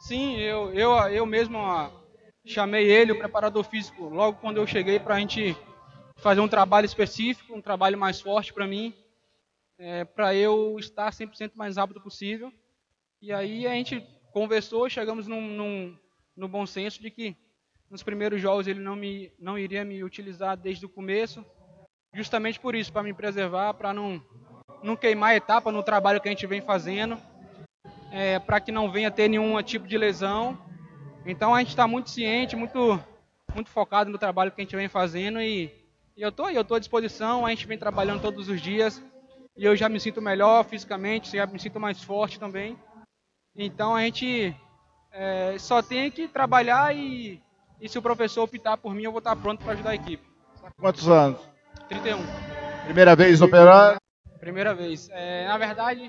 Sim, 0.00 0.38
eu, 0.38 0.72
eu, 0.72 0.92
eu 1.08 1.26
mesmo 1.26 1.58
chamei 2.44 2.90
ele, 2.90 3.12
o 3.12 3.18
preparador 3.18 3.64
físico, 3.64 4.08
logo 4.08 4.38
quando 4.38 4.56
eu 4.56 4.66
cheguei 4.66 4.98
para 4.98 5.14
a 5.14 5.20
gente 5.20 5.56
fazer 6.16 6.40
um 6.40 6.48
trabalho 6.48 6.84
específico, 6.84 7.54
um 7.54 7.60
trabalho 7.60 7.98
mais 7.98 8.20
forte 8.20 8.52
para 8.52 8.66
mim, 8.66 8.94
é, 9.78 10.04
para 10.04 10.34
eu 10.34 10.76
estar 10.78 11.10
100% 11.10 11.52
mais 11.54 11.76
rápido 11.76 12.00
possível. 12.00 12.52
E 13.20 13.32
aí 13.32 13.66
a 13.66 13.72
gente 13.72 14.00
conversou, 14.32 14.88
chegamos 14.88 15.26
num, 15.26 15.40
num, 15.40 15.98
no 16.36 16.48
bom 16.48 16.66
senso 16.66 17.00
de 17.00 17.10
que 17.10 17.36
nos 17.90 18.02
primeiros 18.02 18.40
jogos 18.40 18.66
ele 18.66 18.80
não, 18.80 18.96
me, 18.96 19.32
não 19.38 19.58
iria 19.58 19.84
me 19.84 20.02
utilizar 20.02 20.56
desde 20.56 20.86
o 20.86 20.88
começo, 20.88 21.44
justamente 22.14 22.58
por 22.58 22.74
isso, 22.74 22.92
para 22.92 23.02
me 23.02 23.12
preservar, 23.12 23.74
para 23.74 23.92
não, 23.92 24.22
não 24.82 24.96
queimar 24.96 25.36
etapa 25.36 25.70
no 25.70 25.82
trabalho 25.82 26.20
que 26.20 26.28
a 26.28 26.30
gente 26.30 26.46
vem 26.46 26.60
fazendo, 26.60 27.18
é, 28.10 28.38
para 28.38 28.60
que 28.60 28.72
não 28.72 28.90
venha 28.90 29.10
ter 29.10 29.28
nenhum 29.28 29.60
tipo 29.62 29.86
de 29.86 29.98
lesão. 29.98 30.58
Então 31.24 31.54
a 31.54 31.60
gente 31.60 31.70
está 31.70 31.86
muito 31.86 32.10
ciente, 32.10 32.56
muito, 32.56 33.02
muito 33.54 33.70
focado 33.70 34.10
no 34.10 34.18
trabalho 34.18 34.50
que 34.50 34.60
a 34.60 34.64
gente 34.64 34.76
vem 34.76 34.88
fazendo 34.88 35.40
e, 35.40 35.72
e 36.16 36.22
eu 36.22 36.30
estou 36.30 36.50
eu 36.50 36.64
tô 36.64 36.74
à 36.74 36.78
disposição, 36.78 37.46
a 37.46 37.50
gente 37.50 37.66
vem 37.66 37.78
trabalhando 37.78 38.22
todos 38.22 38.48
os 38.48 38.60
dias 38.60 39.02
e 39.56 39.64
eu 39.64 39.76
já 39.76 39.88
me 39.88 40.00
sinto 40.00 40.20
melhor 40.20 40.64
fisicamente, 40.64 41.36
já 41.36 41.46
me 41.46 41.58
sinto 41.58 41.78
mais 41.78 42.02
forte 42.02 42.40
também. 42.40 42.76
Então 43.54 43.94
a 43.94 44.02
gente 44.02 44.54
é, 45.12 45.56
só 45.58 45.82
tem 45.82 46.10
que 46.10 46.26
trabalhar 46.26 46.94
e 46.96 47.40
e 47.82 47.88
se 47.88 47.98
o 47.98 48.02
professor 48.02 48.44
optar 48.44 48.76
por 48.76 48.94
mim, 48.94 49.02
eu 49.02 49.10
vou 49.10 49.18
estar 49.18 49.34
pronto 49.34 49.64
para 49.64 49.72
ajudar 49.72 49.90
a 49.90 49.94
equipe. 49.96 50.22
Quantos 50.78 51.08
anos? 51.08 51.40
31. 51.88 52.16
Primeira 52.84 53.16
vez 53.16 53.40
no 53.40 53.46
Operário? 53.46 53.98
Primeira 54.38 54.72
vez. 54.72 55.08
É, 55.10 55.48
na 55.48 55.58
verdade, 55.58 56.08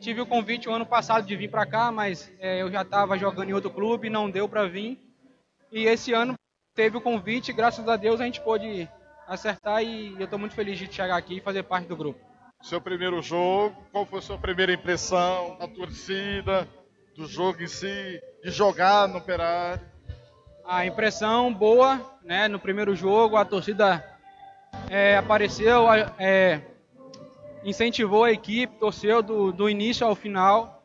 tive 0.00 0.20
o 0.20 0.26
convite 0.26 0.68
o 0.68 0.72
ano 0.72 0.86
passado 0.86 1.26
de 1.26 1.36
vir 1.36 1.50
para 1.50 1.66
cá, 1.66 1.90
mas 1.90 2.32
é, 2.38 2.62
eu 2.62 2.70
já 2.70 2.82
estava 2.82 3.18
jogando 3.18 3.50
em 3.50 3.52
outro 3.52 3.70
clube, 3.70 4.10
não 4.10 4.30
deu 4.30 4.48
para 4.48 4.66
vir. 4.66 4.98
E 5.70 5.84
esse 5.86 6.12
ano 6.12 6.34
teve 6.74 6.96
o 6.96 7.00
convite, 7.00 7.52
graças 7.52 7.86
a 7.88 7.96
Deus 7.96 8.20
a 8.20 8.24
gente 8.24 8.40
pôde 8.40 8.88
acertar 9.26 9.82
e 9.82 10.14
eu 10.18 10.24
estou 10.24 10.38
muito 10.38 10.54
feliz 10.54 10.78
de 10.78 10.92
chegar 10.92 11.16
aqui 11.16 11.36
e 11.36 11.40
fazer 11.40 11.62
parte 11.62 11.86
do 11.88 11.96
grupo. 11.96 12.20
Seu 12.62 12.80
primeiro 12.80 13.20
jogo, 13.22 13.76
qual 13.92 14.06
foi 14.06 14.18
a 14.18 14.22
sua 14.22 14.38
primeira 14.38 14.72
impressão 14.72 15.56
da 15.58 15.68
torcida, 15.68 16.68
do 17.16 17.26
jogo 17.26 17.62
em 17.62 17.68
si, 17.68 18.20
de 18.42 18.50
jogar 18.50 19.06
no 19.06 19.18
Operário? 19.18 19.98
a 20.68 20.84
impressão 20.84 21.52
boa, 21.52 21.98
né? 22.22 22.46
No 22.46 22.58
primeiro 22.58 22.94
jogo 22.94 23.38
a 23.38 23.44
torcida 23.44 24.04
é, 24.90 25.16
apareceu, 25.16 25.90
é, 26.18 26.60
incentivou 27.68 28.24
a 28.24 28.32
equipe, 28.32 28.78
torceu 28.78 29.22
do, 29.22 29.52
do 29.52 29.68
início 29.68 30.06
ao 30.06 30.14
final. 30.14 30.82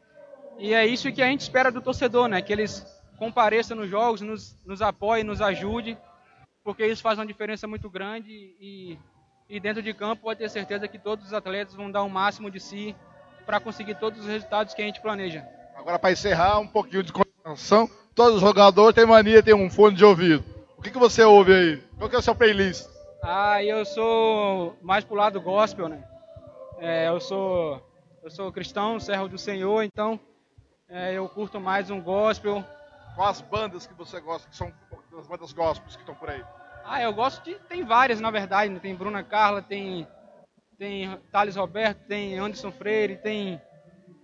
E 0.58 0.74
é 0.74 0.86
isso 0.86 1.12
que 1.12 1.22
a 1.22 1.28
gente 1.28 1.42
espera 1.42 1.72
do 1.72 1.82
torcedor, 1.82 2.28
né? 2.28 2.42
Que 2.42 2.54
eles 2.54 2.86
compareçam 3.18 3.78
nos 3.78 3.90
jogos, 3.90 4.22
nos, 4.22 4.58
nos 4.66 4.82
apoiem, 4.82 5.24
nos 5.24 5.42
ajude, 5.42 5.98
porque 6.64 6.86
isso 6.86 7.02
faz 7.02 7.18
uma 7.18 7.26
diferença 7.26 7.68
muito 7.68 7.90
grande 7.90 8.32
e, 8.60 8.98
e 9.50 9.60
dentro 9.60 9.82
de 9.82 9.94
campo 9.94 10.24
pode 10.24 10.40
ter 10.40 10.50
certeza 10.50 10.88
que 10.88 11.00
todos 11.00 11.28
os 11.28 11.34
atletas 11.34 11.74
vão 11.74 11.90
dar 11.90 12.04
o 12.04 12.10
máximo 12.10 12.52
de 12.52 12.60
si 12.60 12.96
para 13.46 13.60
conseguir 13.60 13.96
todos 13.96 14.20
os 14.20 14.28
resultados 14.28 14.74
que 14.74 14.82
a 14.82 14.86
gente 14.86 15.02
planeja. 15.02 15.46
Agora 15.76 15.98
para 15.98 16.12
encerrar 16.12 16.60
um 16.60 16.68
pouquinho 16.68 17.04
de 17.04 17.12
concentração, 17.12 17.90
todo 18.14 18.40
jogador 18.40 18.94
tem 18.94 19.06
mania 19.06 19.38
de 19.38 19.44
ter 19.44 19.54
um 19.54 19.70
fone 19.70 19.96
de 19.96 20.06
ouvido. 20.06 20.44
O 20.78 20.82
que, 20.82 20.92
que 20.92 21.00
você 21.00 21.24
ouve 21.24 21.54
aí? 21.54 21.84
Qual 21.98 22.10
que 22.10 22.16
é 22.16 22.20
o 22.20 22.22
seu 22.22 22.36
playlist? 22.36 22.88
Ah, 23.24 23.64
eu 23.64 23.86
sou 23.86 24.78
mais 24.82 25.06
pro 25.06 25.16
lado 25.16 25.40
gospel, 25.40 25.88
né? 25.88 26.04
É, 26.86 27.08
eu 27.08 27.18
sou 27.22 27.82
eu 28.22 28.30
sou 28.30 28.52
cristão, 28.52 29.00
servo 29.00 29.30
do 29.30 29.38
Senhor, 29.38 29.84
então 29.84 30.20
é, 30.90 31.14
eu 31.14 31.30
curto 31.30 31.58
mais 31.58 31.90
um 31.90 32.02
gospel. 32.02 32.62
Quais 33.16 33.40
bandas 33.40 33.88
que 33.88 33.94
você 33.94 34.20
gosta, 34.20 34.50
que 34.50 34.56
são 34.58 34.70
as 35.18 35.26
bandas 35.26 35.54
gospels 35.54 35.96
que 35.96 36.02
estão 36.02 36.14
por 36.14 36.30
aí? 36.30 36.44
Ah, 36.84 37.02
eu 37.02 37.14
gosto 37.14 37.42
de. 37.42 37.56
Tem 37.70 37.86
várias, 37.86 38.20
na 38.20 38.30
verdade. 38.30 38.70
né? 38.70 38.82
Tem 38.82 38.94
Bruna 38.94 39.24
Carla, 39.24 39.62
tem. 39.62 40.06
Tem 40.78 41.18
Thales 41.32 41.56
Roberto, 41.56 42.06
tem 42.06 42.38
Anderson 42.38 42.70
Freire, 42.74 43.16
tem. 43.16 43.62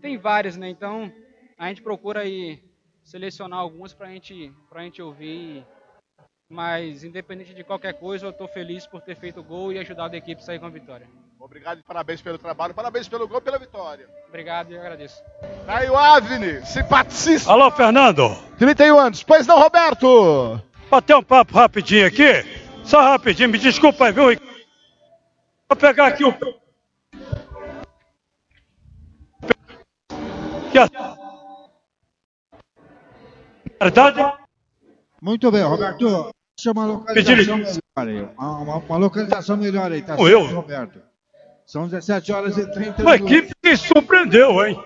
Tem 0.01 0.17
várias, 0.17 0.57
né? 0.57 0.67
Então 0.67 1.09
a 1.57 1.69
gente 1.69 1.81
procura 1.81 2.23
aí 2.23 2.61
selecionar 3.05 3.59
algumas 3.59 3.93
pra 3.93 4.09
gente, 4.09 4.53
pra 4.69 4.83
gente 4.83 5.01
ouvir. 5.01 5.65
Mas 6.51 7.05
independente 7.05 7.53
de 7.53 7.63
qualquer 7.63 7.93
coisa, 7.93 8.25
eu 8.25 8.33
tô 8.33 8.49
feliz 8.49 8.85
por 8.85 9.01
ter 9.01 9.15
feito 9.15 9.39
o 9.39 9.43
gol 9.45 9.71
e 9.71 9.79
ajudado 9.79 10.13
a 10.13 10.17
equipe 10.17 10.41
a 10.41 10.45
sair 10.45 10.59
com 10.59 10.65
a 10.65 10.69
vitória. 10.69 11.07
Obrigado 11.39 11.79
e 11.79 11.83
parabéns 11.83 12.21
pelo 12.21 12.37
trabalho, 12.37 12.73
parabéns 12.73 13.07
pelo 13.07 13.27
gol 13.27 13.37
e 13.37 13.41
pela 13.41 13.57
vitória. 13.57 14.07
Obrigado 14.27 14.71
e 14.71 14.75
eu 14.75 14.81
agradeço. 14.81 15.23
Aí 15.67 15.89
o 15.89 15.95
Avni, 15.97 16.65
simpaticíssimo. 16.65 17.51
Alô, 17.51 17.71
Fernando. 17.71 18.35
31 18.57 18.99
anos. 18.99 19.23
Pois 19.23 19.47
não, 19.47 19.57
Roberto? 19.59 20.61
Bater 20.89 21.15
um 21.15 21.23
papo 21.23 21.53
rapidinho 21.55 22.05
aqui. 22.05 22.43
Só 22.83 23.01
rapidinho, 23.01 23.49
me 23.49 23.57
desculpa 23.57 24.05
aí, 24.07 24.11
viu? 24.11 24.25
Vou 25.69 25.77
pegar 25.77 26.07
aqui 26.07 26.25
o. 26.25 26.33
Verdade? 33.81 34.19
Muito 35.21 35.51
bem, 35.51 35.63
Roberto. 35.63 36.29
Chama 36.59 36.81
uma 36.81 36.93
localização 36.93 37.57
melhor 37.57 37.77
aí. 37.97 38.21
Uma, 38.37 38.57
uma- 38.59 38.77
uma 38.77 38.97
localização 38.97 39.57
melhor 39.57 39.91
aí, 39.91 40.01
tá 40.01 40.15
certo, 40.17 40.27
eu. 40.27 40.45
Roberto? 40.45 41.01
São 41.69 41.87
17 41.87 42.31
horas 42.31 42.57
e 42.57 42.65
30 42.65 43.03
Uma 43.03 43.15
equipe 43.15 43.53
que 43.61 43.77
surpreendeu, 43.77 44.65
hein? 44.65 44.83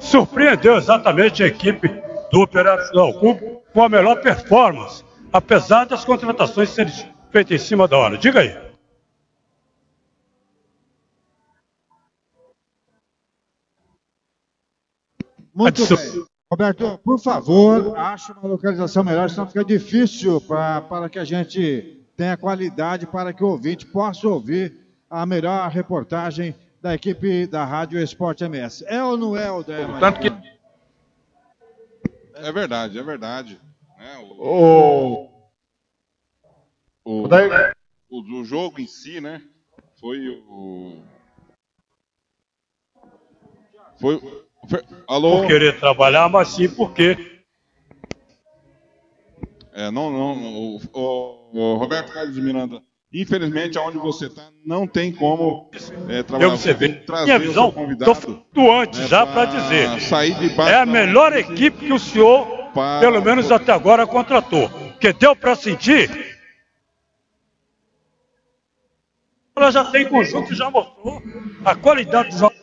Surpreendeu 0.00 0.76
exatamente 0.76 1.40
a 1.40 1.46
equipe 1.46 1.86
do 2.32 2.40
Operário 2.40 2.82
Futebol 2.82 3.20
Clube 3.20 3.58
com 3.72 3.84
a 3.84 3.88
melhor 3.88 4.20
performance, 4.20 5.04
apesar 5.32 5.84
das 5.84 6.04
contratações 6.04 6.70
serem 6.70 6.92
feitas 7.30 7.62
em 7.62 7.64
cima 7.64 7.86
da 7.86 7.96
hora. 7.96 8.18
Diga 8.18 8.40
aí. 8.40 8.58
Muito 15.54 15.86
bem. 15.86 16.24
Roberto, 16.50 16.98
por 17.04 17.20
favor, 17.20 17.96
ache 17.96 18.32
uma 18.32 18.48
localização 18.48 19.04
melhor, 19.04 19.30
senão 19.30 19.46
fica 19.46 19.64
difícil 19.64 20.40
pra, 20.40 20.80
para 20.80 21.08
que 21.08 21.20
a 21.20 21.24
gente 21.24 22.04
tenha 22.16 22.36
qualidade, 22.36 23.06
para 23.06 23.32
que 23.32 23.44
o 23.44 23.48
ouvinte 23.48 23.86
possa 23.86 24.26
ouvir 24.26 24.85
a 25.10 25.24
melhor 25.26 25.68
reportagem 25.70 26.54
da 26.80 26.94
equipe 26.94 27.46
da 27.46 27.64
Rádio 27.64 27.98
Esporte 28.00 28.44
MS. 28.44 28.84
É 28.86 29.02
ou 29.02 29.16
não 29.16 29.36
é, 29.36 29.50
Odé? 29.50 29.84
Tanto 29.98 30.20
que. 30.20 30.28
É 32.34 32.52
verdade, 32.52 32.98
é 32.98 33.02
verdade. 33.02 33.60
né? 33.98 34.18
O... 34.18 35.30
O, 37.04 37.22
O 37.24 37.28
o 38.08 38.20
do 38.22 38.44
jogo 38.44 38.80
em 38.80 38.86
si, 38.86 39.20
né? 39.20 39.42
Foi 40.00 40.28
o. 40.48 41.02
Foi. 44.00 44.20
foi- 44.68 44.84
alô? 45.08 45.40
Por 45.40 45.46
querer 45.46 45.78
trabalhar, 45.80 46.28
mas 46.28 46.48
sim 46.48 46.68
porque 46.68 47.36
É, 49.72 49.90
não, 49.90 50.10
não. 50.10 50.54
O, 50.54 50.80
o- 50.92 51.50
o 51.52 51.76
Roberto 51.76 52.12
Carlos 52.12 52.34
de 52.34 52.40
Miranda, 52.42 52.82
infelizmente, 53.12 53.78
aonde 53.78 53.98
você 53.98 54.26
está, 54.26 54.50
não 54.64 54.86
tem 54.86 55.12
como 55.12 55.70
é, 56.08 56.22
trabalhar. 56.22 56.50
eu. 56.52 56.56
Você 56.56 56.74
trazer 56.74 57.24
Minha 57.24 57.38
visão, 57.38 57.68
estou 57.90 58.14
falando 58.14 58.72
antes 58.72 59.00
né, 59.00 59.06
já 59.06 59.26
para 59.26 59.44
dizer. 59.46 60.00
sair 60.00 60.34
de 60.38 60.48
baixo 60.50 60.72
É 60.72 60.76
a 60.80 60.84
da- 60.84 60.92
melhor 60.92 61.36
equipe 61.36 61.86
que 61.86 61.92
o 61.92 61.98
senhor, 61.98 62.46
pelo 63.00 63.22
menos 63.22 63.50
até 63.50 63.72
agora, 63.72 64.06
contratou. 64.06 64.68
Que 65.00 65.12
deu 65.12 65.34
para 65.36 65.54
sentir. 65.54 66.10
Ela 69.56 69.70
já 69.70 69.84
tem 69.90 70.06
conjunto 70.08 70.52
e 70.52 70.56
já 70.56 70.70
mostrou 70.70 71.22
a 71.64 71.74
qualidade 71.74 72.28
dos 72.30 72.38
jogos. 72.40 72.56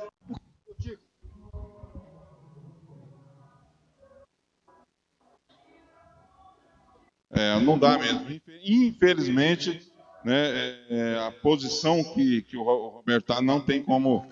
É, 7.32 7.60
não 7.60 7.78
dá 7.80 7.98
mesmo. 7.98 8.28
Infelizmente, 8.64 9.82
né, 10.24 10.36
é, 10.36 10.86
é, 10.90 11.28
a 11.28 11.32
posição 11.32 12.04
que, 12.14 12.42
que 12.44 12.58
o 12.58 12.64
Ro- 12.64 12.86
o 12.86 12.90
Roberto 12.90 13.24
está 13.32 13.42
não 13.42 13.60
tem 13.60 13.84
como 13.84 14.26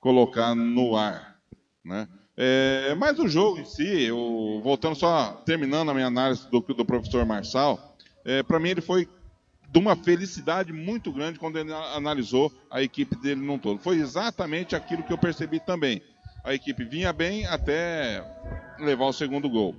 colocar 0.00 0.54
no 0.54 0.96
ar. 0.96 1.38
Né? 1.84 2.08
É, 2.36 2.94
mas 2.96 3.18
o 3.18 3.28
jogo 3.28 3.60
em 3.60 3.64
si, 3.64 4.02
eu, 4.02 4.60
voltando 4.62 4.94
só, 4.94 5.32
terminando 5.44 5.90
a 5.90 5.94
minha 5.94 6.06
análise 6.06 6.48
do, 6.50 6.60
do 6.60 6.84
professor 6.84 7.24
Marçal, 7.26 7.96
para 8.46 8.60
mim 8.60 8.68
ele 8.68 8.80
foi 8.82 9.08
de 9.70 9.78
uma 9.78 9.96
felicidade 9.96 10.72
muito 10.72 11.12
grande 11.12 11.38
quando 11.38 11.58
ele 11.58 11.72
analisou 11.72 12.52
a 12.70 12.82
equipe 12.82 13.16
dele 13.16 13.40
num 13.40 13.58
todo. 13.58 13.78
Foi 13.80 13.96
exatamente 13.98 14.74
aquilo 14.74 15.02
que 15.02 15.12
eu 15.12 15.18
percebi 15.18 15.60
também. 15.60 16.02
A 16.44 16.54
equipe 16.54 16.84
vinha 16.84 17.12
bem 17.12 17.46
até 17.46 18.24
levar 18.78 19.06
o 19.06 19.12
segundo 19.12 19.48
gol. 19.48 19.74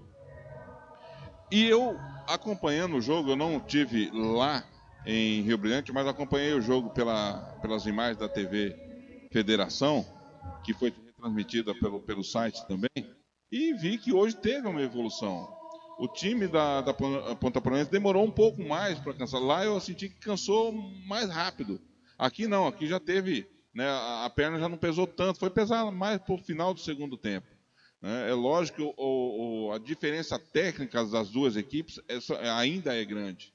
E 1.52 1.66
eu, 1.66 1.98
acompanhando 2.28 2.98
o 2.98 3.02
jogo, 3.02 3.32
eu 3.32 3.36
não 3.36 3.60
tive 3.60 4.12
lá 4.14 4.64
em 5.06 5.42
Rio 5.42 5.58
Brilhante, 5.58 5.92
mas 5.92 6.08
acompanhei 6.08 6.54
o 6.54 6.62
jogo 6.62 6.90
pela, 6.92 7.40
pelas 7.62 7.86
imagens 7.86 8.18
da 8.18 8.28
TV 8.30 8.76
Federação, 9.32 10.06
que 10.64 10.74
foi 10.74 10.92
transmitida 10.92 11.74
pelo, 11.76 12.00
pelo 12.02 12.24
site 12.24 12.66
também, 12.68 12.90
e 13.52 13.74
vi 13.74 13.98
que 13.98 14.14
hoje 14.14 14.36
teve 14.36 14.68
uma 14.68 14.82
evolução. 14.82 15.48
O 15.98 16.08
time 16.08 16.48
da, 16.48 16.82
da 16.82 16.94
Pon- 16.94 17.36
Ponta 17.36 17.60
Poranense 17.60 17.92
demorou 17.92 18.24
um 18.26 18.32
pouco 18.32 18.64
mais 18.64 18.98
para 19.00 19.14
cansar. 19.14 19.42
Lá 19.42 19.66
eu 19.66 19.80
senti 19.82 20.08
que 20.08 20.20
cansou 20.20 20.72
mais 21.06 21.30
rápido. 21.30 21.80
Aqui 22.18 22.48
não, 22.48 22.68
aqui 22.68 22.88
já 22.88 23.00
teve, 23.00 23.48
né, 23.74 23.86
a, 23.86 24.26
a 24.26 24.30
perna 24.30 24.60
já 24.60 24.70
não 24.70 24.78
pesou 24.78 25.06
tanto, 25.06 25.40
foi 25.40 25.50
pesar 25.50 25.92
mais 25.92 26.20
para 26.22 26.36
o 26.36 26.38
final 26.38 26.74
do 26.74 26.80
segundo 26.80 27.18
tempo. 27.18 27.48
né? 28.02 28.30
É 28.30 28.34
lógico 28.34 28.78
que 28.94 29.74
a 29.76 29.78
diferença 29.78 30.40
técnica 30.40 31.04
das 31.06 31.30
duas 31.30 31.58
equipes 31.58 32.00
é 32.08 32.50
ainda 32.50 32.96
é 32.96 33.04
grande. 33.04 33.54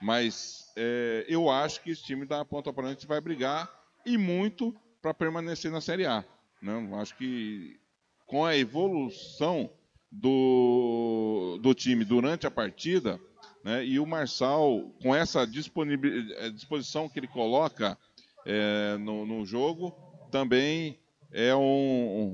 Mas 0.00 0.70
é, 0.76 1.24
eu 1.28 1.50
acho 1.50 1.82
que 1.82 1.90
esse 1.90 2.04
time 2.04 2.24
da 2.24 2.44
Ponta 2.44 2.72
Poranense 2.72 3.06
vai 3.06 3.20
brigar 3.20 3.68
e 4.06 4.16
muito 4.16 4.74
para 5.02 5.12
permanecer 5.12 5.70
na 5.70 5.80
Série 5.80 6.06
A. 6.06 6.24
Né? 6.62 6.88
Acho 7.00 7.16
que 7.16 7.78
com 8.26 8.44
a 8.44 8.56
evolução 8.56 9.70
do, 10.10 11.58
do 11.60 11.74
time 11.74 12.04
durante 12.04 12.46
a 12.46 12.50
partida, 12.50 13.20
né, 13.64 13.84
e 13.84 13.98
o 13.98 14.06
Marçal, 14.06 14.90
com 15.02 15.14
essa 15.14 15.42
eh, 15.42 16.50
disposição 16.50 17.08
que 17.08 17.18
ele 17.18 17.26
coloca 17.26 17.98
eh, 18.46 18.96
no, 18.98 19.26
no 19.26 19.44
jogo, 19.44 19.94
também 20.30 20.98
é 21.32 21.54
um, 21.54 21.60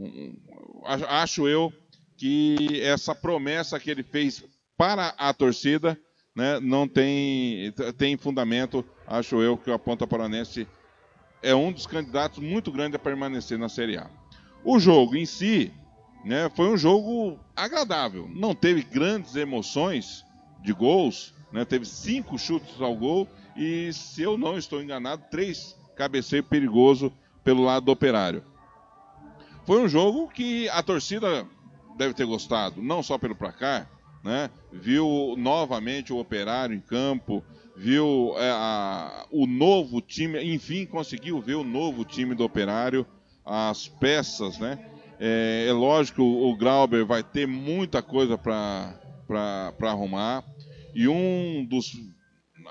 um- 0.04 0.42
Acho 0.84 1.48
eu 1.48 1.72
que 2.16 2.80
essa 2.82 3.14
promessa 3.14 3.80
que 3.80 3.90
ele 3.90 4.02
fez 4.02 4.44
para 4.76 5.08
a 5.16 5.32
torcida 5.32 5.98
né, 6.34 6.58
não 6.60 6.88
tem, 6.88 7.72
tem 7.96 8.16
fundamento. 8.16 8.84
Acho 9.06 9.40
eu 9.40 9.56
que 9.56 9.70
a 9.70 9.78
Ponta 9.78 10.06
Paranense 10.06 10.66
é 11.42 11.54
um 11.54 11.70
dos 11.70 11.86
candidatos 11.86 12.38
muito 12.38 12.72
grande 12.72 12.96
a 12.96 12.98
permanecer 12.98 13.58
na 13.58 13.68
Série 13.68 13.96
A. 13.96 14.10
O 14.64 14.78
jogo 14.78 15.14
em 15.14 15.26
si 15.26 15.72
né, 16.24 16.50
foi 16.54 16.68
um 16.68 16.76
jogo 16.76 17.38
agradável. 17.54 18.28
Não 18.34 18.54
teve 18.54 18.82
grandes 18.82 19.36
emoções 19.36 20.24
de 20.62 20.72
gols, 20.72 21.34
né, 21.52 21.64
teve 21.64 21.84
cinco 21.84 22.38
chutes 22.38 22.80
ao 22.80 22.96
gol 22.96 23.28
e, 23.54 23.92
se 23.92 24.22
eu 24.22 24.36
não 24.36 24.56
estou 24.56 24.82
enganado, 24.82 25.22
três 25.30 25.76
cabeceios 25.94 26.46
perigosos 26.46 27.12
pelo 27.44 27.62
lado 27.62 27.86
do 27.86 27.92
operário. 27.92 28.42
Foi 29.66 29.80
um 29.80 29.88
jogo 29.88 30.28
que 30.28 30.68
a 30.70 30.82
torcida 30.82 31.46
deve 31.96 32.14
ter 32.14 32.24
gostado, 32.24 32.82
não 32.82 33.02
só 33.02 33.16
pelo 33.18 33.36
placar, 33.36 33.88
né? 34.24 34.50
Viu 34.72 35.34
novamente 35.36 36.12
o 36.12 36.18
operário 36.18 36.74
em 36.74 36.80
campo, 36.80 37.44
viu 37.76 38.34
é, 38.38 38.50
a- 38.50 39.26
o 39.30 39.46
novo 39.46 40.00
time, 40.00 40.42
enfim, 40.42 40.86
conseguiu 40.86 41.40
ver 41.40 41.54
o 41.54 41.64
novo 41.64 42.04
time 42.04 42.34
do 42.34 42.42
operário, 42.44 43.06
as 43.44 43.86
peças, 43.86 44.58
né? 44.58 44.78
É, 45.20 45.66
é 45.68 45.72
lógico, 45.72 46.22
o, 46.22 46.50
o 46.50 46.56
Grauber 46.56 47.04
vai 47.04 47.22
ter 47.22 47.46
muita 47.46 48.02
coisa 48.02 48.38
para 48.38 48.94
arrumar. 49.82 50.42
E 50.94 51.06
um 51.08 51.64
dos 51.68 51.92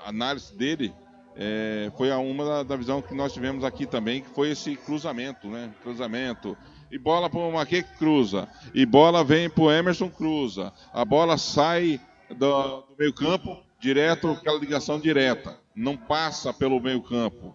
análises 0.04 0.50
dele 0.50 0.92
é, 1.36 1.90
foi 1.96 2.10
a 2.10 2.18
uma 2.18 2.44
da, 2.44 2.62
da 2.62 2.76
visão 2.76 3.00
que 3.02 3.14
nós 3.14 3.32
tivemos 3.32 3.64
aqui 3.64 3.86
também, 3.86 4.22
que 4.22 4.28
foi 4.30 4.50
esse 4.50 4.76
cruzamento, 4.76 5.48
né? 5.48 5.70
Cruzamento. 5.82 6.56
E 6.90 6.98
bola 6.98 7.28
para 7.28 7.40
o 7.40 7.52
Maquê 7.52 7.82
cruza. 7.82 8.48
E 8.72 8.86
bola 8.86 9.24
vem 9.24 9.48
para 9.48 9.64
o 9.64 9.72
Emerson 9.72 10.08
cruza. 10.08 10.72
A 10.92 11.04
bola 11.04 11.36
sai 11.36 12.00
do, 12.28 12.80
do 12.82 12.94
meio 12.98 13.12
campo 13.12 13.62
direto, 13.80 14.30
aquela 14.30 14.58
ligação 14.58 14.98
direta. 14.98 15.58
Não 15.74 15.96
passa 15.96 16.52
pelo 16.52 16.80
meio 16.80 17.02
campo. 17.02 17.54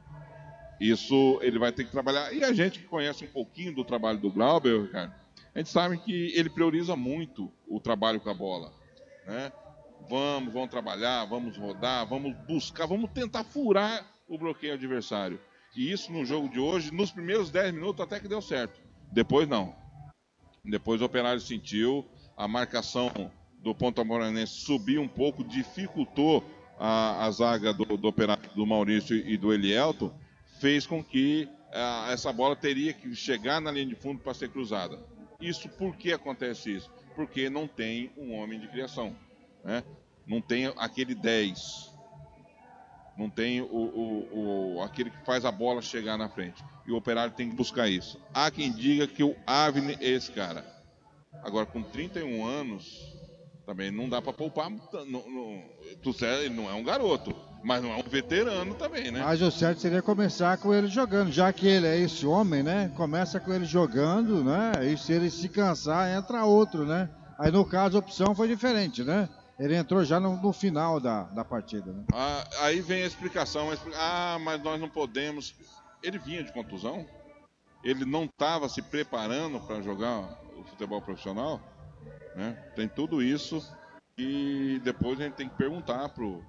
Isso 0.80 1.40
ele 1.42 1.60
vai 1.60 1.72
ter 1.72 1.84
que 1.84 1.92
trabalhar. 1.92 2.34
E 2.34 2.44
a 2.44 2.54
gente 2.54 2.80
que 2.80 2.86
conhece 2.86 3.26
um 3.26 3.30
pouquinho 3.30 3.74
do 3.76 3.84
trabalho 3.84 4.20
do 4.20 4.32
Glauber, 4.32 4.82
Ricardo, 4.82 5.14
a 5.54 5.60
gente 5.60 5.70
sabe 5.70 5.98
que 5.98 6.32
ele 6.36 6.50
prioriza 6.50 6.96
muito 6.96 7.52
o 7.68 7.80
trabalho 7.80 8.20
com 8.20 8.30
a 8.30 8.34
bola. 8.34 8.72
Né? 9.26 9.52
Vamos, 10.10 10.54
vamos 10.54 10.70
trabalhar, 10.70 11.26
vamos 11.26 11.58
rodar, 11.58 12.08
vamos 12.08 12.36
buscar, 12.48 12.86
vamos 12.86 13.12
tentar 13.12 13.44
furar 13.44 14.06
o 14.28 14.38
bloqueio 14.38 14.74
adversário. 14.74 15.40
E 15.76 15.92
isso 15.92 16.12
no 16.12 16.26
jogo 16.26 16.50
de 16.50 16.60
hoje, 16.60 16.94
nos 16.94 17.12
primeiros 17.12 17.52
10 17.52 17.74
minutos 17.74 18.02
até 18.02 18.20
que 18.20 18.28
deu 18.28 18.42
certo. 18.42 18.80
Depois 19.12 19.48
não. 19.48 19.76
Depois 20.64 21.02
o 21.02 21.06
Operário 21.06 21.42
sentiu, 21.42 22.06
a 22.38 22.48
marcação 22.48 23.12
do 23.62 23.74
Ponta 23.74 24.04
Moranense 24.04 24.54
subiu 24.54 25.02
um 25.02 25.08
pouco, 25.08 25.44
dificultou 25.44 26.44
a, 26.78 27.26
a 27.26 27.32
zaga 27.32 27.74
do, 27.74 27.98
do 27.98 28.08
Operário, 28.08 28.50
do 28.56 28.66
Maurício 28.66 29.16
e 29.16 29.38
do 29.38 29.54
Elielto, 29.54 30.14
fez 30.60 30.86
com 30.86 31.04
que 31.04 31.50
a, 31.72 32.12
essa 32.12 32.32
bola 32.32 32.56
teria 32.56 32.94
que 32.94 33.14
chegar 33.16 33.60
na 33.60 33.72
linha 33.72 33.86
de 33.86 33.96
fundo 33.96 34.22
para 34.22 34.34
ser 34.34 34.50
cruzada. 34.50 35.00
Isso 35.42 35.70
por 35.70 35.96
que 35.96 36.12
acontece 36.12 36.76
isso? 36.76 36.92
Porque 37.16 37.50
não 37.50 37.68
tem 37.68 38.12
um 38.18 38.34
homem 38.34 38.60
de 38.60 38.68
criação. 38.68 39.16
Né? 39.64 39.84
Não 40.28 40.42
tem 40.42 40.68
aquele 40.78 41.16
10. 41.16 41.89
Não 43.20 43.30
tem 43.30 43.60
o, 43.60 43.66
o, 43.66 44.76
o, 44.78 44.82
aquele 44.82 45.10
que 45.10 45.26
faz 45.26 45.44
a 45.44 45.52
bola 45.52 45.82
chegar 45.82 46.18
na 46.18 46.30
frente. 46.30 46.64
E 46.88 46.92
o 46.94 46.96
operário 46.96 47.34
tem 47.34 47.50
que 47.50 47.56
buscar 47.56 47.90
isso. 47.90 48.18
Há 48.34 48.50
quem 48.50 48.72
diga 48.72 49.06
que 49.08 49.22
o 49.22 49.36
Avni 49.46 49.98
é 50.00 50.12
esse 50.12 50.32
cara. 50.32 50.66
Agora, 51.44 51.66
com 51.66 51.84
31 51.84 52.48
anos, 52.48 53.14
também 53.66 53.92
não 53.92 54.08
dá 54.08 54.22
para 54.22 54.32
poupar. 54.32 54.70
Não, 54.70 55.30
não, 55.30 55.64
ele 56.42 56.56
não 56.56 56.70
é 56.70 56.74
um 56.74 56.84
garoto, 56.84 57.36
mas 57.62 57.84
não 57.84 57.92
é 57.92 57.98
um 57.98 58.04
veterano 58.04 58.74
também, 58.76 59.12
né? 59.12 59.22
Mas 59.22 59.42
o 59.42 59.52
certo 59.52 59.82
seria 59.82 60.02
começar 60.02 60.58
com 60.58 60.74
ele 60.74 60.88
jogando, 60.88 61.30
já 61.30 61.52
que 61.52 61.68
ele 61.68 61.88
é 61.88 62.00
esse 62.00 62.26
homem, 62.26 62.64
né? 62.64 62.90
Começa 62.96 63.38
com 63.38 63.54
ele 63.54 63.66
jogando, 63.66 64.46
né? 64.46 64.72
E 64.94 64.98
se 64.98 65.12
ele 65.12 65.30
se 65.30 65.50
cansar, 65.50 66.10
entra 66.10 66.46
outro, 66.46 66.86
né? 66.86 67.10
Aí 67.38 67.52
no 67.52 67.66
caso 67.66 67.98
a 67.98 68.00
opção 68.00 68.34
foi 68.34 68.48
diferente, 68.48 69.04
né? 69.04 69.28
Ele 69.60 69.76
entrou 69.76 70.04
já 70.06 70.20
no, 70.20 70.38
no 70.38 70.54
final 70.54 71.00
da, 71.00 71.24
da 71.24 71.44
partida. 71.44 71.92
Né? 71.92 72.04
Ah, 72.14 72.48
aí 72.62 72.80
vem 72.80 73.04
a 73.04 73.08
explicação. 73.08 73.70
Ah, 73.96 74.38
mas 74.42 74.64
nós 74.64 74.80
não 74.80 74.88
podemos. 74.88 75.54
Ele 76.02 76.18
vinha 76.18 76.44
de 76.44 76.54
contusão? 76.54 77.06
Ele 77.84 78.06
não 78.06 78.24
estava 78.24 78.70
se 78.70 78.82
preparando 78.82 79.60
para 79.60 79.82
jogar 79.82 80.40
o 80.58 80.64
futebol 80.64 81.02
profissional? 81.02 81.60
Né? 82.36 82.58
Tem 82.76 82.88
tudo 82.88 83.22
isso 83.22 83.62
e 84.18 84.80
depois 84.84 85.20
a 85.20 85.24
gente 85.24 85.34
tem 85.34 85.50
que 85.50 85.56
perguntar 85.56 86.08
pro, 86.10 86.42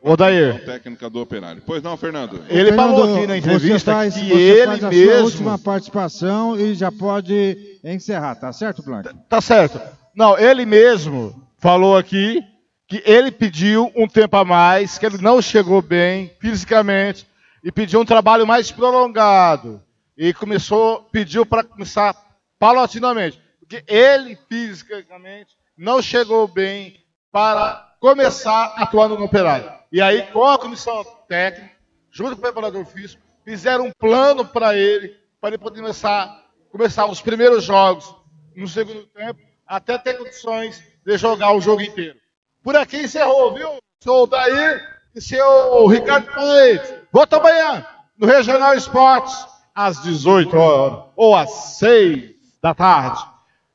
Ô, 0.00 0.16
Dair. 0.16 0.64
técnica 0.64 1.10
do 1.10 1.20
operário. 1.20 1.62
Pois 1.66 1.82
não, 1.82 1.96
Fernando. 1.96 2.36
Ele 2.48 2.70
Fernando, 2.70 2.76
falou 2.76 3.16
aqui 3.16 3.26
na 3.26 3.36
entrevista 3.36 3.92
faz, 3.92 4.14
que 4.14 4.32
ele 4.32 4.66
faz 4.66 4.84
a 4.84 4.88
mesmo. 4.88 5.12
Sua 5.12 5.22
última 5.22 5.58
participação 5.58 6.58
e 6.58 6.74
já 6.74 6.90
pode 6.90 7.78
encerrar, 7.84 8.36
tá 8.36 8.52
certo, 8.52 8.82
Blanco? 8.82 9.12
Tá 9.28 9.40
certo. 9.40 9.80
Não, 10.14 10.38
ele 10.38 10.64
mesmo 10.64 11.45
falou 11.58 11.96
aqui 11.96 12.42
que 12.88 13.02
ele 13.04 13.30
pediu 13.30 13.92
um 13.96 14.06
tempo 14.06 14.36
a 14.36 14.44
mais, 14.44 14.98
que 14.98 15.06
ele 15.06 15.18
não 15.18 15.42
chegou 15.42 15.82
bem 15.82 16.32
fisicamente 16.40 17.26
e 17.62 17.72
pediu 17.72 18.00
um 18.00 18.04
trabalho 18.04 18.46
mais 18.46 18.70
prolongado. 18.70 19.82
E 20.16 20.32
começou, 20.32 21.02
pediu 21.12 21.44
para 21.44 21.64
começar 21.64 22.14
paulatinamente 22.58 23.40
porque 23.66 23.84
ele 23.88 24.38
fisicamente 24.48 25.56
não 25.76 26.00
chegou 26.00 26.46
bem 26.46 27.04
para 27.32 27.96
começar 27.98 28.74
atuando 28.76 29.18
no 29.18 29.24
operário. 29.24 29.72
E 29.90 30.00
aí, 30.00 30.22
com 30.28 30.44
a 30.44 30.56
comissão 30.56 31.04
técnica, 31.28 31.74
junto 32.10 32.32
com 32.32 32.38
o 32.38 32.42
preparador 32.42 32.86
físico, 32.86 33.20
fizeram 33.44 33.86
um 33.86 33.92
plano 33.98 34.44
para 34.44 34.76
ele, 34.76 35.16
para 35.40 35.50
ele 35.50 35.58
poder 35.58 35.80
começar, 35.80 36.46
começar 36.70 37.06
os 37.06 37.20
primeiros 37.20 37.64
jogos 37.64 38.14
no 38.54 38.68
segundo 38.68 39.04
tempo, 39.06 39.40
até 39.66 39.98
ter 39.98 40.14
condições 40.14 40.82
de 41.06 41.16
jogar 41.16 41.54
o 41.54 41.60
jogo 41.60 41.80
inteiro. 41.82 42.18
Por 42.64 42.74
aqui 42.74 43.02
encerrou, 43.02 43.54
viu? 43.54 43.78
Sou 44.02 44.26
Daí 44.26 44.80
e 45.14 45.20
seu 45.20 45.86
Ricardo 45.86 46.26
Paes. 46.26 46.94
Volta 47.12 47.36
amanhã 47.36 47.86
no 48.18 48.26
Regional 48.26 48.74
Esportes, 48.74 49.46
às 49.72 50.02
18 50.02 50.56
horas 50.56 51.04
ou 51.14 51.36
às 51.36 51.50
6 51.78 52.34
da 52.60 52.74
tarde. 52.74 53.24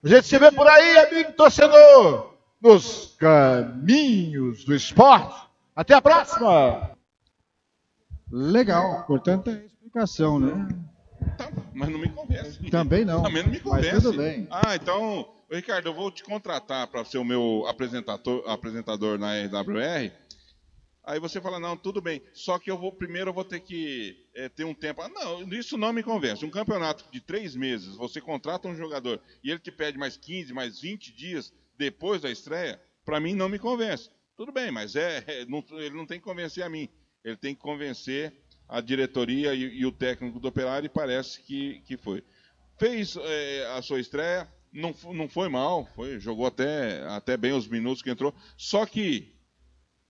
A 0.04 0.08
gente 0.10 0.28
se 0.28 0.38
vê 0.38 0.52
por 0.52 0.68
aí, 0.68 0.98
amigo 0.98 1.32
torcedor, 1.34 2.34
nos 2.60 3.16
caminhos 3.18 4.66
do 4.66 4.76
esporte. 4.76 5.48
Até 5.74 5.94
a 5.94 6.02
próxima! 6.02 6.92
Legal, 8.30 9.06
portanto 9.06 9.50
é 9.50 9.54
a 9.54 9.66
explicação, 9.66 10.38
né? 10.38 10.68
Tá, 11.38 11.50
mas 11.74 11.88
não 11.88 12.00
me 12.00 12.10
convence. 12.10 12.70
Também 12.70 13.06
não. 13.06 13.24
Também 13.24 13.44
não 13.44 13.52
me 13.52 13.60
convence. 13.60 13.94
Mas 13.94 14.04
tudo 14.04 14.18
bem. 14.18 14.48
Ah, 14.50 14.76
então, 14.76 15.28
Ricardo, 15.52 15.89
eu 15.89 15.93
vou 15.93 16.10
te 16.10 16.24
contratar 16.24 16.88
para 16.88 17.04
ser 17.04 17.18
o 17.18 17.26
meu 17.26 17.66
apresentador, 17.68 18.41
apresentador 18.47 19.20
na 19.20 19.34
RWR. 19.34 20.10
Aí 21.04 21.20
você 21.20 21.41
fala, 21.41 21.60
não, 21.60 21.76
tudo 21.76 21.99
bem, 21.99 22.22
só 22.32 22.58
que 22.58 22.72
eu 22.72 22.78
vou 22.78 22.93
primeiro 22.93 23.32
eu 23.32 23.34
vou 23.34 23.43
ter 23.43 23.60
que 23.60 24.16
é, 24.34 24.47
ter 24.47 24.64
um 24.64 24.74
tempo. 24.74 25.06
Não, 25.10 25.43
isso 25.54 25.78
não 25.78 25.91
me 25.91 26.04
convence. 26.04 26.45
Um 26.45 26.49
campeonato 26.49 27.04
de 27.12 27.20
três 27.20 27.54
meses, 27.54 27.97
você 27.97 28.22
contrata 28.22 28.70
um 28.70 28.76
jogador 28.76 29.20
e 29.43 29.49
ele 29.49 29.60
te 29.60 29.72
pede 29.72 29.97
mais 29.97 30.16
15, 30.16 30.54
mais 30.54 30.80
20 30.80 31.14
dias 31.14 31.54
depois 31.78 32.22
da 32.22 32.32
estreia, 32.32 32.80
para 33.04 33.20
mim 33.20 33.34
não 33.34 33.49
me 33.49 33.60
convence. 33.60 34.10
Tudo 34.38 34.54
bem, 34.54 34.72
mas 34.72 34.95
é, 34.95 35.24
é 35.28 35.45
não, 35.45 35.66
ele 35.72 35.97
não 35.97 36.06
tem 36.06 36.18
que 36.18 36.24
convencer 36.24 36.64
a 36.64 36.70
mim. 36.70 36.88
Ele 37.26 37.36
tem 37.36 37.54
que 37.54 37.62
convencer 37.62 38.34
a 38.70 38.80
diretoria 38.80 39.54
e, 39.54 39.80
e 39.80 39.86
o 39.86 39.91
técnico 39.91 40.39
do 40.39 40.47
operário 40.47 40.86
e 40.86 40.89
parece 40.89 41.41
que, 41.41 41.82
que 41.82 41.97
foi. 41.97 42.24
Fez 42.80 43.18
é, 43.18 43.66
a 43.76 43.82
sua 43.82 43.99
estreia, 43.99 44.47
não, 44.72 44.95
não 45.13 45.28
foi 45.28 45.49
mal, 45.49 45.86
foi, 45.95 46.19
jogou 46.19 46.45
até, 46.45 47.03
até 47.07 47.36
bem 47.36 47.53
os 47.53 47.67
minutos 47.67 48.01
que 48.01 48.09
entrou, 48.09 48.34
só 48.57 48.86
que 48.86 49.36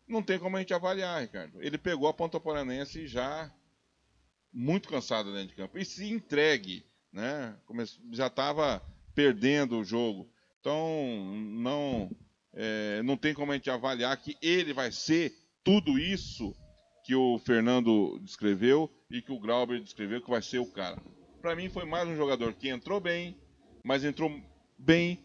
não 0.07 0.22
tem 0.22 0.38
como 0.38 0.57
a 0.57 0.59
gente 0.59 0.74
avaliar, 0.74 1.22
Ricardo. 1.22 1.62
Ele 1.62 1.78
pegou 1.78 2.07
a 2.07 2.14
Ponta 2.14 2.39
Poranense 2.39 3.07
já 3.07 3.51
muito 4.53 4.89
cansado 4.89 5.32
dentro 5.32 5.49
de 5.49 5.55
campo. 5.55 5.78
E 5.78 5.86
se 5.86 6.09
entregue, 6.12 6.86
né? 7.12 7.55
Já 8.12 8.28
estava 8.28 8.84
perdendo 9.16 9.80
o 9.80 9.84
jogo. 9.84 10.30
Então, 10.59 11.34
não, 11.36 12.12
é, 12.53 13.01
não 13.03 13.16
tem 13.16 13.34
como 13.34 13.51
a 13.51 13.55
gente 13.55 13.70
avaliar 13.70 14.16
que 14.18 14.38
ele 14.41 14.74
vai 14.74 14.91
ser 14.91 15.34
tudo 15.64 15.97
isso 15.97 16.55
que 17.03 17.16
o 17.16 17.39
Fernando 17.39 18.20
descreveu 18.20 18.91
e 19.09 19.22
que 19.22 19.32
o 19.32 19.39
Grauber 19.39 19.82
descreveu, 19.82 20.22
que 20.22 20.30
vai 20.30 20.41
ser 20.41 20.59
o 20.59 20.72
cara. 20.72 21.01
Para 21.41 21.55
mim, 21.55 21.70
foi 21.70 21.86
mais 21.86 22.07
um 22.07 22.16
jogador 22.16 22.53
que 22.53 22.70
entrou 22.70 22.99
bem, 22.99 23.36
mas 23.84 24.03
entrou 24.03 24.30
bem 24.82 25.24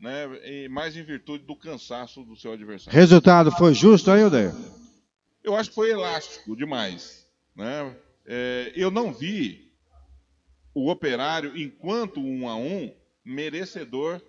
né, 0.00 0.26
mais 0.68 0.96
em 0.96 1.02
virtude 1.02 1.44
do 1.44 1.54
cansaço 1.54 2.24
do 2.24 2.36
seu 2.36 2.52
adversário. 2.52 2.98
Resultado 2.98 3.52
foi 3.52 3.72
justo 3.72 4.10
aí, 4.10 4.24
Odeio? 4.24 4.52
Eu 5.44 5.54
acho 5.54 5.70
que 5.70 5.74
foi 5.76 5.90
elástico 5.90 6.56
demais. 6.56 7.28
Né? 7.54 7.96
É, 8.26 8.72
eu 8.74 8.90
não 8.90 9.12
vi 9.12 9.72
o 10.74 10.90
operário, 10.90 11.56
enquanto 11.56 12.20
um 12.20 12.48
a 12.48 12.56
um, 12.56 12.92
merecedor 13.24 14.20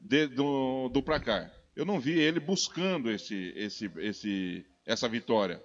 de, 0.00 0.28
do, 0.28 0.88
do 0.88 1.02
placar. 1.02 1.52
Eu 1.74 1.84
não 1.84 1.98
vi 1.98 2.18
ele 2.18 2.38
buscando 2.38 3.10
esse, 3.10 3.52
esse, 3.56 3.90
esse, 3.96 4.66
essa 4.86 5.08
vitória. 5.08 5.62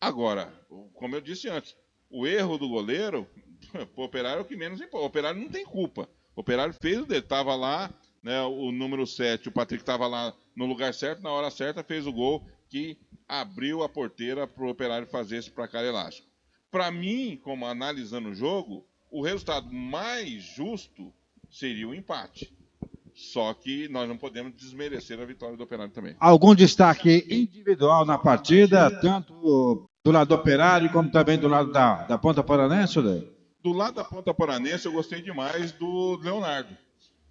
Agora, 0.00 0.52
como 0.94 1.16
eu 1.16 1.20
disse 1.20 1.48
antes, 1.48 1.74
o 2.10 2.26
erro 2.26 2.58
do 2.58 2.68
goleiro, 2.68 3.26
o 3.96 4.02
operário 4.02 4.38
é 4.38 4.42
o 4.42 4.44
que 4.44 4.56
menos 4.56 4.80
importa. 4.80 5.04
O 5.04 5.08
operário 5.08 5.40
não 5.40 5.48
tem 5.48 5.64
culpa. 5.64 6.08
O 6.38 6.40
Operário 6.40 6.72
fez 6.72 7.00
o 7.00 7.04
dele, 7.04 7.18
estava 7.18 7.56
lá, 7.56 7.90
né, 8.22 8.40
o 8.42 8.70
número 8.70 9.04
7, 9.04 9.48
o 9.48 9.52
Patrick 9.52 9.82
estava 9.82 10.06
lá 10.06 10.32
no 10.54 10.66
lugar 10.66 10.94
certo, 10.94 11.20
na 11.20 11.32
hora 11.32 11.50
certa, 11.50 11.82
fez 11.82 12.06
o 12.06 12.12
gol 12.12 12.46
que 12.68 12.96
abriu 13.28 13.82
a 13.82 13.88
porteira 13.88 14.46
para 14.46 14.64
o 14.64 14.70
Operário 14.70 15.08
fazer 15.08 15.38
esse 15.38 15.50
placar 15.50 15.82
elástico. 15.82 16.28
Para 16.70 16.92
mim, 16.92 17.40
como 17.42 17.66
analisando 17.66 18.28
o 18.28 18.34
jogo, 18.36 18.86
o 19.10 19.20
resultado 19.20 19.68
mais 19.72 20.44
justo 20.54 21.12
seria 21.50 21.88
o 21.88 21.94
empate. 21.94 22.56
Só 23.16 23.52
que 23.52 23.88
nós 23.88 24.08
não 24.08 24.16
podemos 24.16 24.54
desmerecer 24.54 25.18
a 25.18 25.24
vitória 25.24 25.56
do 25.56 25.64
Operário 25.64 25.92
também. 25.92 26.14
Algum 26.20 26.54
destaque 26.54 27.26
individual 27.28 28.06
na 28.06 28.16
partida, 28.16 28.88
tanto 29.00 29.88
do 30.04 30.12
lado 30.12 30.28
do 30.28 30.34
Operário 30.36 30.92
como 30.92 31.10
também 31.10 31.36
do 31.36 31.48
lado 31.48 31.72
da, 31.72 32.04
da 32.04 32.16
Ponta 32.16 32.44
Paranense, 32.44 33.00
Lê? 33.00 33.37
Do 33.62 33.72
lado 33.72 33.94
da 33.94 34.04
Ponta 34.04 34.32
Poranense, 34.32 34.86
eu 34.86 34.92
gostei 34.92 35.20
demais 35.20 35.72
do 35.72 36.16
Leonardo. 36.22 36.76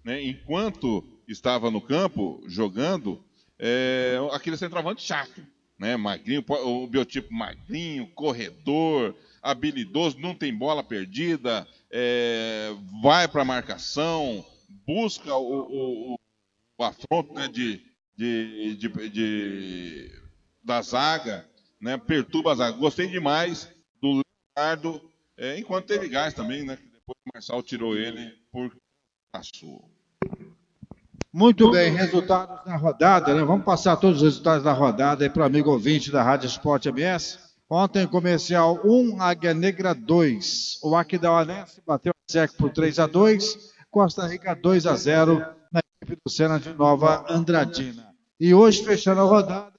Né? 0.04 0.22
Enquanto 0.22 1.04
estava 1.26 1.70
no 1.70 1.80
campo 1.80 2.42
jogando, 2.46 3.24
é, 3.58 4.18
aquele 4.32 4.56
centroavante 4.56 5.02
chato. 5.02 5.44
Né? 5.78 5.96
Magrinho, 5.96 6.44
o 6.46 6.86
biotipo 6.86 7.32
magrinho, 7.32 8.06
corredor, 8.08 9.14
habilidoso, 9.42 10.18
não 10.18 10.34
tem 10.34 10.54
bola 10.54 10.82
perdida, 10.82 11.66
é, 11.90 12.74
vai 13.00 13.26
para 13.26 13.42
a 13.42 13.46
marcação, 13.46 14.44
busca 14.86 15.34
o, 15.34 16.14
o, 16.14 16.18
o 16.76 16.84
afronto 16.84 17.32
né, 17.32 17.48
de, 17.48 17.80
de, 18.16 18.76
de, 18.76 19.10
de, 19.10 20.22
da 20.62 20.82
zaga, 20.82 21.48
né, 21.80 21.96
perturba 21.96 22.52
a 22.52 22.54
zaga. 22.56 22.76
Gostei 22.76 23.06
demais 23.06 23.72
do 24.00 24.22
Leonardo 24.56 25.07
é, 25.38 25.58
enquanto 25.58 25.86
teve 25.86 26.08
gás 26.08 26.34
também, 26.34 26.64
né? 26.64 26.76
Depois 26.76 27.16
o 27.24 27.30
Marçal 27.32 27.62
tirou 27.62 27.96
ele 27.96 28.34
por 28.52 28.70
passou. 29.32 29.88
Muito 31.32 31.70
bem, 31.70 31.92
resultados 31.92 32.64
da 32.64 32.76
rodada, 32.76 33.34
né? 33.34 33.44
Vamos 33.44 33.64
passar 33.64 33.96
todos 33.96 34.18
os 34.18 34.22
resultados 34.24 34.64
da 34.64 34.72
rodada 34.72 35.24
aí 35.24 35.30
para 35.30 35.42
o 35.42 35.46
amigo 35.46 35.70
ouvinte 35.70 36.10
da 36.10 36.22
Rádio 36.22 36.46
Esporte 36.46 36.88
MS. 36.88 37.38
Ontem, 37.70 38.06
comercial 38.06 38.80
1, 38.84 39.20
Águia 39.20 39.54
Negra 39.54 39.94
2. 39.94 40.80
O 40.82 40.96
Aquidauanense 40.96 41.82
bateu 41.86 42.12
a 42.12 42.32
SEC 42.32 42.56
por 42.56 42.70
3 42.70 42.98
a 42.98 43.06
2 43.06 43.76
Costa 43.90 44.26
Rica 44.26 44.54
2 44.54 44.86
a 44.86 44.96
0 44.96 45.38
na 45.72 45.80
equipe 46.02 46.20
do 46.24 46.30
Sena 46.30 46.58
de 46.58 46.72
Nova 46.72 47.24
Andradina. 47.28 48.08
E 48.40 48.54
hoje, 48.54 48.84
fechando 48.84 49.20
a 49.20 49.24
rodada, 49.24 49.72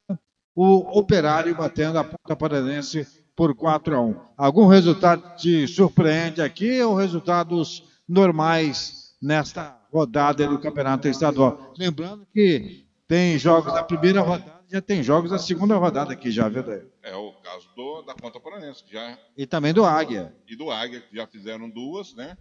o 0.55 0.99
Operário 0.99 1.55
batendo 1.55 1.97
a 1.99 2.03
Ponta 2.03 2.35
Paranense 2.35 3.07
por 3.39 3.55
4 3.55 3.95
a 3.95 4.01
1. 4.01 4.15
Algum 4.35 4.67
resultado 4.67 5.37
te 5.37 5.65
surpreende 5.65 6.41
aqui 6.41 6.81
ou 6.81 6.93
resultados 6.93 7.85
normais 8.05 9.15
nesta 9.21 9.79
rodada 9.93 10.45
do 10.45 10.59
Campeonato 10.59 11.07
Estadual? 11.07 11.73
Lembrando 11.77 12.27
que 12.33 12.85
tem 13.07 13.39
jogos 13.39 13.73
da 13.73 13.81
primeira 13.81 14.19
rodada, 14.19 14.59
já 14.67 14.81
tem 14.81 15.01
jogos 15.01 15.31
da 15.31 15.39
segunda 15.39 15.77
rodada 15.77 16.11
aqui 16.11 16.29
já, 16.29 16.49
viu, 16.49 16.63
Daí? 16.63 16.81
É 17.01 17.15
o 17.15 17.31
caso 17.41 17.65
do, 17.77 18.01
da 18.01 18.13
Ponta 18.13 18.41
Paranense, 18.41 18.83
que 18.83 18.91
já 18.91 19.17
E 19.37 19.45
também 19.45 19.73
do 19.73 19.85
Águia. 19.85 20.35
e 20.45 20.57
do 20.57 20.69
Águia, 20.69 20.99
que 20.99 21.15
já 21.15 21.25
fizeram 21.25 21.69
duas, 21.69 22.13
né? 22.13 22.37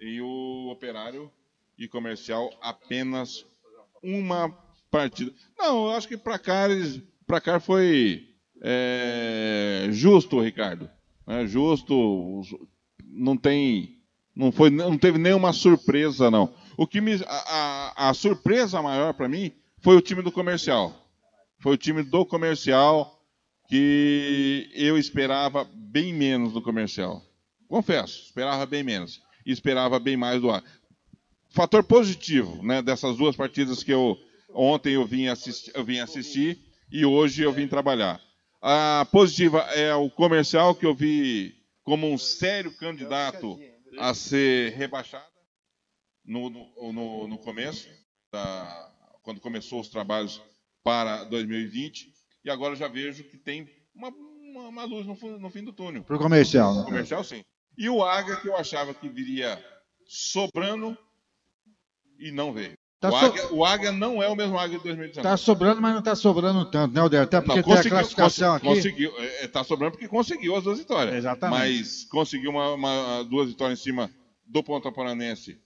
E 0.00 0.20
o 0.20 0.70
Operário 0.70 1.28
e 1.76 1.88
Comercial 1.88 2.56
apenas 2.62 3.44
uma 4.00 4.56
partida. 4.92 5.32
Não, 5.58 5.86
eu 5.86 5.96
acho 5.96 6.06
que 6.06 6.16
para 6.16 6.38
cá, 6.38 6.68
pra 7.26 7.40
cá 7.40 7.58
foi 7.58 8.25
é, 8.62 9.88
justo, 9.90 10.40
Ricardo. 10.40 10.88
É 11.26 11.46
justo, 11.46 12.42
não 13.04 13.36
tem, 13.36 13.96
não 14.34 14.52
foi, 14.52 14.70
não 14.70 14.96
teve 14.96 15.18
nenhuma 15.18 15.52
surpresa 15.52 16.30
não. 16.30 16.54
O 16.76 16.86
que 16.86 17.00
me, 17.00 17.14
a, 17.26 17.92
a- 17.96 18.10
a 18.10 18.14
surpresa 18.14 18.80
maior 18.82 19.12
para 19.14 19.28
mim 19.28 19.52
foi 19.80 19.96
o 19.96 20.00
time 20.00 20.22
do 20.22 20.30
Comercial. 20.30 20.94
Foi 21.58 21.74
o 21.74 21.76
time 21.78 22.02
do 22.02 22.24
Comercial 22.24 23.12
que 23.68 24.70
eu 24.74 24.96
esperava 24.96 25.66
bem 25.74 26.12
menos 26.12 26.52
do 26.52 26.62
Comercial. 26.62 27.22
Confesso, 27.68 28.22
esperava 28.26 28.64
bem 28.66 28.82
menos. 28.84 29.20
E 29.44 29.50
esperava 29.52 29.98
bem 29.98 30.16
mais 30.16 30.40
do 30.40 30.50
Águia. 30.50 30.68
Fator 31.50 31.82
positivo, 31.82 32.62
né, 32.62 32.82
dessas 32.82 33.16
duas 33.16 33.34
partidas 33.34 33.82
que 33.82 33.92
eu 33.92 34.16
ontem 34.52 34.94
eu 34.94 35.04
vim 35.06 35.24
eu 35.74 35.84
vim 35.84 35.98
assistir 35.98 36.58
e 36.90 37.04
hoje 37.04 37.42
eu 37.42 37.52
vim 37.52 37.66
trabalhar. 37.66 38.20
A 38.68 39.06
positiva 39.12 39.60
é 39.76 39.94
o 39.94 40.10
comercial 40.10 40.74
que 40.74 40.84
eu 40.84 40.92
vi 40.92 41.54
como 41.84 42.10
um 42.12 42.18
sério 42.18 42.76
candidato 42.76 43.56
a 43.96 44.12
ser 44.12 44.72
rebaixado 44.72 45.24
no, 46.24 46.50
no, 46.50 47.28
no- 47.28 47.38
começo, 47.38 47.88
da- 48.32 48.92
quando 49.22 49.40
começou 49.40 49.80
os 49.80 49.88
trabalhos 49.88 50.42
para 50.82 51.22
2020, 51.24 52.12
e 52.44 52.50
agora 52.50 52.74
já 52.74 52.88
vejo 52.88 53.22
que 53.22 53.36
tem 53.38 53.70
uma, 53.94 54.08
uma- 54.08 54.68
uma 54.68 54.84
luz 54.84 55.06
no, 55.06 55.14
no 55.38 55.48
fim 55.48 55.62
do 55.62 55.72
túnel. 55.72 56.02
Pro 56.02 56.18
comercial, 56.18 56.74
né? 56.74 56.82
Comercial, 56.86 57.22
sim. 57.22 57.44
E 57.78 57.88
o 57.88 58.02
Águia, 58.04 58.34
que 58.34 58.48
eu 58.48 58.56
achava 58.56 58.92
que 58.92 59.08
viria 59.08 59.64
sobrando 60.08 60.98
e 62.18 62.32
não 62.32 62.52
veio. 62.52 62.76
Tá 63.00 63.08
o, 63.08 63.12
so- 63.12 63.26
Águia, 63.26 63.46
o 63.52 63.64
Águia 63.64 63.92
não 63.92 64.22
é 64.22 64.28
o 64.28 64.34
mesmo 64.34 64.58
Águia 64.58 64.78
de 64.78 64.84
2019. 64.84 65.22
Tá 65.28 65.36
sobrando, 65.36 65.82
mas 65.82 65.94
não 65.94 66.02
tá 66.02 66.14
sobrando 66.16 66.64
tanto, 66.70 66.94
né, 66.94 67.00
Alder? 67.00 67.22
Até 67.22 67.40
porque 67.42 67.56
Não, 67.58 67.62
tem 67.62 67.72
a 67.72 67.76
conseguiu- 67.76 67.90
classificação 67.98 68.52
consi- 68.58 68.66
aqui. 68.70 68.76
Conseguiu, 68.76 69.12
é, 69.18 69.48
tá 69.48 69.62
sobrando 69.62 69.92
porque 69.92 70.08
conseguiu 70.08 70.56
as 70.56 70.64
duas 70.64 70.78
vitórias. 70.78 71.14
Exatamente. 71.14 71.58
Mas 71.60 72.04
conseguiu 72.04 72.50
uma, 72.50 72.72
uma- 72.72 73.22
duas 73.24 73.48
vitórias 73.48 73.78
em 73.78 73.82
cima 73.82 74.10
do 74.46 74.62
Ponta 74.62 74.90
Paranense, 74.90 75.58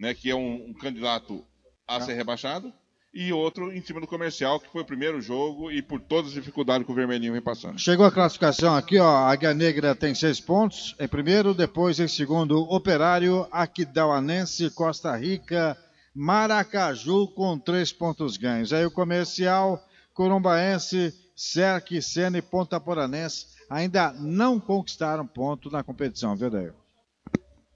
né, 0.00 0.14
que 0.14 0.30
é 0.30 0.34
um, 0.34 0.68
um 0.70 0.72
candidato 0.74 1.44
a 1.86 1.96
Ah. 1.96 2.00
ser 2.00 2.14
rebaixado, 2.14 2.72
e 3.12 3.32
outro 3.32 3.72
em 3.72 3.82
cima 3.82 4.00
do 4.00 4.06
Comercial, 4.06 4.58
que 4.60 4.68
foi 4.70 4.82
o 4.82 4.84
primeiro 4.84 5.20
jogo 5.20 5.70
e 5.70 5.82
por 5.82 6.00
todas 6.00 6.28
as 6.28 6.34
dificuldades 6.34 6.86
que 6.86 6.92
o 6.92 6.94
Vermelhinho 6.94 7.32
vem 7.32 7.42
passando. 7.42 7.78
Chegou 7.78 8.06
a 8.06 8.10
classificação 8.12 8.74
aqui, 8.74 8.98
ó. 8.98 9.08
A 9.08 9.30
Águia 9.32 9.52
Negra 9.52 9.94
tem 9.94 10.14
seis 10.14 10.40
pontos 10.40 10.94
em 11.00 11.08
primeiro, 11.08 11.52
depois 11.52 11.98
em 12.00 12.08
segundo, 12.08 12.60
Operário, 12.70 13.46
Aquidauanense, 13.50 14.70
Costa 14.70 15.14
Rica, 15.16 15.76
Maracaju 16.18 17.28
com 17.28 17.56
três 17.56 17.92
pontos 17.92 18.36
ganhos. 18.36 18.72
Aí 18.72 18.84
o 18.84 18.90
Comercial, 18.90 19.80
Corumbaense, 20.12 21.14
Cerque, 21.36 22.02
Sena 22.02 22.38
e 22.38 22.42
Ponta 22.42 22.80
Poranense 22.80 23.46
ainda 23.70 24.12
não 24.14 24.58
conquistaram 24.58 25.24
ponto 25.24 25.70
na 25.70 25.84
competição, 25.84 26.34
viu, 26.34 26.50
Daí? 26.50 26.72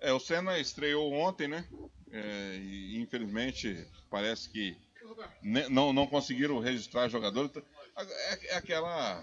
É, 0.01 0.13
o 0.13 0.19
Senna 0.19 0.59
estreou 0.59 1.13
ontem, 1.13 1.47
né? 1.47 1.65
É, 2.11 2.57
e 2.57 3.01
infelizmente 3.01 3.87
parece 4.11 4.51
que 4.51 4.77
não, 5.71 5.93
não 5.93 6.09
conseguiram 6.09 6.59
registrar 6.59 7.09
jogador. 7.09 7.49
É, 7.97 8.55
é 8.55 8.57
aquela 8.57 9.23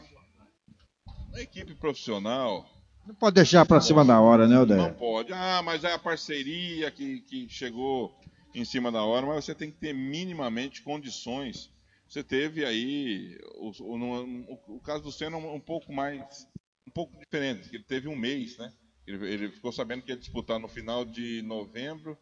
equipe 1.36 1.76
profissional. 1.76 2.65
Não 3.05 3.15
pode 3.15 3.36
deixar 3.36 3.65
pra 3.65 3.82
cima 3.82 4.05
da 4.05 4.22
hora, 4.22 4.47
né, 4.47 4.55
Não 4.55 4.61
Odair? 4.61 4.93
pode. 4.93 5.34
Ah, 5.34 5.61
mas 5.61 5.84
é 5.84 5.91
a 5.91 5.99
parceria 5.99 6.89
que, 6.91 7.20
que 7.22 7.49
chegou 7.49 8.17
em 8.54 8.66
cima 8.66 8.91
da 8.91 9.04
hora, 9.04 9.26
mas 9.26 9.45
você 9.45 9.56
tem 9.56 9.72
que 9.72 9.78
ter 9.78 9.93
minimamente 9.93 10.82
condições. 10.82 11.72
Você 12.08 12.24
teve 12.24 12.66
aí 12.66 13.38
o, 13.56 13.72
o, 13.84 14.76
o 14.76 14.80
caso 14.80 15.04
do 15.04 15.12
Senna 15.12 15.38
um, 15.38 15.56
um 15.56 15.60
pouco 15.60 15.93
mais, 15.93 16.47
um 16.88 16.91
pouco 16.91 17.18
diferente, 17.20 17.70
ele 17.74 17.84
teve 17.84 18.08
um 18.08 18.16
mês, 18.16 18.58
né? 18.58 18.74
Ele, 19.06 19.28
ele 19.32 19.52
ficou 19.52 19.72
sabendo 19.72 20.04
que 20.04 20.12
ia 20.12 20.18
disputar 20.18 20.60
no 20.60 20.68
final 20.68 21.06
de 21.06 21.41
novembro 21.43 22.18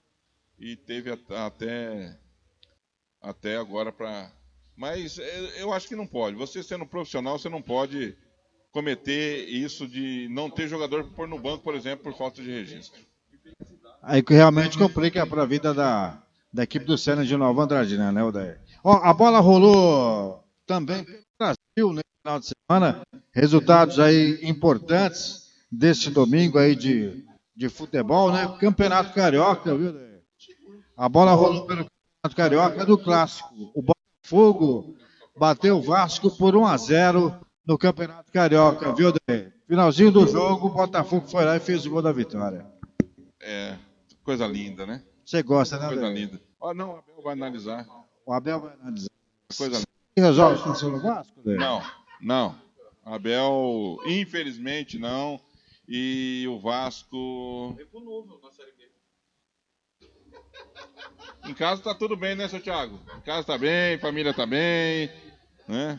e 0.59 0.75
teve 0.75 1.11
at- 1.11 1.31
até 1.31 2.19
até 3.21 3.57
agora 3.57 3.91
para. 3.91 4.31
Mas 4.75 5.17
é, 5.19 5.61
eu 5.61 5.73
acho 5.73 5.87
que 5.87 5.95
não 5.95 6.07
pode. 6.07 6.35
Você 6.37 6.61
sendo 6.63 6.85
profissional, 6.85 7.37
você 7.37 7.49
não 7.49 7.61
pode 7.61 8.15
cometer 8.71 9.47
isso 9.49 9.87
de 9.87 10.27
não 10.29 10.49
ter 10.49 10.67
jogador 10.67 11.03
pôr 11.13 11.27
no 11.27 11.39
banco, 11.39 11.63
por 11.63 11.75
exemplo, 11.75 12.03
por 12.03 12.17
falta 12.17 12.41
de 12.41 12.49
registro. 12.51 13.01
Aí 14.07 14.23
que 14.23 14.33
realmente 14.33 14.77
complica 14.77 15.27
para 15.27 15.43
a 15.43 15.45
vida 15.45 15.73
da, 15.73 16.17
da 16.53 16.63
equipe 16.63 16.85
do 16.85 16.97
Senna 16.97 17.25
de 17.25 17.35
Nova 17.35 17.61
Andradina, 17.61 18.09
né, 18.09 18.23
Odair? 18.23 18.57
Ó, 18.81 19.01
a 19.03 19.13
bola 19.13 19.41
rolou 19.41 20.41
também 20.65 21.03
pelo 21.03 21.23
Brasil 21.37 21.91
nesse 21.91 22.05
final 22.23 22.39
de 22.39 22.47
semana. 22.47 23.01
Resultados 23.33 23.99
aí 23.99 24.39
importantes 24.43 25.49
desse 25.69 26.09
domingo 26.09 26.57
aí 26.57 26.73
de, 26.73 27.25
de 27.53 27.67
futebol, 27.67 28.31
né? 28.31 28.47
Campeonato 28.61 29.13
Carioca, 29.13 29.75
viu, 29.75 29.89
Odair? 29.89 30.21
A 30.95 31.09
bola 31.09 31.33
rolou 31.33 31.67
pelo 31.67 31.85
Campeonato 31.85 32.35
Carioca 32.37 32.85
do 32.85 32.97
Clássico. 32.97 33.53
O 33.75 33.81
Botafogo 33.81 34.95
bateu 35.37 35.79
o 35.79 35.81
Vasco 35.81 36.31
por 36.31 36.55
1 36.55 36.65
a 36.65 36.77
0 36.77 37.35
no 37.67 37.77
Campeonato 37.77 38.31
Carioca, 38.31 38.93
viu, 38.93 39.09
Odair? 39.09 39.53
Finalzinho 39.67 40.13
do 40.13 40.25
jogo, 40.25 40.67
o 40.67 40.73
Botafogo 40.73 41.27
foi 41.27 41.43
lá 41.43 41.57
e 41.57 41.59
fez 41.59 41.85
o 41.85 41.89
gol 41.89 42.01
da 42.01 42.13
vitória. 42.13 42.65
É, 43.41 43.75
coisa 44.27 44.45
linda, 44.45 44.85
né? 44.85 45.01
Você 45.25 45.41
gosta, 45.41 45.79
né, 45.79 45.87
Coisa 45.87 46.05
Abel? 46.05 46.13
linda. 46.17 46.41
Ó, 46.59 46.73
não, 46.73 46.89
o 46.89 46.97
Abel 46.97 47.21
vai 47.23 47.33
analisar. 47.33 47.87
O 48.25 48.33
Abel 48.33 48.59
vai 48.59 48.73
analisar. 48.73 49.09
Coisa 49.57 49.75
linda. 49.77 49.87
Quem 50.13 50.23
resolve 50.25 50.57
situação 50.57 50.91
do 50.91 50.99
Vasco? 50.99 51.33
Não, 51.45 51.81
não. 52.19 52.55
Abel, 53.05 53.97
infelizmente, 54.05 54.99
não. 54.99 55.39
E 55.87 56.45
o 56.49 56.59
Vasco. 56.59 57.77
Em 61.45 61.53
casa 61.53 61.81
tá 61.81 61.95
tudo 61.95 62.17
bem, 62.17 62.35
né, 62.35 62.49
seu 62.49 62.59
Thiago? 62.59 62.99
Em 63.17 63.21
casa 63.21 63.47
tá 63.47 63.57
bem, 63.57 63.97
família 63.97 64.33
tá 64.33 64.45
bem, 64.45 65.09
né? 65.69 65.97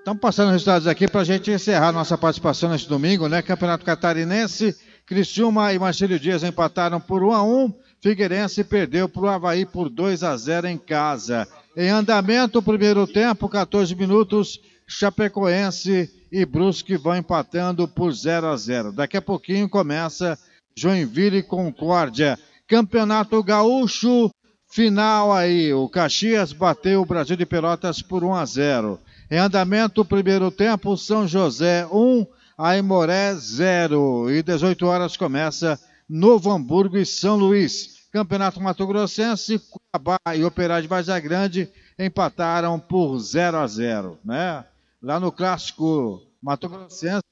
Estamos 0.00 0.20
passando 0.20 0.48
os 0.48 0.52
resultados 0.52 0.86
aqui 0.86 1.08
para 1.08 1.22
a 1.22 1.24
gente 1.24 1.50
encerrar 1.50 1.92
nossa 1.92 2.18
participação 2.18 2.68
neste 2.68 2.88
domingo, 2.90 3.26
né? 3.26 3.40
Campeonato 3.40 3.86
Catarinense, 3.86 4.76
Criciúma 5.12 5.74
e 5.74 5.78
Marcelo 5.78 6.18
Dias 6.18 6.42
empataram 6.42 6.98
por 6.98 7.22
1 7.22 7.32
a 7.32 7.42
1 7.44 7.74
Figueirense 8.00 8.64
perdeu 8.64 9.06
para 9.08 9.22
o 9.22 9.28
Havaí 9.28 9.66
por 9.66 9.90
2 9.90 10.22
a 10.24 10.34
0 10.34 10.66
em 10.68 10.78
casa. 10.78 11.46
Em 11.76 11.90
andamento, 11.90 12.58
o 12.58 12.62
primeiro 12.62 13.06
tempo, 13.06 13.46
14 13.46 13.94
minutos, 13.94 14.58
Chapecoense 14.86 16.10
e 16.32 16.46
Brusque 16.46 16.96
vão 16.96 17.14
empatando 17.14 17.86
por 17.86 18.10
0 18.10 18.48
a 18.48 18.56
0 18.56 18.92
Daqui 18.92 19.18
a 19.18 19.22
pouquinho 19.22 19.68
começa 19.68 20.38
Joinville 20.74 21.38
e 21.38 21.42
Concórdia. 21.42 22.38
Campeonato 22.66 23.40
Gaúcho, 23.42 24.30
final 24.68 25.30
aí. 25.30 25.74
O 25.74 25.88
Caxias 25.90 26.54
bateu 26.54 27.02
o 27.02 27.06
Brasil 27.06 27.36
de 27.36 27.44
Pelotas 27.44 28.00
por 28.00 28.24
1 28.24 28.34
a 28.34 28.46
0. 28.46 28.98
Em 29.30 29.36
andamento, 29.38 30.00
o 30.00 30.06
primeiro 30.06 30.50
tempo, 30.50 30.96
São 30.96 31.28
José 31.28 31.86
1, 31.92 32.26
Aimoré 32.56 33.34
0. 33.34 34.30
E 34.30 34.42
18 34.42 34.86
horas 34.86 35.16
começa 35.16 35.78
Novo 36.08 36.50
Hamburgo 36.50 36.96
e 36.96 37.06
São 37.06 37.36
Luís. 37.36 38.02
Campeonato 38.12 38.60
Mato 38.60 38.86
Grossense, 38.86 39.58
Cuiabá 39.58 40.18
e 40.36 40.44
Operário 40.44 40.82
de 40.82 40.88
Varza 40.88 41.18
Grande 41.18 41.70
empataram 41.98 42.78
por 42.78 43.18
0 43.18 43.56
a 43.56 43.66
0, 43.66 44.18
né? 44.22 44.64
Lá 45.00 45.18
no 45.18 45.32
clássico 45.32 46.20
Mato 46.42 46.68
Grossense 46.68 47.22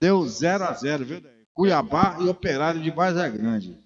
deu 0.00 0.26
0 0.26 0.64
a 0.64 0.72
0, 0.72 1.04
viu? 1.04 1.22
Cuiabá 1.54 2.18
e 2.20 2.28
Operário 2.28 2.82
de 2.82 2.90
Varza 2.90 3.28
Grande. 3.28 3.78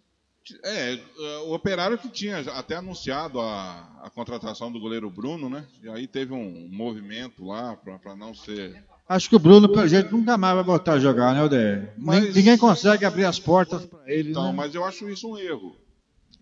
É, 0.64 0.98
o 1.44 1.52
Operário 1.52 1.98
que 1.98 2.08
tinha 2.08 2.40
até 2.52 2.76
anunciado 2.76 3.40
a, 3.40 4.00
a 4.02 4.10
contratação 4.10 4.72
do 4.72 4.80
goleiro 4.80 5.10
Bruno, 5.10 5.48
né? 5.48 5.64
E 5.82 5.88
aí 5.88 6.06
teve 6.06 6.32
um 6.32 6.68
movimento 6.70 7.44
lá 7.44 7.76
para 7.76 8.16
não 8.16 8.34
ser. 8.34 8.82
Acho 9.10 9.28
que 9.28 9.34
o 9.34 9.40
Bruno, 9.40 9.68
pelo 9.68 9.88
jeito, 9.88 10.12
nunca 10.16 10.38
mais 10.38 10.54
vai 10.54 10.62
voltar 10.62 10.92
a 10.92 10.98
jogar, 11.00 11.34
né, 11.34 11.42
Odeir? 11.42 11.92
Mas- 11.98 12.32
Ninguém 12.32 12.56
consegue 12.56 13.04
abrir 13.04 13.24
as 13.24 13.40
portas 13.40 13.84
para 13.84 14.08
ele, 14.08 14.30
Então, 14.30 14.44
né? 14.44 14.52
mas 14.52 14.72
eu 14.72 14.84
acho 14.84 15.08
isso 15.08 15.28
um 15.28 15.36
erro. 15.36 15.76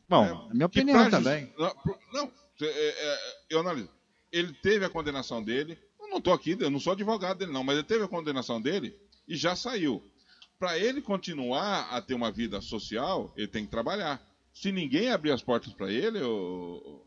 Bom, 0.06 0.24
É, 0.26 0.50
é 0.50 0.54
minha 0.54 0.66
opinião 0.66 1.08
também. 1.10 1.46
justi- 1.46 1.54
Não, 1.58 1.72
não, 2.12 2.32
é, 2.60 2.66
é, 2.66 3.18
eu 3.48 3.60
analiso. 3.60 3.88
Ele 4.30 4.52
teve 4.52 4.84
a 4.84 4.90
condenação 4.90 5.42
dele. 5.42 5.78
Eu 5.98 6.08
não 6.10 6.18
estou 6.18 6.34
aqui, 6.34 6.58
eu 6.60 6.70
não 6.70 6.78
sou 6.78 6.92
advogado 6.92 7.38
dele, 7.38 7.52
não, 7.52 7.64
mas 7.64 7.76
ele 7.76 7.86
teve 7.86 8.04
a 8.04 8.08
condenação 8.08 8.60
dele 8.60 8.94
e 9.26 9.34
já 9.34 9.56
saiu. 9.56 10.02
Para 10.58 10.76
ele 10.78 11.00
continuar 11.00 11.88
a 11.90 12.02
ter 12.02 12.12
uma 12.12 12.30
vida 12.30 12.60
social, 12.60 13.32
ele 13.34 13.48
tem 13.48 13.64
que 13.64 13.70
trabalhar. 13.70 14.20
Se 14.52 14.70
ninguém 14.72 15.10
abrir 15.10 15.30
as 15.30 15.40
portas 15.40 15.72
para 15.72 15.90
ele, 15.90 16.18
eu- 16.18 17.06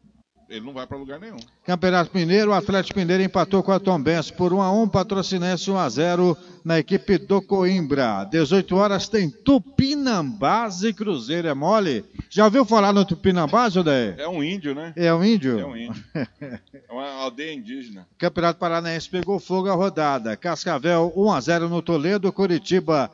ele 0.51 0.65
não 0.65 0.73
vai 0.73 0.85
para 0.85 0.97
lugar 0.97 1.17
nenhum. 1.17 1.37
Campeonato 1.65 2.11
Mineiro, 2.13 2.51
o 2.51 2.53
Atlético 2.53 2.99
Mineiro 2.99 3.23
empatou 3.23 3.63
com 3.63 3.71
a 3.71 3.79
Tombense 3.79 4.33
por 4.33 4.51
1 4.51 4.61
a 4.61 4.71
1, 4.71 4.89
Patrocinense 4.89 5.71
1 5.71 5.77
a 5.77 5.89
0 5.89 6.37
na 6.63 6.77
equipe 6.77 7.17
do 7.17 7.41
Coimbra. 7.41 8.25
18 8.25 8.75
horas 8.75 9.07
tem 9.07 9.29
Tupinambás 9.29 10.83
e 10.83 10.93
Cruzeiro, 10.93 11.47
é 11.47 11.53
mole? 11.53 12.03
Já 12.29 12.43
ouviu 12.43 12.65
falar 12.65 12.91
no 12.91 13.05
Tupinambás, 13.05 13.77
Odeir? 13.77 14.15
É 14.19 14.27
um 14.27 14.43
índio, 14.43 14.75
né? 14.75 14.91
É 14.97 15.13
um 15.13 15.23
índio? 15.23 15.57
É 15.57 15.65
um 15.65 15.77
índio. 15.77 16.03
É 16.73 16.93
uma 16.93 17.09
aldeia 17.09 17.53
indígena. 17.53 18.05
Campeonato 18.17 18.59
Paranaense 18.59 19.09
pegou 19.09 19.39
fogo 19.39 19.69
a 19.69 19.73
rodada. 19.73 20.35
Cascavel 20.35 21.13
1 21.15 21.31
a 21.31 21.39
0 21.39 21.69
no 21.69 21.81
Toledo. 21.81 22.31
Curitiba 22.33 23.09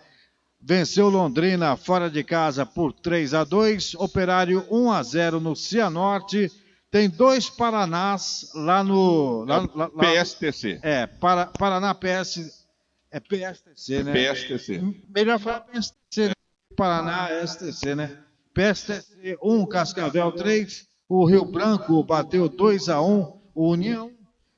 venceu 0.60 1.10
Londrina 1.10 1.76
fora 1.78 2.10
de 2.10 2.24
casa 2.24 2.66
por 2.66 2.92
3 2.92 3.36
a 3.36 3.44
2. 3.44 3.94
Operário 3.96 4.66
1 4.72 4.92
a 4.92 5.04
0 5.04 5.40
no 5.40 5.56
Cianorte. 5.56 6.52
Tem 6.90 7.10
dois 7.10 7.50
Paranás 7.50 8.50
lá 8.56 8.84
no 8.84 9.44
lá, 9.46 9.60
lá- 9.60 9.70
lá- 9.76 9.90
PSTC. 9.90 10.80
É, 10.82 11.06
para, 11.06 11.48
Paraná 11.48 11.94
PS 11.94 12.66
é 13.12 13.20
PSTC, 13.20 14.04
né? 14.04 14.14
PSTC. 14.14 14.82
Melhor 15.10 15.40
falar 15.40 15.62
PSTC, 15.62 16.28
né? 16.30 16.32
Paraná 16.76 17.30
STC, 17.46 17.96
né? 17.96 18.18
PSTC 18.54 19.38
1, 19.44 19.66
Cascavel 19.68 20.32
3, 20.32 20.88
o 21.10 21.26
Rio 21.26 21.46
Branco 21.46 22.02
bateu 22.04 22.48
2 22.50 22.90
a 22.90 23.02
1, 23.02 23.40
o 23.54 23.70
União 23.72 24.12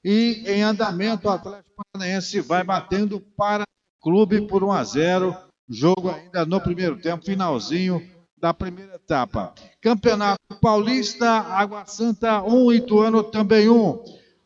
e 0.03 0.43
em 0.45 0.61
andamento 0.63 1.27
o 1.27 1.31
Atlético 1.31 1.83
Paranaense 1.93 2.39
vai 2.41 2.63
batendo 2.63 3.19
para 3.19 3.63
o 3.63 4.03
Clube 4.03 4.47
por 4.47 4.63
1 4.63 4.71
a 4.71 4.83
0, 4.83 5.35
jogo 5.67 6.09
ainda 6.09 6.45
no 6.45 6.61
primeiro 6.61 6.97
tempo, 7.01 7.25
finalzinho 7.25 8.07
da 8.39 8.53
primeira 8.53 8.95
etapa. 8.95 9.53
Campeonato 9.81 10.39
Paulista, 10.61 11.27
Água 11.29 11.85
Santa 11.85 12.41
1, 12.41 12.73
Ituano 12.73 13.23
também 13.23 13.69
1. 13.69 14.03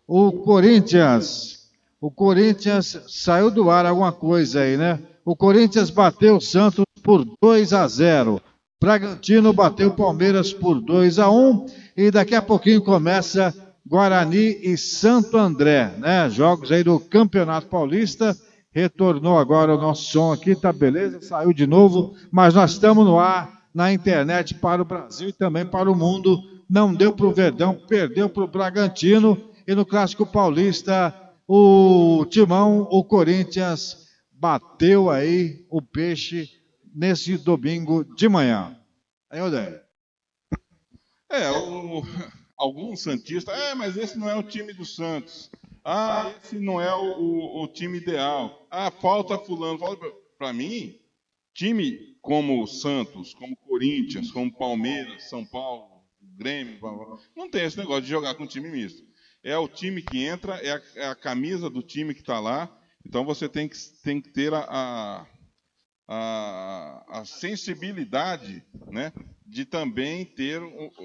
O 0.08 0.32
Corinthians 0.32 1.64
o 2.04 2.12
Corinthians 2.12 3.00
saiu 3.08 3.50
do 3.50 3.70
ar 3.70 3.86
alguma 3.86 4.12
coisa 4.12 4.60
aí, 4.60 4.76
né? 4.76 5.00
O 5.24 5.38
Corinthians 5.38 5.90
bateu 5.90 6.36
o 6.36 6.42
Santos 6.42 6.84
por 7.02 7.26
2 7.42 7.72
a 7.72 7.88
0. 7.88 8.42
Bragantino 8.78 9.54
bateu 9.54 9.88
o 9.88 9.96
Palmeiras 9.96 10.52
por 10.52 10.82
2 10.82 11.18
a 11.18 11.32
1 11.32 11.66
e 11.96 12.12
daqui 12.12 12.36
a 12.36 12.42
pouquinho 12.42 12.82
começa 12.82 13.56
Guarani 13.88 14.60
e 14.62 14.76
Santo 14.76 15.38
André, 15.38 15.94
né? 15.98 16.30
Jogos 16.30 16.74
aí 16.74 16.84
do 16.84 17.00
Campeonato 17.00 17.68
Paulista. 17.68 18.36
Retornou 18.74 19.40
agora 19.40 19.74
o 19.74 19.80
nosso 19.82 20.12
som 20.12 20.34
aqui, 20.34 20.58
tá 20.58 20.74
beleza? 20.74 21.22
Saiu 21.22 21.54
de 21.54 21.66
novo, 21.66 22.16
mas 22.30 22.54
nós 22.54 22.72
estamos 22.72 23.06
no 23.06 23.18
ar 23.18 23.63
na 23.74 23.92
internet 23.92 24.54
para 24.56 24.82
o 24.82 24.86
Brasil 24.86 25.30
e 25.30 25.34
também 25.34 25.66
para 25.66 25.92
o 25.92 25.96
mundo. 25.96 26.42
Não 26.70 26.94
deu 26.94 27.14
para 27.14 27.26
o 27.26 27.34
Verdão, 27.34 27.76
perdeu 27.88 28.30
para 28.30 28.44
o 28.44 28.48
Bragantino 28.48 29.50
e 29.68 29.76
no 29.76 29.86
Clássico 29.86 30.26
Paulista 30.26 31.14
o 31.48 32.26
Timão, 32.30 32.88
o 32.90 33.04
Corinthians 33.04 34.08
bateu 34.32 35.10
aí 35.10 35.66
o 35.70 35.82
peixe 35.82 36.50
nesse 36.96 37.38
domingo 37.38 38.04
de 38.16 38.28
manhã. 38.30 38.78
Aí, 39.30 39.42
Odeio. 39.42 39.80
É, 41.30 41.50
o- 41.52 42.04
alguns 42.58 43.02
Santistas, 43.02 43.58
é, 43.58 43.74
mas 43.76 43.98
esse 43.98 44.18
não 44.18 44.30
é 44.30 44.36
o 44.36 44.44
time 44.44 44.74
do 44.74 44.86
Santos. 44.86 45.50
Ah, 45.84 46.32
esse 46.42 46.58
não 46.60 46.80
é 46.80 46.94
o, 46.96 47.20
o- 47.20 47.64
o 47.64 47.68
time 47.68 47.98
ideal. 47.98 48.66
Ah, 48.72 48.90
falta 48.92 49.38
fulano. 49.38 49.80
Para 50.38 50.54
mim, 50.54 50.96
time 51.54 52.18
como 52.22 52.66
Santos, 52.68 53.34
como 53.34 53.56
Corinthians, 53.58 54.32
como 54.32 54.52
Palmeiras, 54.52 55.30
São 55.30 55.46
Paulo, 55.46 56.04
Grêmio, 56.22 56.80
blá, 56.80 56.92
blá, 56.92 57.20
não 57.36 57.50
tem 57.50 57.64
esse 57.64 57.78
negócio 57.78 58.04
de 58.04 58.10
jogar 58.10 58.36
com 58.36 58.48
time 58.48 58.70
misto. 58.70 59.04
É 59.44 59.58
o 59.58 59.68
time 59.68 60.02
que 60.02 60.24
entra, 60.24 60.56
é 60.56 60.72
a, 60.72 60.82
é 60.96 61.08
a 61.08 61.16
camisa 61.16 61.70
do 61.70 61.84
time 61.84 62.14
que 62.14 62.22
está 62.22 62.40
lá. 62.40 62.76
Então 63.06 63.26
você 63.26 63.50
tem 63.50 63.68
que, 63.68 63.78
tem 64.02 64.22
que 64.22 64.30
ter 64.30 64.54
a, 64.54 65.28
a, 66.08 67.06
a, 67.10 67.26
sensibilidade 67.26 68.64
né, 68.90 69.12
de 69.46 69.66
também 69.66 70.26
ter 70.26 70.62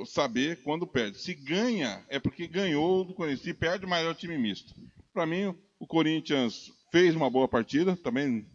saber 0.07 0.62
quando 0.62 0.86
perde. 0.86 1.18
Se 1.18 1.34
ganha, 1.34 2.05
é 2.09 2.18
porque 2.20 2.46
ganhou 2.46 3.05
do 3.05 3.12
Corinthians. 3.12 3.42
Se 3.42 3.53
perde, 3.53 3.86
mas 3.86 4.07
é 4.07 4.11
o 4.11 4.14
time 4.14 4.38
misto. 4.38 4.72
Para 5.12 5.26
mim, 5.26 5.55
o 5.78 5.86
Corinthians 5.86 6.70
fez 6.92 7.16
uma 7.16 7.28
boa 7.28 7.49
partida, 7.49 7.96
também 7.96 8.46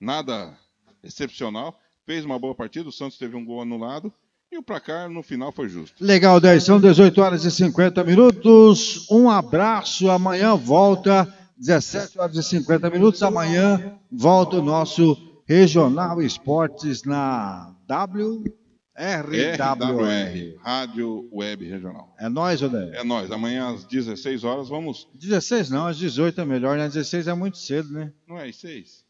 nada 0.00 0.58
excepcional. 1.06 1.78
Fez 2.04 2.24
uma 2.24 2.38
boa 2.38 2.54
partida, 2.54 2.88
o 2.88 2.92
Santos 2.92 3.18
teve 3.18 3.36
um 3.36 3.44
gol 3.44 3.62
anulado. 3.62 4.12
E 4.50 4.58
o 4.58 4.62
placar 4.62 5.10
no 5.10 5.22
final 5.22 5.50
foi 5.50 5.68
justo. 5.68 6.02
Legal, 6.02 6.40
10, 6.40 6.62
são 6.62 6.80
18 6.80 7.20
horas 7.20 7.44
e 7.44 7.50
50 7.50 8.04
minutos. 8.04 9.10
Um 9.10 9.28
abraço, 9.28 10.08
amanhã 10.08 10.54
volta, 10.54 11.32
17 11.58 12.18
horas 12.18 12.36
e 12.36 12.42
50 12.42 12.88
minutos. 12.90 13.22
Amanhã 13.22 13.98
volta 14.10 14.56
o 14.56 14.62
nosso 14.62 15.16
Regional 15.46 16.22
Esportes 16.22 17.02
na 17.02 17.74
WRWR. 17.88 18.54
RWR, 18.96 20.56
Rádio 20.62 21.28
Web 21.32 21.68
Regional. 21.68 22.14
É 22.18 22.28
nós, 22.28 22.62
Odeio? 22.62 22.94
É 22.94 23.02
nós. 23.02 23.30
Amanhã 23.30 23.74
às 23.74 23.84
16 23.84 24.44
horas 24.44 24.68
vamos. 24.68 25.08
16 25.14 25.70
não, 25.70 25.86
às 25.86 25.96
18 25.96 26.40
é 26.40 26.44
melhor, 26.44 26.78
né? 26.78 26.86
16 26.86 27.26
é 27.26 27.34
muito 27.34 27.58
cedo, 27.58 27.92
né? 27.92 28.12
Não 28.26 28.38
é 28.38 28.48
às 28.48 28.56
6? 28.56 29.05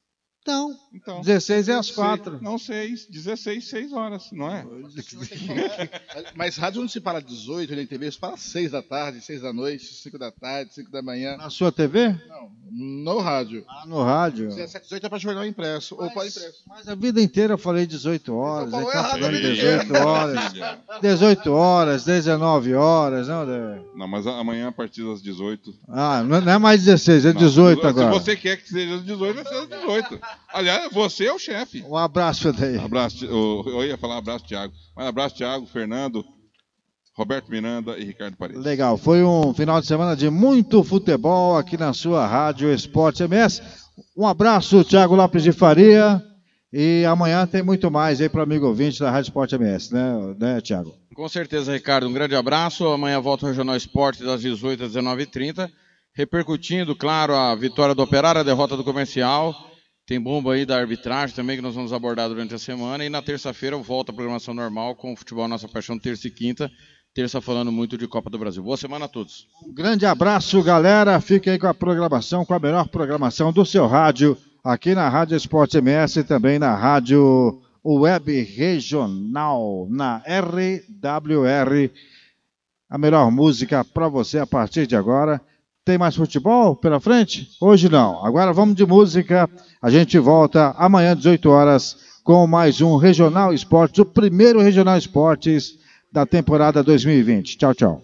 Então, 0.47 0.76
Então 0.94 1.20
16 1.22 1.68
é 1.68 1.74
às 1.74 1.86
seis- 1.86 1.97
4. 1.97 2.38
Não, 2.40 2.57
6. 2.57 3.07
16, 3.11 3.68
6 3.68 3.92
horas, 3.92 4.28
não 4.30 4.49
é? 4.49 4.64
Mas 6.36 6.57
rádio 6.57 6.80
não 6.80 6.88
se 6.88 7.01
para 7.01 7.18
às 7.18 7.24
18, 7.24 7.74
nem 7.74 7.84
TV, 7.86 8.11
se 8.12 8.18
para 8.18 8.34
às 8.34 8.40
6 8.42 8.70
da 8.70 8.80
tarde, 8.82 9.20
6 9.20 9.42
da 9.42 9.53
noite, 9.53 9.84
5 9.84 10.16
da 10.18 10.30
tarde, 10.30 10.72
5 10.74 10.90
da 10.90 11.03
manhã. 11.03 11.36
Na 11.36 11.51
sua 11.51 11.72
TV? 11.72 12.09
Não, 12.28 12.51
no 12.70 13.18
rádio. 13.18 13.64
Ah, 13.68 13.84
no 13.86 14.03
rádio. 14.05 14.49
17, 14.49 14.84
18 14.84 15.07
é 15.07 15.09
para 15.09 15.18
jornal 15.18 15.44
impresso, 15.47 15.94
ou 15.94 16.09
para 16.11 16.26
impresso. 16.26 16.62
Mas 16.66 16.88
a 16.88 16.94
vida 16.94 17.20
inteira 17.20 17.55
eu 17.55 17.59
falei 17.59 17.86
18 17.86 18.34
horas. 18.34 18.68
Então 18.68 18.78
aí 18.80 18.92
falou 18.92 19.03
tá 19.03 19.09
falando 19.11 19.32
vida 19.32 19.49
18 19.55 19.84
inteira. 19.84 20.07
horas. 20.07 20.53
18 21.03 21.53
horas, 21.53 22.05
19 22.05 22.74
horas, 22.74 23.28
não, 23.28 23.42
Odeio? 23.42 23.90
Não, 23.97 24.07
mas 24.07 24.26
amanhã 24.26 24.68
a 24.68 24.72
partir 24.72 25.03
das 25.05 25.20
18. 25.22 25.74
Ah, 25.88 26.22
não 26.22 26.40
não 26.40 26.53
é 26.53 26.59
mais 26.59 26.84
16, 26.84 27.24
é 27.24 27.32
Não, 27.32 27.40
18 27.40 27.80
se 27.80 27.86
agora. 27.86 28.11
você 28.11 28.36
quer 28.36 28.57
que 28.59 28.68
seja 28.68 28.94
às 28.97 29.05
18, 29.05 29.34
vai 29.34 29.44
ser 29.44 29.55
às 29.55 29.68
18. 29.68 30.20
Aliás, 30.53 30.93
você 30.93 31.26
é 31.26 31.32
o 31.32 31.39
chefe. 31.39 31.82
Um 31.82 31.97
abraço 31.97 32.53
daí. 32.53 32.78
Abraço, 32.78 33.24
eu 33.24 33.64
eu 33.66 33.84
ia 33.84 33.97
falar 33.97 34.18
abraço, 34.18 34.47
Thiago. 34.47 34.72
Mas 34.97 35.07
abraço, 35.07 35.34
Thiago, 35.37 35.66
Fernando, 35.66 36.24
Roberto 37.14 37.51
Miranda 37.51 37.99
e 37.99 38.05
Ricardo 38.05 38.37
Paredes. 38.37 38.62
Legal, 38.62 38.99
foi 38.99 39.22
um 39.22 39.55
final 39.55 39.80
de 39.80 39.87
semana 39.87 40.14
de 40.14 40.28
muito 40.28 40.84
futebol 40.84 41.57
aqui 41.57 41.76
na 41.76 41.93
sua 41.93 42.26
Rádio 42.26 42.72
Esporte 42.72 43.22
MS. 43.22 43.62
Um 44.16 44.26
abraço, 44.26 44.84
Thiago 44.84 45.14
Lopes 45.14 45.43
de 45.43 45.53
Faria. 45.53 46.22
E 46.72 47.05
amanhã 47.07 47.47
tem 47.47 47.62
muito 47.62 47.91
mais 47.91 48.20
aí 48.20 48.28
para 48.28 48.41
o 48.41 48.43
amigo 48.43 48.66
ouvinte 48.66 49.01
da 49.01 49.11
Rádio 49.11 49.28
Esporte 49.28 49.55
MS, 49.55 49.95
né, 49.95 50.34
né 50.39 50.61
Thiago? 50.61 50.95
Com 51.14 51.26
certeza, 51.26 51.72
Ricardo. 51.72 52.07
Um 52.07 52.12
grande 52.12 52.34
abraço. 52.34 52.87
Amanhã 52.89 53.18
volta 53.18 53.47
o 53.47 53.49
Regional 53.49 53.76
Esporte 53.76 54.22
das 54.22 54.43
18 54.43 54.84
às 54.84 54.93
19h30. 54.93 55.70
Repercutindo, 56.12 56.95
claro, 56.95 57.34
a 57.34 57.55
vitória 57.55 57.95
do 57.95 58.03
Operário, 58.03 58.43
a 58.43 58.45
derrota 58.45 58.76
do 58.76 58.84
Comercial. 58.84 59.55
Tem 60.07 60.21
bomba 60.21 60.53
aí 60.53 60.65
da 60.65 60.79
arbitragem 60.79 61.35
também 61.35 61.57
que 61.57 61.63
nós 61.63 61.75
vamos 61.75 61.93
abordar 61.93 62.29
durante 62.29 62.55
a 62.55 62.59
semana. 62.59 63.05
E 63.05 63.09
na 63.09 63.21
terça-feira 63.21 63.77
volta 63.77 64.13
a 64.13 64.15
programação 64.15 64.55
normal 64.55 64.95
com 64.95 65.13
o 65.13 65.17
Futebol 65.17 65.49
Nossa 65.49 65.67
Paixão, 65.67 65.99
terça 65.99 66.29
e 66.29 66.31
quinta. 66.31 66.71
Terça 67.13 67.41
falando 67.41 67.73
muito 67.73 67.99
de 67.99 68.07
Copa 68.07 68.31
do 68.31 68.39
Brasil. 68.39 68.63
Boa 68.63 68.77
semana 68.77 69.07
a 69.07 69.09
todos. 69.09 69.49
Um 69.67 69.75
grande 69.75 70.07
abraço, 70.07 70.63
galera. 70.63 71.21
Fique 71.21 71.51
aí 71.51 71.59
com 71.59 71.67
a 71.67 71.75
programação, 71.75 72.45
com 72.45 72.55
a 72.55 72.59
melhor 72.61 72.87
programação 72.87 73.53
do 73.53 73.67
seu 73.67 73.89
rádio, 73.89 74.39
aqui 74.63 74.95
na 74.95 75.09
Rádio 75.09 75.37
Esporte 75.37 75.79
MS 75.79 76.21
e 76.21 76.25
também 76.25 76.57
na 76.57 76.77
Rádio 76.77 77.61
Web 77.85 78.43
Regional, 78.43 79.89
na 79.91 80.19
RWR. 80.19 81.91
A 82.89 82.97
melhor 82.97 83.29
música 83.33 83.85
para 83.85 84.07
você 84.07 84.39
a 84.39 84.47
partir 84.47 84.87
de 84.87 84.95
agora. 84.95 85.41
Tem 85.87 85.97
mais 85.97 86.16
futebol 86.16 86.74
pela 86.74 86.99
frente? 86.99 87.49
Hoje 87.61 87.89
não. 87.89 88.26
Agora 88.26 88.53
vamos 88.53 88.74
de 88.74 88.84
música. 88.84 89.49
A 89.80 89.89
gente 89.89 90.18
volta 90.18 90.74
amanhã, 90.76 91.14
18 91.16 91.49
horas, 91.49 91.97
com 92.24 92.45
mais 92.45 92.80
um 92.80 92.97
Regional 92.97 93.55
Esportes, 93.55 94.01
o 94.01 94.05
primeiro 94.05 94.61
Regional 94.61 94.99
Esportes 94.99 95.78
da 96.11 96.26
temporada 96.26 96.82
2020. 96.82 97.57
Tchau, 97.57 97.72
tchau. 97.72 98.03